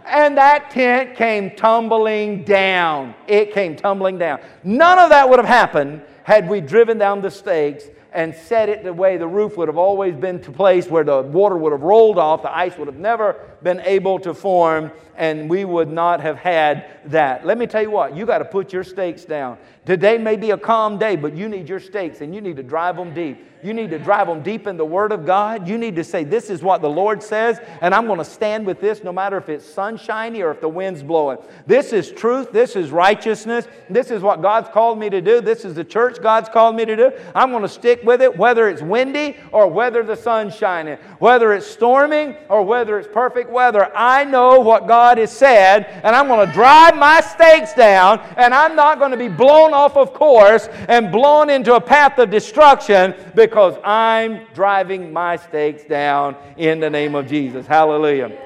And 0.07 0.37
that 0.37 0.71
tent 0.71 1.17
came 1.17 1.57
tumbling 1.57 2.45
down. 2.45 3.15
It 3.27 3.53
came 3.53 3.75
tumbling 3.75 4.19
down. 4.19 4.41
None 4.63 4.99
of 4.99 5.11
that 5.11 5.29
would 5.29 5.39
have 5.39 5.49
happened 5.49 6.03
had 6.23 6.49
we 6.49 6.61
driven 6.61 6.97
down 6.97 7.23
the 7.23 7.31
stakes 7.31 7.85
and 8.13 8.35
set 8.35 8.71
it 8.71 8.83
the 8.83 8.93
way 8.93 9.19
the 9.19 9.27
roof 9.27 9.59
would 9.59 9.69
have 9.69 9.77
always 9.77 10.15
been 10.15 10.41
to 10.41 10.51
place 10.51 10.89
where 10.89 11.05
the 11.05 11.21
water 11.21 11.57
would 11.57 11.73
have 11.73 11.83
rolled 11.83 12.19
off, 12.19 12.43
the 12.43 12.57
ice 12.57 12.79
would 12.79 12.87
have 12.87 12.97
never 12.97 13.37
been 13.63 13.81
able 13.81 14.19
to 14.19 14.33
form, 14.33 14.91
and 15.17 15.51
we 15.51 15.67
would 15.67 15.91
not 15.91 16.21
have 16.21 16.39
had 16.39 16.87
that. 17.05 17.45
Let 17.45 17.59
me 17.59 17.67
tell 17.67 17.83
you 17.83 17.91
what, 17.91 18.17
you 18.17 18.25
got 18.25 18.39
to 18.39 18.45
put 18.47 18.73
your 18.73 18.85
stakes 18.85 19.27
down. 19.27 19.59
Today 19.85 20.17
may 20.17 20.37
be 20.37 20.53
a 20.53 20.57
calm 20.57 20.99
day, 20.99 21.17
but 21.17 21.37
you 21.37 21.49
need 21.49 21.69
your 21.69 21.79
stakes 21.79 22.23
and 22.23 22.35
you 22.35 22.41
need 22.41 22.57
to 22.57 22.63
drive 22.63 22.97
them 22.97 23.13
deep. 23.13 23.45
You 23.67 23.75
need 23.75 23.91
to 23.91 23.99
drive 23.99 24.29
them 24.29 24.45
deep 24.45 24.69
in 24.69 24.77
the 24.77 24.85
Word 24.85 25.11
of 25.11 25.27
God. 25.27 25.67
You 25.67 25.77
need 25.77 25.97
to 25.97 26.05
say, 26.05 26.23
This 26.23 26.51
is 26.51 26.63
what 26.63 26.83
the 26.83 26.89
Lord 26.89 27.21
says, 27.21 27.59
and 27.81 27.93
I'm 27.93 28.07
going 28.07 28.21
to 28.21 28.25
stand 28.25 28.65
with 28.65 28.81
this 28.81 29.03
no 29.03 29.13
matter 29.13 29.37
if 29.39 29.49
it's 29.49 29.67
sunshiny 29.67 30.41
or 30.41 30.53
if 30.53 30.61
the 30.61 30.69
wind's 30.69 31.03
blowing. 31.03 31.39
This 31.67 31.93
is 31.93 32.13
truth. 32.13 32.53
This 32.53 32.77
is 32.77 32.93
righteousness. 32.93 33.67
This 33.91 34.13
is 34.13 34.23
what 34.23 34.41
God's 34.41 34.69
called 34.69 35.01
me 35.01 35.11
to 35.11 35.21
do. 35.21 35.41
This 35.41 35.65
is 35.65 35.75
the 35.75 35.83
church 35.83 36.23
God's 36.23 36.49
called 36.49 36.77
me 36.77 36.85
to 36.85 36.95
do. 36.95 37.11
I'm 37.35 37.51
going 37.51 37.65
to 37.65 37.69
stick 37.69 38.05
with 38.05 38.23
it, 38.23 38.37
whether 38.37 38.69
it's 38.69 38.83
windy 38.83 39.37
or 39.51 39.67
whether 39.67 40.05
the 40.05 40.15
sun's 40.15 40.55
shining, 40.55 40.97
whether 41.19 41.53
it's 41.53 41.67
storming 41.67 42.37
or 42.49 42.63
whether 42.63 43.01
it's 43.01 43.09
perfect 43.13 43.51
weather. 43.51 43.91
I 43.97 44.23
know 44.23 44.61
what 44.61 44.87
God 44.87 45.19
has 45.19 45.33
said, 45.33 45.87
and 46.05 46.15
I'm 46.15 46.29
going 46.29 46.47
to 46.47 46.53
drive 46.53 46.97
my 46.97 47.21
stakes 47.21 47.75
down, 47.75 48.21
and 48.37 48.55
I'm 48.55 48.77
not 48.77 49.01
going 49.01 49.11
to 49.11 49.17
be 49.17 49.27
blown 49.27 49.75
off 49.75 49.97
of 49.97 50.15
course 50.15 50.69
and 50.87 51.11
blown 51.11 51.51
into 51.51 51.75
a 51.75 51.81
path 51.81 52.17
of 52.21 52.31
destruction 52.31 53.13
because 53.35 53.56
because 53.57 53.79
I'm 53.85 54.47
driving 54.53 55.15
my 55.15 55.37
stakes 55.37 55.83
down 55.83 56.37
in 56.59 56.79
the 56.79 56.91
name 56.91 57.15
of 57.15 57.27
Jesus. 57.27 57.67
Hallelujah. 57.67 58.37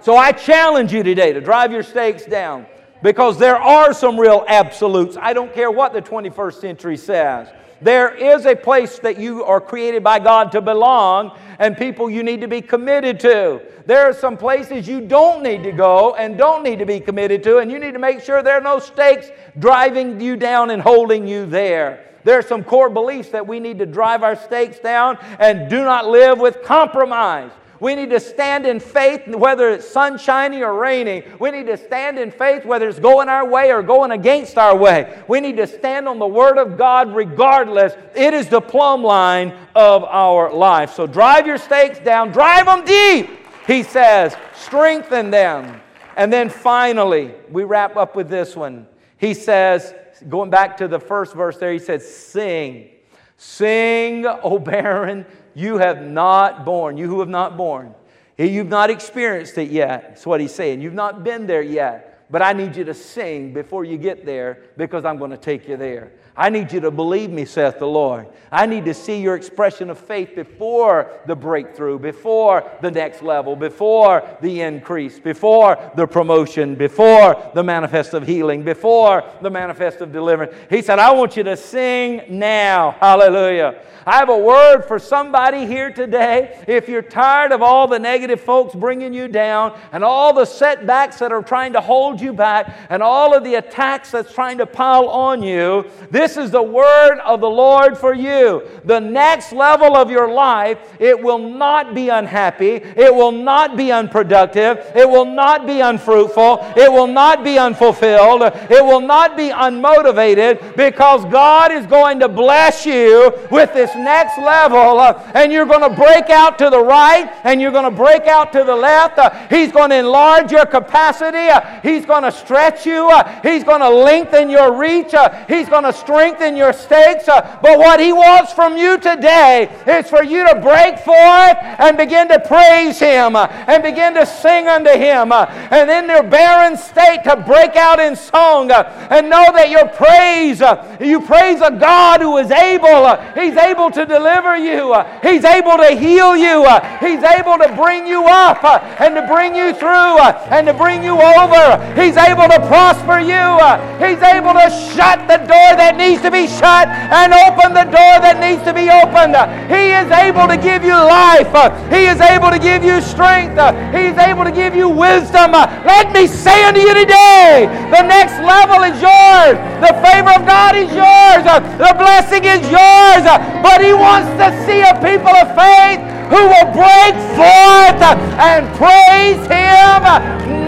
So 0.00 0.16
I 0.16 0.32
challenge 0.32 0.92
you 0.92 1.04
today 1.04 1.32
to 1.32 1.40
drive 1.40 1.70
your 1.70 1.84
stakes 1.84 2.24
down 2.24 2.66
because 3.04 3.38
there 3.38 3.54
are 3.54 3.94
some 3.94 4.18
real 4.18 4.44
absolutes. 4.48 5.16
I 5.16 5.32
don't 5.32 5.54
care 5.54 5.70
what 5.70 5.92
the 5.92 6.02
21st 6.02 6.54
century 6.54 6.96
says. 6.96 7.50
There 7.80 8.12
is 8.12 8.44
a 8.44 8.56
place 8.56 8.98
that 8.98 9.16
you 9.16 9.44
are 9.44 9.60
created 9.60 10.02
by 10.02 10.18
God 10.18 10.50
to 10.52 10.60
belong, 10.60 11.38
and 11.60 11.76
people 11.76 12.10
you 12.10 12.24
need 12.24 12.40
to 12.40 12.48
be 12.48 12.60
committed 12.60 13.20
to. 13.20 13.62
There 13.86 14.08
are 14.08 14.12
some 14.12 14.36
places 14.36 14.88
you 14.88 15.02
don't 15.02 15.44
need 15.44 15.62
to 15.62 15.70
go 15.70 16.16
and 16.16 16.36
don't 16.36 16.64
need 16.64 16.80
to 16.80 16.86
be 16.86 16.98
committed 16.98 17.44
to, 17.44 17.58
and 17.58 17.70
you 17.70 17.78
need 17.78 17.92
to 17.92 18.00
make 18.00 18.20
sure 18.22 18.42
there 18.42 18.58
are 18.58 18.60
no 18.60 18.80
stakes 18.80 19.30
driving 19.60 20.20
you 20.20 20.34
down 20.34 20.70
and 20.70 20.82
holding 20.82 21.28
you 21.28 21.46
there. 21.46 22.11
There 22.24 22.38
are 22.38 22.42
some 22.42 22.64
core 22.64 22.90
beliefs 22.90 23.30
that 23.30 23.46
we 23.46 23.60
need 23.60 23.78
to 23.78 23.86
drive 23.86 24.22
our 24.22 24.36
stakes 24.36 24.78
down 24.78 25.18
and 25.38 25.68
do 25.68 25.84
not 25.84 26.08
live 26.08 26.38
with 26.38 26.62
compromise. 26.62 27.50
We 27.82 27.96
need 27.96 28.10
to 28.10 28.20
stand 28.20 28.64
in 28.64 28.78
faith 28.78 29.26
whether 29.26 29.70
it's 29.70 29.88
sunshiny 29.88 30.62
or 30.62 30.78
raining. 30.78 31.24
We 31.40 31.50
need 31.50 31.66
to 31.66 31.76
stand 31.76 32.16
in 32.16 32.30
faith 32.30 32.64
whether 32.64 32.88
it's 32.88 33.00
going 33.00 33.28
our 33.28 33.44
way 33.44 33.72
or 33.72 33.82
going 33.82 34.12
against 34.12 34.56
our 34.56 34.76
way. 34.76 35.20
We 35.26 35.40
need 35.40 35.56
to 35.56 35.66
stand 35.66 36.06
on 36.06 36.20
the 36.20 36.26
Word 36.26 36.58
of 36.58 36.78
God 36.78 37.12
regardless. 37.12 37.94
It 38.14 38.34
is 38.34 38.48
the 38.48 38.60
plumb 38.60 39.02
line 39.02 39.52
of 39.74 40.04
our 40.04 40.52
life. 40.52 40.94
So 40.94 41.08
drive 41.08 41.44
your 41.44 41.58
stakes 41.58 41.98
down, 41.98 42.30
drive 42.30 42.66
them 42.66 42.84
deep, 42.84 43.28
he 43.66 43.82
says. 43.82 44.36
Strengthen 44.54 45.32
them. 45.32 45.80
And 46.16 46.32
then 46.32 46.50
finally, 46.50 47.34
we 47.50 47.64
wrap 47.64 47.96
up 47.96 48.14
with 48.14 48.28
this 48.28 48.54
one. 48.54 48.86
He 49.18 49.34
says, 49.34 49.92
going 50.28 50.50
back 50.50 50.76
to 50.78 50.88
the 50.88 51.00
first 51.00 51.34
verse 51.34 51.56
there, 51.56 51.72
he 51.72 51.78
said, 51.78 52.02
Sing. 52.02 52.88
Sing, 53.36 54.24
O 54.26 54.58
barren, 54.58 55.26
you 55.54 55.78
have 55.78 56.02
not 56.02 56.64
born. 56.64 56.96
You 56.96 57.08
who 57.08 57.20
have 57.20 57.28
not 57.28 57.56
born. 57.56 57.94
You've 58.38 58.68
not 58.68 58.90
experienced 58.90 59.58
it 59.58 59.70
yet. 59.70 60.10
That's 60.10 60.26
what 60.26 60.40
he's 60.40 60.54
saying. 60.54 60.80
You've 60.80 60.94
not 60.94 61.22
been 61.22 61.46
there 61.46 61.62
yet. 61.62 62.26
But 62.30 62.40
I 62.40 62.54
need 62.54 62.76
you 62.76 62.84
to 62.84 62.94
sing 62.94 63.52
before 63.52 63.84
you 63.84 63.98
get 63.98 64.24
there 64.24 64.62
because 64.76 65.04
I'm 65.04 65.18
going 65.18 65.32
to 65.32 65.36
take 65.36 65.68
you 65.68 65.76
there. 65.76 66.12
I 66.36 66.48
need 66.48 66.72
you 66.72 66.80
to 66.80 66.90
believe 66.90 67.30
me, 67.30 67.44
saith 67.44 67.78
the 67.78 67.86
Lord. 67.86 68.26
I 68.50 68.66
need 68.66 68.84
to 68.86 68.94
see 68.94 69.20
your 69.20 69.34
expression 69.34 69.90
of 69.90 69.98
faith 69.98 70.34
before 70.34 71.10
the 71.26 71.34
breakthrough, 71.34 71.98
before 71.98 72.70
the 72.80 72.90
next 72.90 73.22
level, 73.22 73.56
before 73.56 74.22
the 74.40 74.60
increase, 74.62 75.18
before 75.18 75.76
the 75.96 76.06
promotion, 76.06 76.74
before 76.74 77.50
the 77.54 77.62
manifest 77.62 78.14
of 78.14 78.26
healing, 78.26 78.62
before 78.62 79.24
the 79.42 79.50
manifest 79.50 80.00
of 80.00 80.12
deliverance. 80.12 80.54
He 80.70 80.80
said, 80.80 80.98
I 80.98 81.12
want 81.12 81.36
you 81.36 81.42
to 81.44 81.56
sing 81.56 82.22
now. 82.28 82.92
Hallelujah. 83.00 83.82
I 84.04 84.16
have 84.16 84.30
a 84.30 84.38
word 84.38 84.82
for 84.82 84.98
somebody 84.98 85.64
here 85.64 85.92
today. 85.92 86.62
If 86.66 86.88
you're 86.88 87.02
tired 87.02 87.52
of 87.52 87.62
all 87.62 87.86
the 87.86 87.98
negative 87.98 88.40
folks 88.40 88.74
bringing 88.74 89.14
you 89.14 89.28
down 89.28 89.78
and 89.92 90.02
all 90.02 90.34
the 90.34 90.44
setbacks 90.44 91.20
that 91.20 91.30
are 91.30 91.42
trying 91.42 91.74
to 91.74 91.80
hold 91.80 92.20
you 92.20 92.32
back 92.32 92.76
and 92.90 93.02
all 93.02 93.32
of 93.32 93.44
the 93.44 93.54
attacks 93.54 94.10
that's 94.10 94.34
trying 94.34 94.58
to 94.58 94.66
pile 94.66 95.08
on 95.08 95.42
you, 95.42 95.88
this 96.10 96.21
is 96.36 96.50
the 96.50 96.62
word 96.62 97.18
of 97.20 97.40
the 97.40 97.50
Lord 97.50 97.96
for 97.96 98.14
you. 98.14 98.62
The 98.84 98.98
next 98.98 99.52
level 99.52 99.96
of 99.96 100.10
your 100.10 100.32
life, 100.32 100.78
it 100.98 101.20
will 101.20 101.38
not 101.38 101.94
be 101.94 102.08
unhappy, 102.08 102.76
it 102.76 103.14
will 103.14 103.32
not 103.32 103.76
be 103.76 103.92
unproductive, 103.92 104.78
it 104.96 105.08
will 105.08 105.26
not 105.26 105.66
be 105.66 105.80
unfruitful, 105.80 106.72
it 106.76 106.90
will 106.90 107.06
not 107.06 107.44
be 107.44 107.58
unfulfilled, 107.58 108.42
it 108.42 108.84
will 108.84 109.00
not 109.00 109.36
be 109.36 109.50
unmotivated 109.50 110.76
because 110.76 111.24
God 111.26 111.70
is 111.70 111.86
going 111.86 112.18
to 112.20 112.28
bless 112.28 112.86
you 112.86 113.32
with 113.50 113.72
this 113.74 113.82
this 113.82 113.94
next 113.96 114.38
level, 114.38 115.00
and 115.34 115.52
you're 115.52 115.66
going 115.66 115.88
to 115.88 115.96
break 115.96 116.30
out 116.30 116.58
to 116.58 116.70
the 116.70 116.82
right 116.82 117.32
and 117.44 117.60
you're 117.60 117.72
going 117.72 117.84
to 117.84 117.90
break 117.90 118.26
out 118.26 118.52
to 118.52 118.64
the 118.64 118.74
left. 118.74 119.18
He's 119.52 119.72
going 119.72 119.90
to 119.90 119.96
enlarge 119.96 120.52
your 120.52 120.66
capacity. 120.66 121.50
He's 121.82 122.06
going 122.06 122.22
to 122.22 122.32
stretch 122.32 122.86
you. 122.86 123.10
He's 123.42 123.64
going 123.64 123.80
to 123.80 123.90
lengthen 123.90 124.48
your 124.48 124.76
reach. 124.76 125.14
He's 125.48 125.68
going 125.68 125.84
to 125.84 125.92
strengthen 126.12 126.56
your 126.56 126.74
stakes. 126.74 127.26
Uh, 127.26 127.40
but 127.62 127.78
what 127.78 127.98
He 127.98 128.12
wants 128.12 128.52
from 128.52 128.76
you 128.76 128.98
today 128.98 129.64
is 129.86 130.10
for 130.10 130.22
you 130.22 130.46
to 130.46 130.60
break 130.60 130.98
forth 130.98 131.56
and 131.80 131.96
begin 131.96 132.28
to 132.28 132.38
praise 132.38 132.98
Him 132.98 133.34
uh, 133.34 133.46
and 133.66 133.82
begin 133.82 134.12
to 134.14 134.26
sing 134.26 134.68
unto 134.68 134.90
Him. 134.90 135.32
Uh, 135.32 135.46
and 135.70 135.90
in 135.90 136.10
your 136.10 136.22
barren 136.22 136.76
state 136.76 137.24
to 137.24 137.36
break 137.36 137.76
out 137.76 137.98
in 137.98 138.14
song 138.14 138.70
uh, 138.70 139.08
and 139.10 139.30
know 139.30 139.46
that 139.56 139.70
your 139.70 139.88
praise, 139.88 140.60
you 141.00 141.24
praise 141.24 141.62
a 141.62 141.70
God 141.70 142.20
who 142.20 142.36
is 142.36 142.50
able. 142.50 143.16
He's 143.32 143.56
able 143.56 143.90
to 143.92 144.04
deliver 144.04 144.56
you. 144.58 144.92
He's 145.22 145.44
able 145.44 145.78
to 145.78 145.96
heal 145.96 146.36
you. 146.36 146.68
He's 147.00 147.24
able 147.24 147.56
to 147.56 147.72
bring 147.74 148.06
you 148.06 148.26
up 148.26 148.62
and 149.00 149.14
to 149.16 149.26
bring 149.26 149.56
you 149.56 149.72
through 149.72 150.20
and 150.52 150.66
to 150.66 150.74
bring 150.74 151.02
you 151.02 151.16
over. 151.16 151.80
He's 151.96 152.18
able 152.20 152.52
to 152.52 152.60
prosper 152.68 153.18
you. 153.24 153.48
He's 153.96 154.20
able 154.20 154.52
to 154.52 154.68
shut 154.92 155.24
the 155.26 155.38
door 155.38 155.72
that 155.80 156.01
needs 156.02 156.20
to 156.22 156.30
be 156.30 156.50
shut 156.50 156.90
and 156.90 157.30
open 157.46 157.70
the 157.70 157.86
door 157.86 158.14
that 158.18 158.42
needs 158.42 158.62
to 158.66 158.74
be 158.74 158.90
opened. 158.90 159.38
He 159.70 159.94
is 159.94 160.10
able 160.10 160.50
to 160.50 160.58
give 160.58 160.82
you 160.82 160.98
life. 160.98 161.54
He 161.94 162.10
is 162.10 162.18
able 162.18 162.50
to 162.50 162.58
give 162.58 162.82
you 162.82 162.98
strength. 162.98 163.54
He's 163.94 164.18
able 164.18 164.42
to 164.42 164.50
give 164.50 164.74
you 164.74 164.90
wisdom. 164.90 165.54
Let 165.86 166.10
me 166.10 166.26
say 166.26 166.66
unto 166.66 166.82
you 166.82 166.94
today, 166.94 167.70
the 167.94 168.02
next 168.02 168.34
level 168.42 168.82
is 168.82 168.98
yours. 168.98 169.54
The 169.78 169.94
favor 170.02 170.34
of 170.34 170.42
God 170.42 170.74
is 170.74 170.90
yours. 170.90 171.42
The 171.78 171.94
blessing 171.94 172.42
is 172.42 172.62
yours. 172.66 173.22
But 173.62 173.78
He 173.78 173.94
wants 173.94 174.30
to 174.42 174.50
see 174.66 174.82
a 174.82 174.94
people 174.98 175.30
of 175.30 175.54
faith 175.54 176.02
who 176.32 176.48
will 176.48 176.70
break 176.72 177.12
forth 177.36 178.00
and 178.40 178.64
praise 178.80 179.44
Him 179.52 180.00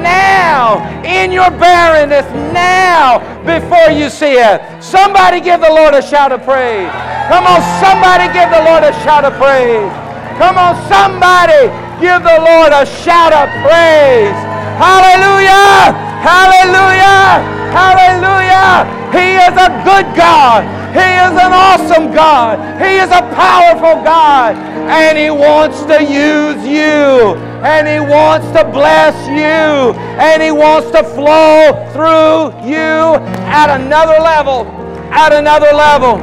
now 0.04 0.84
in 1.08 1.32
your 1.32 1.48
barrenness, 1.56 2.28
now 2.52 3.24
before 3.48 3.88
you 3.88 4.12
see 4.12 4.36
it. 4.36 4.60
Somebody 4.84 5.40
give 5.40 5.64
the 5.64 5.72
Lord 5.72 5.94
a 5.94 6.02
shout 6.02 6.32
of 6.32 6.44
praise. 6.44 6.92
Come 7.32 7.48
on, 7.48 7.64
somebody 7.80 8.28
give 8.36 8.52
the 8.52 8.60
Lord 8.68 8.84
a 8.84 8.92
shout 9.00 9.24
of 9.24 9.32
praise. 9.40 9.88
Come 10.36 10.60
on, 10.60 10.76
somebody 10.84 11.72
give 11.96 12.20
the 12.20 12.38
Lord 12.44 12.76
a 12.76 12.84
shout 12.84 13.32
of 13.32 13.48
praise. 13.64 14.36
Hallelujah! 14.76 15.96
Hallelujah! 16.20 17.40
Hallelujah! 17.72 18.84
He 19.16 19.40
is 19.40 19.54
a 19.56 19.72
good 19.80 20.04
God. 20.12 20.83
He 20.94 21.00
is 21.00 21.32
an 21.32 21.52
awesome 21.52 22.14
God. 22.14 22.80
He 22.80 22.98
is 22.98 23.10
a 23.10 23.22
powerful 23.34 24.04
God. 24.04 24.54
And 24.54 25.18
He 25.18 25.28
wants 25.28 25.82
to 25.86 26.00
use 26.00 26.64
you. 26.64 27.34
And 27.66 27.88
He 27.88 27.98
wants 27.98 28.46
to 28.56 28.62
bless 28.62 29.16
you. 29.26 29.98
And 30.22 30.40
He 30.40 30.52
wants 30.52 30.92
to 30.92 31.02
flow 31.02 31.72
through 31.92 32.68
you 32.68 33.18
at 33.50 33.74
another 33.80 34.22
level. 34.22 34.66
At 35.10 35.32
another 35.32 35.72
level. 35.72 36.18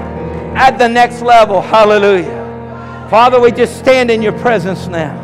At 0.56 0.78
the 0.78 0.88
next 0.88 1.22
level. 1.22 1.60
Hallelujah. 1.62 2.40
Father, 3.10 3.42
we 3.42 3.52
just 3.52 3.78
stand 3.78 4.10
in 4.10 4.22
your 4.22 4.40
presence 4.40 4.88
now. 4.88 5.20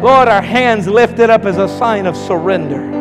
Lord, 0.00 0.28
our 0.28 0.42
hands 0.42 0.86
lifted 0.86 1.30
up 1.30 1.46
as 1.46 1.56
a 1.56 1.66
sign 1.66 2.06
of 2.06 2.16
surrender. 2.16 2.92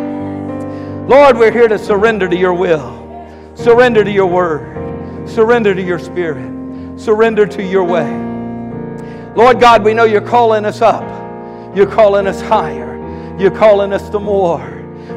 Lord, 1.08 1.38
we're 1.38 1.52
here 1.52 1.68
to 1.68 1.78
surrender 1.78 2.28
to 2.28 2.36
your 2.36 2.56
will, 2.56 3.28
surrender 3.56 4.04
to 4.04 4.12
your 4.12 4.26
word, 4.26 4.83
surrender 5.26 5.74
to 5.74 5.82
your 5.82 6.00
spirit, 6.00 7.00
surrender 7.00 7.46
to 7.48 7.64
your 7.64 7.84
way. 7.84 8.10
Lord 9.36 9.60
God, 9.60 9.84
we 9.84 9.94
know 9.94 10.04
you're 10.04 10.22
calling 10.22 10.66
us 10.66 10.82
up, 10.82 11.04
you're 11.76 11.90
calling 11.90 12.28
us 12.28 12.42
higher, 12.42 12.94
you're 13.40 13.52
calling 13.52 13.94
us 13.94 14.10
to 14.10 14.20
more, 14.20 14.70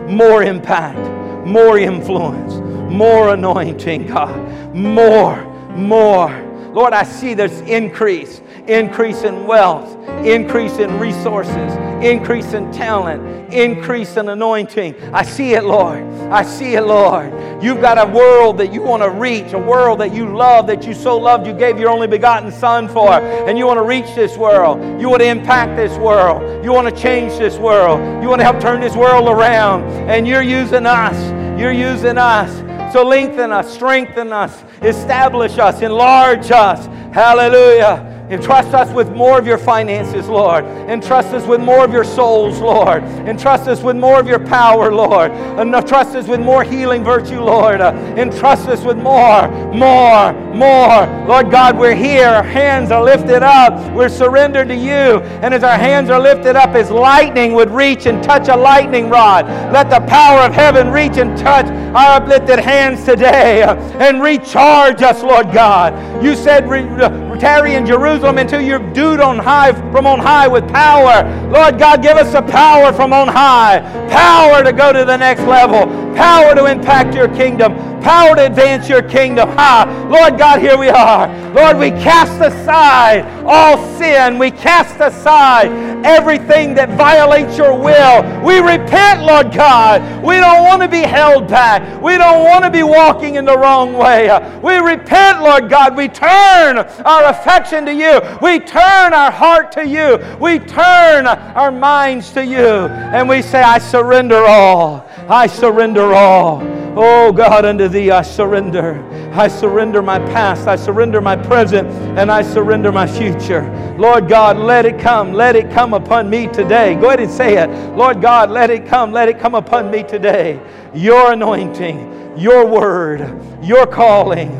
more 0.08 0.42
impact, 0.42 0.98
more 1.46 1.78
influence, 1.78 2.54
more 2.90 3.34
anointing, 3.34 4.06
God, 4.06 4.74
more, 4.74 5.42
more. 5.76 6.30
Lord, 6.72 6.92
I 6.92 7.04
see 7.04 7.34
this 7.34 7.60
increase 7.62 8.40
increase 8.68 9.22
in 9.22 9.46
wealth, 9.46 9.96
increase 10.24 10.78
in 10.78 10.98
resources, 10.98 11.72
increase 12.04 12.52
in 12.52 12.70
talent, 12.72 13.52
increase 13.52 14.16
in 14.16 14.28
anointing. 14.28 14.94
I 15.12 15.22
see 15.22 15.54
it, 15.54 15.64
Lord. 15.64 16.02
I 16.30 16.42
see 16.42 16.74
it, 16.74 16.82
Lord. 16.82 17.32
You've 17.62 17.80
got 17.80 17.96
a 17.96 18.10
world 18.10 18.58
that 18.58 18.72
you 18.72 18.82
want 18.82 19.02
to 19.02 19.10
reach, 19.10 19.52
a 19.52 19.58
world 19.58 20.00
that 20.00 20.12
you 20.12 20.36
love, 20.36 20.66
that 20.66 20.86
you 20.86 20.94
so 20.94 21.16
loved 21.16 21.46
you 21.46 21.52
gave 21.52 21.78
your 21.78 21.90
only 21.90 22.06
begotten 22.06 22.50
Son 22.52 22.88
for, 22.88 23.12
and 23.12 23.56
you 23.56 23.66
want 23.66 23.78
to 23.78 23.84
reach 23.84 24.14
this 24.14 24.36
world. 24.36 25.00
You 25.00 25.08
want 25.08 25.22
to 25.22 25.28
impact 25.28 25.76
this 25.76 25.96
world. 25.98 26.64
You 26.64 26.72
want 26.72 26.88
to 26.88 27.02
change 27.02 27.38
this 27.38 27.56
world. 27.56 28.00
You 28.22 28.28
want 28.28 28.40
to 28.40 28.44
help 28.44 28.60
turn 28.60 28.80
this 28.80 28.96
world 28.96 29.28
around, 29.28 29.84
and 30.10 30.26
you're 30.26 30.42
using 30.42 30.86
us. 30.86 31.16
You're 31.58 31.72
using 31.72 32.18
us. 32.18 32.66
So 32.92 33.04
lengthen 33.04 33.52
us, 33.52 33.72
strengthen 33.72 34.32
us, 34.32 34.64
establish 34.82 35.58
us, 35.58 35.82
enlarge 35.82 36.50
us. 36.50 36.86
Hallelujah. 37.14 38.15
Entrust 38.30 38.74
us 38.74 38.92
with 38.92 39.10
more 39.10 39.38
of 39.38 39.46
your 39.46 39.58
finances, 39.58 40.28
Lord. 40.28 40.64
Entrust 40.64 41.28
us 41.28 41.46
with 41.46 41.60
more 41.60 41.84
of 41.84 41.92
your 41.92 42.02
souls, 42.02 42.58
Lord. 42.58 43.04
Entrust 43.28 43.68
us 43.68 43.82
with 43.82 43.96
more 43.96 44.18
of 44.18 44.26
your 44.26 44.40
power, 44.40 44.92
Lord. 44.92 45.30
Entrust 45.30 46.16
us 46.16 46.26
with 46.26 46.40
more 46.40 46.64
healing 46.64 47.04
virtue, 47.04 47.40
Lord. 47.40 47.80
Uh, 47.80 47.92
Entrust 48.16 48.66
us 48.68 48.82
with 48.82 48.96
more, 48.96 49.48
more, 49.72 50.32
more. 50.54 51.06
Lord 51.26 51.52
God, 51.52 51.78
we're 51.78 51.94
here. 51.94 52.28
Our 52.28 52.42
hands 52.42 52.90
are 52.90 53.02
lifted 53.02 53.44
up. 53.44 53.92
We're 53.92 54.08
surrendered 54.08 54.68
to 54.68 54.74
you. 54.74 55.20
And 55.42 55.54
as 55.54 55.62
our 55.62 55.78
hands 55.78 56.10
are 56.10 56.20
lifted 56.20 56.56
up, 56.56 56.70
as 56.70 56.90
lightning 56.90 57.52
would 57.52 57.70
reach 57.70 58.06
and 58.06 58.22
touch 58.24 58.48
a 58.48 58.56
lightning 58.56 59.08
rod, 59.08 59.46
let 59.72 59.88
the 59.88 60.00
power 60.08 60.40
of 60.40 60.52
heaven 60.52 60.90
reach 60.90 61.16
and 61.16 61.38
touch 61.38 61.66
our 61.66 62.20
uplifted 62.20 62.58
hands 62.58 63.04
today 63.04 63.62
uh, 63.62 63.76
and 64.00 64.20
recharge 64.20 65.02
us, 65.02 65.22
Lord 65.22 65.52
God. 65.52 66.22
You 66.24 66.34
said, 66.34 66.64
uh, 66.64 67.25
tarry 67.36 67.74
in 67.74 67.86
Jerusalem 67.86 68.38
until 68.38 68.60
you're 68.60 68.80
endued 68.80 69.20
on 69.20 69.38
high 69.38 69.72
from 69.92 70.06
on 70.06 70.18
high 70.18 70.48
with 70.48 70.68
power. 70.68 71.24
Lord 71.50 71.78
God, 71.78 72.02
give 72.02 72.16
us 72.16 72.32
the 72.32 72.42
power 72.42 72.92
from 72.92 73.12
on 73.12 73.28
high, 73.28 73.80
power 74.08 74.62
to 74.62 74.72
go 74.72 74.92
to 74.92 75.04
the 75.04 75.16
next 75.16 75.42
level, 75.42 75.86
power 76.14 76.54
to 76.54 76.66
impact 76.66 77.14
your 77.14 77.28
kingdom, 77.28 77.95
power 78.00 78.36
to 78.36 78.46
advance 78.46 78.88
your 78.88 79.02
kingdom. 79.02 79.48
Ha! 79.50 80.08
Lord 80.10 80.38
God, 80.38 80.60
here 80.60 80.78
we 80.78 80.88
are. 80.88 81.28
Lord, 81.52 81.78
we 81.78 81.90
cast 81.90 82.40
aside 82.40 83.24
all 83.44 83.76
sin. 83.96 84.38
We 84.38 84.50
cast 84.50 85.00
aside 85.00 85.70
everything 86.04 86.74
that 86.74 86.90
violates 86.90 87.56
your 87.56 87.76
will. 87.78 88.22
We 88.44 88.58
repent, 88.58 89.22
Lord 89.22 89.52
God. 89.52 90.02
We 90.22 90.36
don't 90.36 90.64
want 90.64 90.82
to 90.82 90.88
be 90.88 91.00
held 91.00 91.48
back. 91.48 92.02
We 92.02 92.16
don't 92.16 92.44
want 92.44 92.64
to 92.64 92.70
be 92.70 92.82
walking 92.82 93.36
in 93.36 93.44
the 93.44 93.56
wrong 93.56 93.92
way. 93.92 94.28
We 94.62 94.76
repent, 94.76 95.40
Lord 95.40 95.70
God. 95.70 95.96
We 95.96 96.08
turn 96.08 96.78
our 96.78 97.24
affection 97.30 97.84
to 97.86 97.94
you. 97.94 98.20
We 98.42 98.60
turn 98.60 99.12
our 99.12 99.30
heart 99.30 99.72
to 99.72 99.86
you. 99.86 100.18
We 100.40 100.58
turn 100.58 101.26
our 101.26 101.70
minds 101.70 102.30
to 102.32 102.44
you. 102.44 102.86
And 102.86 103.28
we 103.28 103.42
say, 103.42 103.62
I 103.62 103.78
surrender 103.78 104.44
all. 104.44 105.08
I 105.28 105.46
surrender 105.46 106.12
all. 106.12 106.85
Oh 106.98 107.30
God, 107.30 107.66
unto 107.66 107.88
thee 107.88 108.10
I 108.10 108.22
surrender. 108.22 109.04
I 109.34 109.48
surrender 109.48 110.00
my 110.00 110.18
past. 110.18 110.66
I 110.66 110.76
surrender 110.76 111.20
my 111.20 111.36
present. 111.36 111.88
And 112.18 112.30
I 112.32 112.40
surrender 112.40 112.90
my 112.90 113.06
future. 113.06 113.70
Lord 113.98 114.28
God, 114.28 114.56
let 114.56 114.86
it 114.86 114.98
come. 114.98 115.34
Let 115.34 115.56
it 115.56 115.70
come 115.70 115.92
upon 115.92 116.30
me 116.30 116.46
today. 116.46 116.94
Go 116.94 117.08
ahead 117.08 117.20
and 117.20 117.30
say 117.30 117.58
it. 117.58 117.68
Lord 117.94 118.22
God, 118.22 118.50
let 118.50 118.70
it 118.70 118.86
come. 118.86 119.12
Let 119.12 119.28
it 119.28 119.38
come 119.38 119.54
upon 119.54 119.90
me 119.90 120.04
today. 120.04 120.58
Your 120.94 121.32
anointing, 121.32 122.38
your 122.38 122.66
word, 122.66 123.20
your 123.62 123.86
calling, 123.86 124.50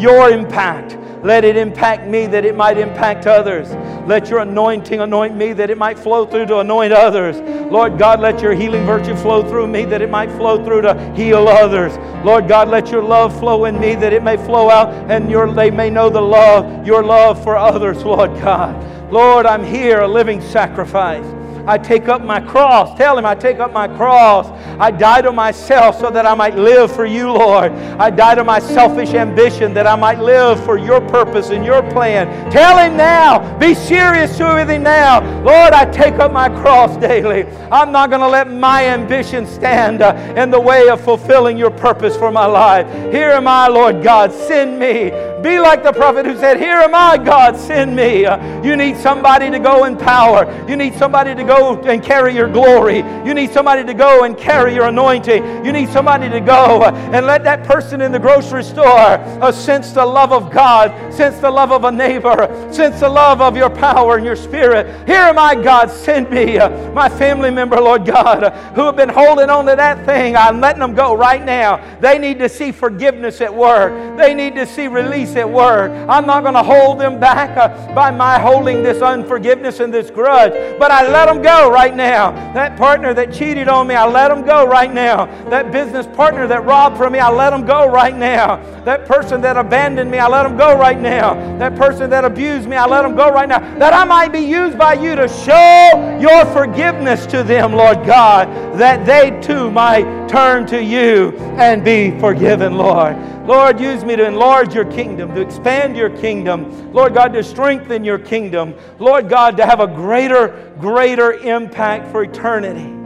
your 0.00 0.30
impact. 0.30 0.96
Let 1.22 1.44
it 1.44 1.56
impact 1.56 2.06
me 2.06 2.26
that 2.28 2.44
it 2.46 2.56
might 2.56 2.78
impact 2.78 3.26
others. 3.26 3.70
Let 4.06 4.30
your 4.30 4.38
anointing 4.40 5.00
anoint 5.00 5.36
me 5.36 5.52
that 5.52 5.68
it 5.68 5.76
might 5.76 5.98
flow 5.98 6.24
through 6.24 6.46
to 6.46 6.60
anoint 6.60 6.92
others. 6.92 7.36
Lord 7.70 7.98
God, 7.98 8.20
let 8.20 8.40
your 8.40 8.54
healing 8.54 8.86
virtue 8.86 9.14
flow 9.14 9.46
through 9.46 9.66
me 9.66 9.84
that 9.84 10.00
it 10.00 10.08
might 10.08 10.30
flow 10.30 10.64
through 10.64 10.82
to 10.82 11.14
heal 11.14 11.46
others. 11.46 11.96
Lord 12.24 12.48
God, 12.48 12.68
let 12.68 12.90
your 12.90 13.02
love 13.02 13.38
flow 13.38 13.66
in 13.66 13.78
me 13.78 13.94
that 13.96 14.12
it 14.12 14.22
may 14.22 14.36
flow 14.38 14.70
out 14.70 14.88
and 15.10 15.30
your, 15.30 15.52
they 15.52 15.70
may 15.70 15.90
know 15.90 16.08
the 16.08 16.22
love, 16.22 16.86
your 16.86 17.04
love 17.04 17.42
for 17.42 17.56
others, 17.56 18.02
Lord 18.02 18.32
God. 18.40 19.12
Lord, 19.12 19.44
I'm 19.44 19.64
here, 19.64 20.00
a 20.00 20.08
living 20.08 20.40
sacrifice. 20.40 21.26
I 21.70 21.78
take 21.78 22.08
up 22.08 22.24
my 22.24 22.40
cross. 22.40 22.98
Tell 22.98 23.16
him, 23.16 23.24
I 23.24 23.36
take 23.36 23.60
up 23.60 23.72
my 23.72 23.86
cross. 23.86 24.48
I 24.80 24.90
die 24.90 25.22
to 25.22 25.30
myself 25.30 26.00
so 26.00 26.10
that 26.10 26.26
I 26.26 26.34
might 26.34 26.56
live 26.56 26.90
for 26.90 27.06
you, 27.06 27.30
Lord. 27.30 27.70
I 27.70 28.10
die 28.10 28.34
to 28.34 28.42
my 28.42 28.58
selfish 28.58 29.14
ambition 29.14 29.72
that 29.74 29.86
I 29.86 29.94
might 29.94 30.18
live 30.18 30.62
for 30.64 30.76
your 30.76 31.00
purpose 31.00 31.50
and 31.50 31.64
your 31.64 31.80
plan. 31.92 32.50
Tell 32.50 32.76
him 32.76 32.96
now. 32.96 33.56
Be 33.58 33.74
serious 33.74 34.36
with 34.36 34.68
him 34.68 34.82
now. 34.82 35.20
Lord, 35.44 35.72
I 35.72 35.84
take 35.84 36.14
up 36.14 36.32
my 36.32 36.48
cross 36.48 36.96
daily. 36.96 37.46
I'm 37.70 37.92
not 37.92 38.10
going 38.10 38.22
to 38.22 38.28
let 38.28 38.50
my 38.50 38.86
ambition 38.86 39.46
stand 39.46 40.02
uh, 40.02 40.34
in 40.36 40.50
the 40.50 40.60
way 40.60 40.88
of 40.88 41.00
fulfilling 41.00 41.56
your 41.56 41.70
purpose 41.70 42.16
for 42.16 42.32
my 42.32 42.46
life. 42.46 42.84
Here 43.12 43.30
am 43.30 43.46
I, 43.46 43.68
Lord 43.68 44.02
God. 44.02 44.32
Send 44.32 44.76
me. 44.76 45.29
Be 45.42 45.58
like 45.58 45.82
the 45.82 45.92
prophet 45.92 46.26
who 46.26 46.36
said, 46.36 46.58
Here 46.58 46.76
am 46.76 46.94
I, 46.94 47.16
God, 47.16 47.56
send 47.56 47.96
me. 47.96 48.26
Uh, 48.26 48.62
you 48.62 48.76
need 48.76 48.96
somebody 48.96 49.50
to 49.50 49.58
go 49.58 49.84
in 49.84 49.96
power. 49.96 50.44
You 50.68 50.76
need 50.76 50.94
somebody 50.94 51.34
to 51.34 51.44
go 51.44 51.80
and 51.80 52.02
carry 52.02 52.34
your 52.34 52.48
glory. 52.48 52.98
You 53.24 53.32
need 53.32 53.50
somebody 53.50 53.84
to 53.84 53.94
go 53.94 54.24
and 54.24 54.36
carry 54.36 54.74
your 54.74 54.86
anointing. 54.86 55.64
You 55.64 55.72
need 55.72 55.88
somebody 55.88 56.28
to 56.28 56.40
go 56.40 56.82
uh, 56.82 56.92
and 57.12 57.26
let 57.26 57.42
that 57.44 57.64
person 57.64 58.02
in 58.02 58.12
the 58.12 58.18
grocery 58.18 58.62
store 58.62 58.90
uh, 58.90 59.50
sense 59.50 59.92
the 59.92 60.04
love 60.04 60.32
of 60.32 60.50
God, 60.50 61.12
sense 61.12 61.38
the 61.38 61.50
love 61.50 61.72
of 61.72 61.84
a 61.84 61.92
neighbor, 61.92 62.46
sense 62.70 63.00
the 63.00 63.08
love 63.08 63.40
of 63.40 63.56
your 63.56 63.70
power 63.70 64.16
and 64.16 64.26
your 64.26 64.36
spirit. 64.36 64.86
Here 65.06 65.16
am 65.16 65.38
I, 65.38 65.54
God, 65.54 65.90
send 65.90 66.30
me. 66.30 66.58
Uh, 66.58 66.92
my 66.92 67.08
family 67.08 67.50
member, 67.50 67.80
Lord 67.80 68.04
God, 68.04 68.44
uh, 68.44 68.50
who 68.74 68.82
have 68.82 68.96
been 68.96 69.08
holding 69.08 69.48
on 69.48 69.64
to 69.66 69.76
that 69.76 70.04
thing, 70.04 70.36
I'm 70.36 70.60
letting 70.60 70.80
them 70.80 70.94
go 70.94 71.14
right 71.14 71.42
now. 71.42 71.98
They 72.00 72.18
need 72.18 72.38
to 72.40 72.48
see 72.48 72.72
forgiveness 72.72 73.40
at 73.40 73.54
work, 73.54 74.18
they 74.18 74.34
need 74.34 74.54
to 74.56 74.66
see 74.66 74.86
release 74.86 75.29
at 75.36 75.48
work. 75.48 75.90
I'm 76.08 76.26
not 76.26 76.42
going 76.42 76.54
to 76.54 76.62
hold 76.62 76.98
them 76.98 77.20
back 77.20 77.56
uh, 77.56 77.94
by 77.94 78.10
my 78.10 78.38
holding 78.38 78.82
this 78.82 79.02
unforgiveness 79.02 79.80
and 79.80 79.92
this 79.92 80.10
grudge, 80.10 80.52
but 80.78 80.90
I 80.90 81.08
let 81.08 81.26
them 81.26 81.42
go 81.42 81.70
right 81.70 81.94
now. 81.94 82.32
That 82.52 82.76
partner 82.76 83.14
that 83.14 83.32
cheated 83.32 83.68
on 83.68 83.86
me, 83.86 83.94
I 83.94 84.06
let 84.06 84.28
them 84.28 84.44
go 84.44 84.66
right 84.66 84.92
now. 84.92 85.26
That 85.50 85.72
business 85.72 86.06
partner 86.06 86.46
that 86.46 86.64
robbed 86.64 86.96
from 86.96 87.12
me, 87.12 87.18
I 87.18 87.30
let 87.30 87.50
them 87.50 87.66
go 87.66 87.86
right 87.88 88.16
now. 88.16 88.56
That 88.84 89.06
person 89.06 89.40
that 89.42 89.56
abandoned 89.56 90.10
me, 90.10 90.18
I 90.18 90.28
let 90.28 90.44
them 90.44 90.56
go 90.56 90.76
right 90.78 90.98
now. 90.98 91.34
That 91.58 91.76
person 91.76 92.08
that 92.10 92.24
abused 92.24 92.68
me, 92.68 92.76
I 92.76 92.86
let 92.86 93.02
them 93.02 93.14
go 93.14 93.30
right 93.30 93.48
now. 93.48 93.58
That 93.78 93.92
I 93.92 94.04
might 94.04 94.32
be 94.32 94.40
used 94.40 94.78
by 94.78 94.94
you 94.94 95.14
to 95.16 95.28
show 95.28 96.18
your 96.20 96.46
forgiveness 96.46 97.26
to 97.26 97.42
them, 97.42 97.72
Lord 97.72 98.06
God, 98.06 98.48
that 98.78 99.04
they 99.04 99.38
too 99.40 99.70
might 99.70 100.28
turn 100.28 100.66
to 100.68 100.82
you 100.82 101.36
and 101.58 101.84
be 101.84 102.18
forgiven, 102.20 102.78
Lord. 102.78 103.16
Lord, 103.46 103.80
use 103.80 104.04
me 104.04 104.16
to 104.16 104.24
enlarge 104.24 104.74
your 104.74 104.84
kingdom, 104.84 105.19
to 105.28 105.40
expand 105.40 105.96
your 105.96 106.10
kingdom. 106.10 106.92
Lord 106.92 107.14
God, 107.14 107.32
to 107.34 107.42
strengthen 107.42 108.04
your 108.04 108.18
kingdom. 108.18 108.74
Lord 108.98 109.28
God, 109.28 109.56
to 109.58 109.66
have 109.66 109.80
a 109.80 109.86
greater, 109.86 110.72
greater 110.80 111.32
impact 111.32 112.10
for 112.10 112.22
eternity. 112.22 112.96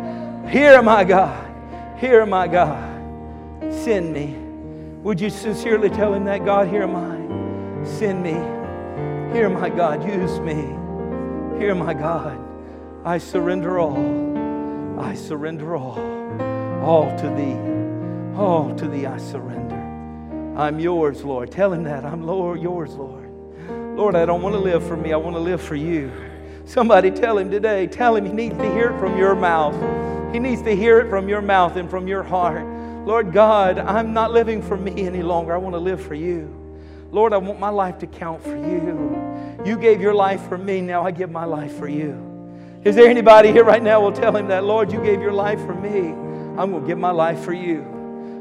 Here, 0.50 0.82
my 0.82 1.04
God. 1.04 1.98
Here, 1.98 2.24
my 2.26 2.48
God. 2.48 2.92
Send 3.72 4.12
me. 4.12 4.36
Would 5.02 5.20
you 5.20 5.30
sincerely 5.30 5.90
tell 5.90 6.14
him 6.14 6.24
that, 6.24 6.44
God, 6.44 6.68
here 6.68 6.82
am 6.82 6.96
I. 6.96 7.84
Send 7.84 8.22
me. 8.22 8.32
Here, 9.34 9.50
my 9.50 9.68
God, 9.68 10.06
use 10.06 10.38
me. 10.40 10.54
Here, 11.58 11.74
my 11.74 11.92
God, 11.92 12.38
I 13.04 13.18
surrender 13.18 13.78
all. 13.78 13.98
I 14.98 15.14
surrender 15.14 15.76
all. 15.76 15.98
All 16.82 17.16
to 17.18 17.28
thee. 17.30 18.38
All 18.38 18.74
to 18.76 18.88
thee 18.88 19.06
I 19.06 19.18
surrender. 19.18 19.73
I'm 20.56 20.78
yours, 20.78 21.24
Lord. 21.24 21.50
Tell 21.50 21.72
him 21.72 21.82
that. 21.84 22.04
I'm 22.04 22.22
Lord, 22.22 22.62
yours, 22.62 22.94
Lord. 22.94 23.28
Lord, 23.96 24.14
I 24.14 24.24
don't 24.24 24.42
want 24.42 24.54
to 24.54 24.60
live 24.60 24.86
for 24.86 24.96
me. 24.96 25.12
I 25.12 25.16
want 25.16 25.34
to 25.34 25.40
live 25.40 25.60
for 25.60 25.74
you. 25.74 26.12
Somebody 26.64 27.10
tell 27.10 27.36
him 27.38 27.50
today. 27.50 27.86
Tell 27.86 28.14
him 28.14 28.24
he 28.24 28.32
needs 28.32 28.56
to 28.58 28.72
hear 28.72 28.90
it 28.90 28.98
from 28.98 29.18
your 29.18 29.34
mouth. 29.34 29.74
He 30.32 30.38
needs 30.38 30.62
to 30.62 30.74
hear 30.74 31.00
it 31.00 31.10
from 31.10 31.28
your 31.28 31.42
mouth 31.42 31.76
and 31.76 31.90
from 31.90 32.06
your 32.06 32.22
heart. 32.22 32.64
Lord 33.06 33.32
God, 33.32 33.78
I'm 33.78 34.12
not 34.12 34.32
living 34.32 34.62
for 34.62 34.76
me 34.76 35.06
any 35.06 35.22
longer. 35.22 35.54
I 35.54 35.58
want 35.58 35.74
to 35.74 35.78
live 35.78 36.00
for 36.00 36.14
you. 36.14 36.48
Lord, 37.10 37.32
I 37.32 37.36
want 37.36 37.60
my 37.60 37.68
life 37.68 37.98
to 37.98 38.06
count 38.06 38.42
for 38.42 38.56
you. 38.56 39.62
You 39.64 39.76
gave 39.76 40.00
your 40.00 40.14
life 40.14 40.48
for 40.48 40.58
me. 40.58 40.80
Now 40.80 41.04
I 41.04 41.10
give 41.10 41.30
my 41.30 41.44
life 41.44 41.76
for 41.76 41.88
you. 41.88 42.30
Is 42.84 42.96
there 42.96 43.08
anybody 43.08 43.50
here 43.50 43.64
right 43.64 43.82
now 43.82 44.00
will 44.00 44.12
tell 44.12 44.36
him 44.36 44.48
that, 44.48 44.64
Lord, 44.64 44.92
you 44.92 45.02
gave 45.02 45.20
your 45.20 45.32
life 45.32 45.60
for 45.60 45.74
me. 45.74 46.10
I'm 46.58 46.70
going 46.70 46.82
to 46.82 46.86
give 46.86 46.98
my 46.98 47.10
life 47.10 47.40
for 47.40 47.52
you. 47.52 47.82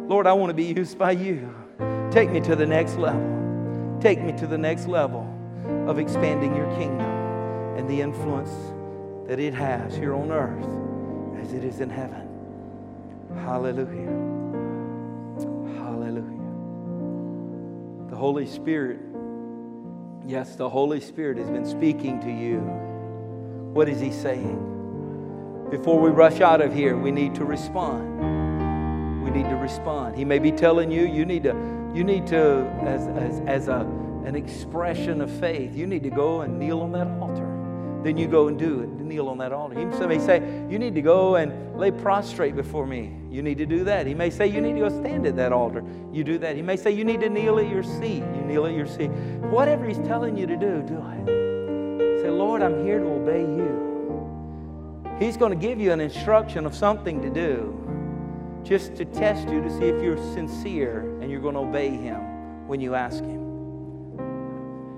Lord, 0.07 0.27
I 0.27 0.33
want 0.33 0.49
to 0.49 0.53
be 0.53 0.65
used 0.65 0.97
by 0.97 1.11
you. 1.11 1.62
Take 2.11 2.29
me 2.29 2.39
to 2.41 2.55
the 2.55 2.65
next 2.65 2.97
level. 2.97 3.97
Take 4.01 4.21
me 4.21 4.33
to 4.33 4.45
the 4.45 4.57
next 4.57 4.87
level 4.87 5.27
of 5.87 5.97
expanding 5.97 6.55
your 6.55 6.67
kingdom 6.75 7.09
and 7.77 7.89
the 7.89 8.01
influence 8.01 8.51
that 9.27 9.39
it 9.39 9.53
has 9.53 9.95
here 9.95 10.13
on 10.13 10.31
earth 10.31 10.67
as 11.41 11.53
it 11.53 11.63
is 11.63 11.79
in 11.79 11.89
heaven. 11.89 12.27
Hallelujah. 13.45 14.11
Hallelujah. 15.77 16.49
The 18.09 18.15
Holy 18.15 18.45
Spirit, 18.45 18.99
yes, 20.27 20.55
the 20.55 20.69
Holy 20.69 20.99
Spirit 20.99 21.37
has 21.37 21.49
been 21.49 21.65
speaking 21.65 22.19
to 22.21 22.29
you. 22.29 22.59
What 23.73 23.89
is 23.89 23.99
He 23.99 24.11
saying? 24.11 24.69
Before 25.71 25.99
we 25.99 26.09
rush 26.11 26.41
out 26.41 26.61
of 26.61 26.73
here, 26.73 26.95
we 26.95 27.09
need 27.09 27.33
to 27.35 27.45
respond. 27.45 28.42
Need 29.33 29.49
to 29.49 29.55
respond. 29.55 30.15
He 30.15 30.25
may 30.25 30.39
be 30.39 30.51
telling 30.51 30.91
you, 30.91 31.07
you 31.07 31.25
need 31.25 31.43
to 31.43 31.53
you 31.93 32.03
need 32.03 32.25
to, 32.27 32.65
as, 32.81 33.07
as, 33.07 33.41
as 33.45 33.67
a, 33.67 33.81
an 34.25 34.35
expression 34.35 35.21
of 35.21 35.29
faith, 35.29 35.75
you 35.75 35.85
need 35.85 36.01
to 36.03 36.09
go 36.09 36.41
and 36.41 36.57
kneel 36.57 36.81
on 36.81 36.91
that 36.93 37.07
altar. 37.21 37.49
Then 38.03 38.17
you 38.17 38.27
go 38.27 38.47
and 38.47 38.57
do 38.57 38.81
it, 38.81 38.89
kneel 38.89 39.29
on 39.29 39.37
that 39.37 39.53
altar. 39.53 39.77
He 39.77 39.85
may 39.85 40.17
say, 40.17 40.65
You 40.69 40.79
need 40.79 40.95
to 40.95 41.01
go 41.01 41.35
and 41.35 41.77
lay 41.77 41.91
prostrate 41.91 42.55
before 42.55 42.87
me. 42.87 43.15
You 43.29 43.43
need 43.43 43.59
to 43.59 43.65
do 43.65 43.83
that. 43.83 44.07
He 44.07 44.15
may 44.15 44.29
say, 44.31 44.47
You 44.47 44.59
need 44.59 44.73
to 44.73 44.79
go 44.79 44.89
stand 44.89 45.27
at 45.27 45.35
that 45.35 45.53
altar. 45.53 45.83
You 46.11 46.23
do 46.23 46.39
that. 46.39 46.55
He 46.55 46.63
may 46.63 46.75
say, 46.75 46.91
You 46.91 47.05
need 47.05 47.21
to 47.21 47.29
kneel 47.29 47.59
at 47.59 47.69
your 47.69 47.83
seat. 47.83 48.23
You 48.35 48.41
kneel 48.41 48.65
at 48.65 48.73
your 48.73 48.87
seat. 48.87 49.09
Whatever 49.51 49.85
He's 49.85 49.99
telling 49.99 50.35
you 50.35 50.47
to 50.47 50.57
do, 50.57 50.81
do 50.81 50.97
it. 50.97 52.21
Say, 52.23 52.29
Lord, 52.29 52.63
I'm 52.63 52.83
here 52.83 52.99
to 52.99 53.05
obey 53.05 53.41
you. 53.41 53.81
He's 55.19 55.37
going 55.37 55.51
to 55.51 55.67
give 55.67 55.79
you 55.79 55.91
an 55.91 56.01
instruction 56.01 56.65
of 56.65 56.75
something 56.75 57.21
to 57.21 57.29
do 57.29 57.82
just 58.63 58.95
to 58.95 59.05
test 59.05 59.47
you 59.49 59.61
to 59.61 59.69
see 59.69 59.85
if 59.85 60.01
you're 60.01 60.17
sincere 60.33 61.01
and 61.21 61.29
you're 61.29 61.41
going 61.41 61.55
to 61.55 61.61
obey 61.61 61.89
Him 61.89 62.67
when 62.67 62.79
you 62.79 62.95
ask 62.95 63.23
Him. 63.23 63.41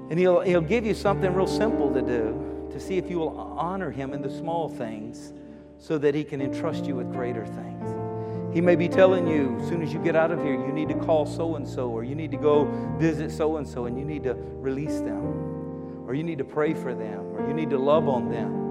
And 0.09 0.19
He'll, 0.19 0.41
he'll 0.41 0.61
give 0.61 0.85
you 0.85 0.93
something 0.93 1.33
real 1.33 1.47
simple 1.47 1.93
to 1.93 2.01
do 2.01 2.69
to 2.71 2.79
see 2.79 2.97
if 2.97 3.09
you 3.09 3.19
will 3.19 3.37
honor 3.37 3.89
Him 3.89 4.13
in 4.13 4.21
the 4.21 4.29
small 4.29 4.69
things 4.69 5.33
so 5.77 5.97
that 5.97 6.13
He 6.13 6.23
can 6.23 6.41
entrust 6.41 6.85
you 6.85 6.95
with 6.95 7.11
greater 7.11 7.45
things. 7.45 7.89
He 8.53 8.61
may 8.61 8.75
be 8.75 8.87
telling 8.87 9.27
you 9.27 9.57
as 9.59 9.67
soon 9.67 9.81
as 9.81 9.91
you 9.91 9.99
get 9.99 10.15
out 10.15 10.31
of 10.31 10.41
here, 10.41 10.53
you 10.53 10.71
need 10.71 10.87
to 10.89 10.95
call 10.95 11.25
so 11.25 11.55
and 11.55 11.67
so, 11.67 11.89
or 11.89 12.03
you 12.05 12.15
need 12.15 12.31
to 12.31 12.37
go 12.37 12.65
visit 12.97 13.31
so 13.31 13.57
and 13.57 13.67
so, 13.67 13.85
and 13.85 13.99
you 13.99 14.05
need 14.05 14.23
to 14.23 14.33
release 14.33 14.99
them, 14.99 16.05
or 16.07 16.13
you 16.13 16.23
need 16.23 16.37
to 16.37 16.45
pray 16.45 16.73
for 16.73 16.93
them, 16.93 17.19
or 17.35 17.45
you 17.47 17.53
need 17.53 17.69
to 17.71 17.77
love 17.77 18.07
on 18.07 18.29
them. 18.29 18.64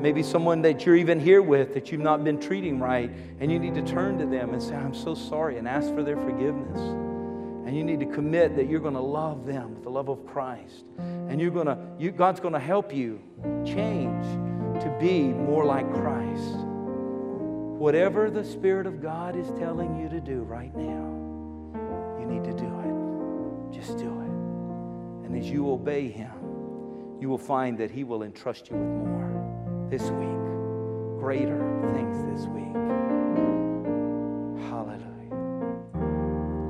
Maybe 0.00 0.22
someone 0.22 0.62
that 0.62 0.86
you're 0.86 0.96
even 0.96 1.18
here 1.18 1.42
with 1.42 1.74
that 1.74 1.90
you've 1.90 2.00
not 2.00 2.22
been 2.22 2.38
treating 2.38 2.78
right, 2.78 3.10
and 3.40 3.50
you 3.50 3.58
need 3.58 3.74
to 3.74 3.82
turn 3.82 4.18
to 4.18 4.26
them 4.26 4.52
and 4.52 4.62
say, 4.62 4.76
I'm 4.76 4.94
so 4.94 5.14
sorry, 5.14 5.58
and 5.58 5.66
ask 5.66 5.92
for 5.92 6.04
their 6.04 6.16
forgiveness. 6.16 6.78
And 6.78 7.76
you 7.76 7.82
need 7.82 7.98
to 8.00 8.06
commit 8.06 8.54
that 8.56 8.68
you're 8.68 8.80
going 8.80 8.94
to 8.94 9.00
love 9.00 9.44
them 9.44 9.74
with 9.74 9.82
the 9.82 9.90
love 9.90 10.08
of 10.08 10.24
Christ. 10.24 10.84
And 10.98 11.40
you're 11.40 11.50
going 11.50 11.66
to, 11.66 11.76
you, 11.98 12.12
God's 12.12 12.38
going 12.38 12.54
to 12.54 12.60
help 12.60 12.94
you 12.94 13.20
change 13.66 14.24
to 14.82 14.96
be 15.00 15.24
more 15.24 15.64
like 15.64 15.92
Christ. 15.92 16.54
Whatever 17.78 18.30
the 18.30 18.44
Spirit 18.44 18.86
of 18.86 19.02
God 19.02 19.36
is 19.36 19.48
telling 19.58 20.00
you 20.00 20.08
to 20.08 20.20
do 20.20 20.42
right 20.42 20.74
now, 20.76 22.18
you 22.20 22.26
need 22.26 22.44
to 22.44 22.52
do 22.52 22.64
it. 22.64 23.78
Just 23.78 23.98
do 23.98 24.06
it. 24.06 25.26
And 25.26 25.36
as 25.36 25.50
you 25.50 25.70
obey 25.70 26.08
Him, 26.08 26.32
you 27.20 27.28
will 27.28 27.36
find 27.36 27.76
that 27.78 27.90
He 27.90 28.04
will 28.04 28.22
entrust 28.22 28.70
you 28.70 28.76
with 28.76 28.86
more 28.86 29.37
this 29.90 30.10
week, 30.10 30.28
greater 31.18 31.58
things 31.94 32.22
this 32.30 32.46
week. 32.48 32.74
Hallelujah. 34.68 35.32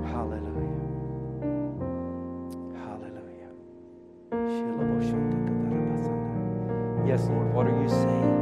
Hallelujah. 0.06 0.86
Hallelujah. 2.78 3.50
Yes, 7.06 7.26
Lord, 7.28 7.52
what 7.52 7.66
are 7.66 7.82
you 7.82 7.88
saying? 7.88 8.37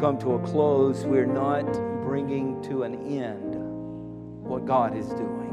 Come 0.00 0.18
to 0.18 0.32
a 0.32 0.38
close, 0.38 1.04
we're 1.04 1.26
not 1.26 1.70
bringing 2.02 2.62
to 2.62 2.84
an 2.84 2.94
end 3.06 3.54
what 4.42 4.64
God 4.64 4.96
is 4.96 5.06
doing. 5.08 5.50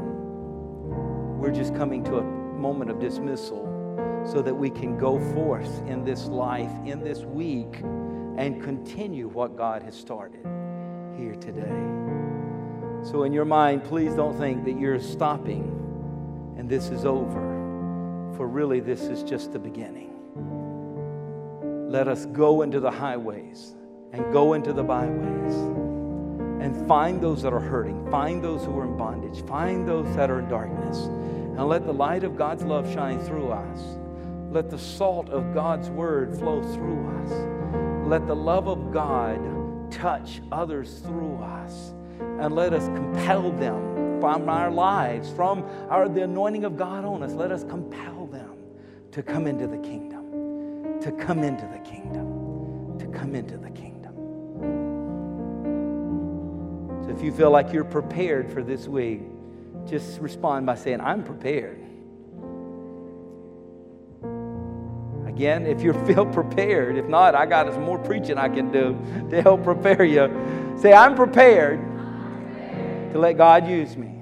We're 1.38 1.52
just 1.52 1.74
coming 1.74 2.02
to 2.04 2.16
a 2.16 2.22
moment 2.22 2.90
of 2.90 2.98
dismissal 2.98 3.66
so 4.26 4.40
that 4.40 4.54
we 4.54 4.70
can 4.70 4.96
go 4.96 5.20
forth 5.34 5.86
in 5.86 6.02
this 6.02 6.24
life, 6.26 6.70
in 6.86 7.04
this 7.04 7.20
week, 7.20 7.80
and 8.38 8.62
continue 8.62 9.28
what 9.28 9.54
God 9.54 9.82
has 9.82 9.94
started 9.94 10.40
here 11.18 11.34
today. 11.34 11.68
So, 13.02 13.24
in 13.24 13.34
your 13.34 13.44
mind, 13.44 13.84
please 13.84 14.14
don't 14.14 14.36
think 14.38 14.64
that 14.64 14.80
you're 14.80 14.98
stopping 14.98 15.74
and 16.56 16.70
this 16.70 16.88
is 16.88 17.04
over, 17.04 18.32
for 18.34 18.48
really, 18.48 18.80
this 18.80 19.02
is 19.02 19.22
just 19.22 19.52
the 19.52 19.58
beginning. 19.58 20.14
Let 21.90 22.08
us 22.08 22.24
go 22.26 22.62
into 22.62 22.80
the 22.80 22.90
highways 22.90 23.74
and 24.12 24.32
go 24.32 24.54
into 24.54 24.72
the 24.72 24.82
byways 24.82 25.54
and 26.60 26.88
find 26.88 27.20
those 27.20 27.42
that 27.42 27.52
are 27.52 27.60
hurting, 27.60 28.10
find 28.10 28.42
those 28.42 28.64
who 28.64 28.78
are 28.78 28.84
in 28.84 28.96
bondage, 28.96 29.44
find 29.46 29.86
those 29.86 30.14
that 30.16 30.30
are 30.30 30.40
in 30.40 30.48
darkness, 30.48 31.06
and 31.06 31.68
let 31.68 31.86
the 31.86 31.92
light 31.92 32.24
of 32.24 32.36
God's 32.36 32.64
love 32.64 32.92
shine 32.92 33.20
through 33.20 33.50
us. 33.50 33.80
Let 34.50 34.70
the 34.70 34.78
salt 34.78 35.28
of 35.28 35.52
God's 35.52 35.90
word 35.90 36.36
flow 36.36 36.62
through 36.62 37.06
us. 37.22 38.08
Let 38.08 38.26
the 38.26 38.34
love 38.34 38.66
of 38.66 38.92
God 38.92 39.38
touch 39.90 40.40
others 40.50 41.00
through 41.00 41.36
us. 41.36 41.92
And 42.20 42.54
let 42.54 42.72
us 42.72 42.86
compel 42.86 43.52
them 43.52 44.20
from 44.20 44.48
our 44.48 44.70
lives, 44.70 45.30
from 45.30 45.64
our, 45.88 46.08
the 46.08 46.22
anointing 46.22 46.64
of 46.64 46.76
God 46.76 47.04
on 47.04 47.22
us. 47.22 47.32
Let 47.32 47.52
us 47.52 47.64
compel 47.64 48.26
them 48.26 48.56
to 49.12 49.22
come 49.22 49.46
into 49.46 49.66
the 49.66 49.78
kingdom, 49.78 51.00
to 51.00 51.12
come 51.12 51.44
into 51.44 51.66
the 51.66 51.78
kingdom, 51.80 52.98
to 52.98 53.06
come 53.06 53.34
into 53.34 53.56
the 53.56 53.70
kingdom. 53.70 53.97
So 57.04 57.10
if 57.10 57.22
you 57.22 57.32
feel 57.32 57.50
like 57.50 57.72
you're 57.72 57.84
prepared 57.84 58.52
for 58.52 58.62
this 58.62 58.86
week, 58.86 59.22
just 59.86 60.20
respond 60.20 60.66
by 60.66 60.74
saying, 60.74 61.00
I'm 61.00 61.24
prepared. 61.24 61.78
Again, 65.26 65.66
if 65.66 65.82
you 65.82 65.92
feel 66.06 66.26
prepared, 66.26 66.96
if 66.96 67.06
not, 67.06 67.34
I 67.34 67.46
got 67.46 67.72
some 67.72 67.84
more 67.84 67.98
preaching 67.98 68.38
I 68.38 68.48
can 68.48 68.70
do 68.70 68.98
to 69.30 69.40
help 69.40 69.64
prepare 69.64 70.04
you. 70.04 70.76
Say, 70.80 70.92
I'm 70.92 71.14
prepared 71.14 71.80
to 73.12 73.18
let 73.18 73.36
God 73.36 73.68
use 73.68 73.96
me. 73.96 74.14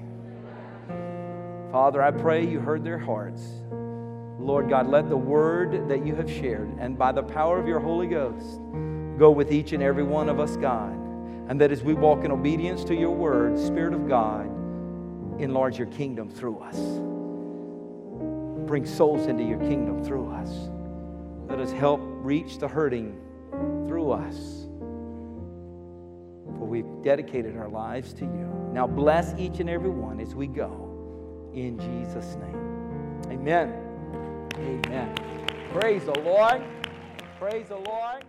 Father, 1.73 2.03
I 2.03 2.11
pray 2.11 2.47
you 2.47 2.61
heard 2.61 2.85
their 2.85 2.99
hearts. 2.99 3.43
Lord 4.39 4.69
God, 4.69 4.87
let 4.87 5.09
the 5.09 5.17
word 5.17 5.89
that 5.89 6.07
you 6.07 6.15
have 6.15 6.31
shared 6.31 6.71
and 6.79 6.97
by 6.97 7.11
the 7.11 7.23
power 7.23 7.59
of 7.59 7.67
your 7.67 7.81
Holy 7.81 8.07
Ghost 8.07 8.61
go 9.19 9.31
with 9.31 9.53
each 9.53 9.73
and 9.73 9.83
every 9.83 10.03
one 10.03 10.29
of 10.29 10.41
us, 10.41 10.57
God. 10.57 10.93
And 11.49 11.61
that 11.61 11.71
as 11.71 11.83
we 11.83 11.95
walk 11.95 12.25
in 12.25 12.33
obedience 12.33 12.85
to 12.85 12.95
your 12.95 13.11
word, 13.11 13.59
Spirit 13.59 13.95
of 13.95 14.09
God, 14.09 14.47
enlarge 15.41 15.79
your 15.79 15.87
kingdom 15.89 16.31
through 16.31 16.59
us. 16.59 16.77
Bring 18.67 18.85
souls 18.85 19.27
into 19.27 19.45
your 19.45 19.61
kingdom 19.61 20.05
through 20.05 20.31
us. 20.33 20.71
Let 21.49 21.61
us 21.61 21.71
help 21.71 22.01
reach 22.03 22.59
the 22.59 22.67
hurting 22.67 23.17
through 23.87 24.11
us. 24.11 24.67
For 26.59 26.65
we've 26.65 27.03
dedicated 27.03 27.57
our 27.57 27.69
lives 27.69 28.13
to 28.15 28.25
you. 28.25 28.71
Now 28.73 28.87
bless 28.87 29.39
each 29.39 29.61
and 29.61 29.71
every 29.71 29.91
one 29.91 30.21
as 30.21 30.35
we 30.35 30.49
go. 30.49 31.51
In 31.55 31.79
Jesus' 31.79 32.35
name. 32.37 33.23
Amen. 33.31 33.73
Amen. 34.57 35.15
Praise 35.73 36.05
the 36.05 36.19
Lord. 36.21 36.63
Praise 37.39 37.69
the 37.69 37.77
Lord. 37.77 38.25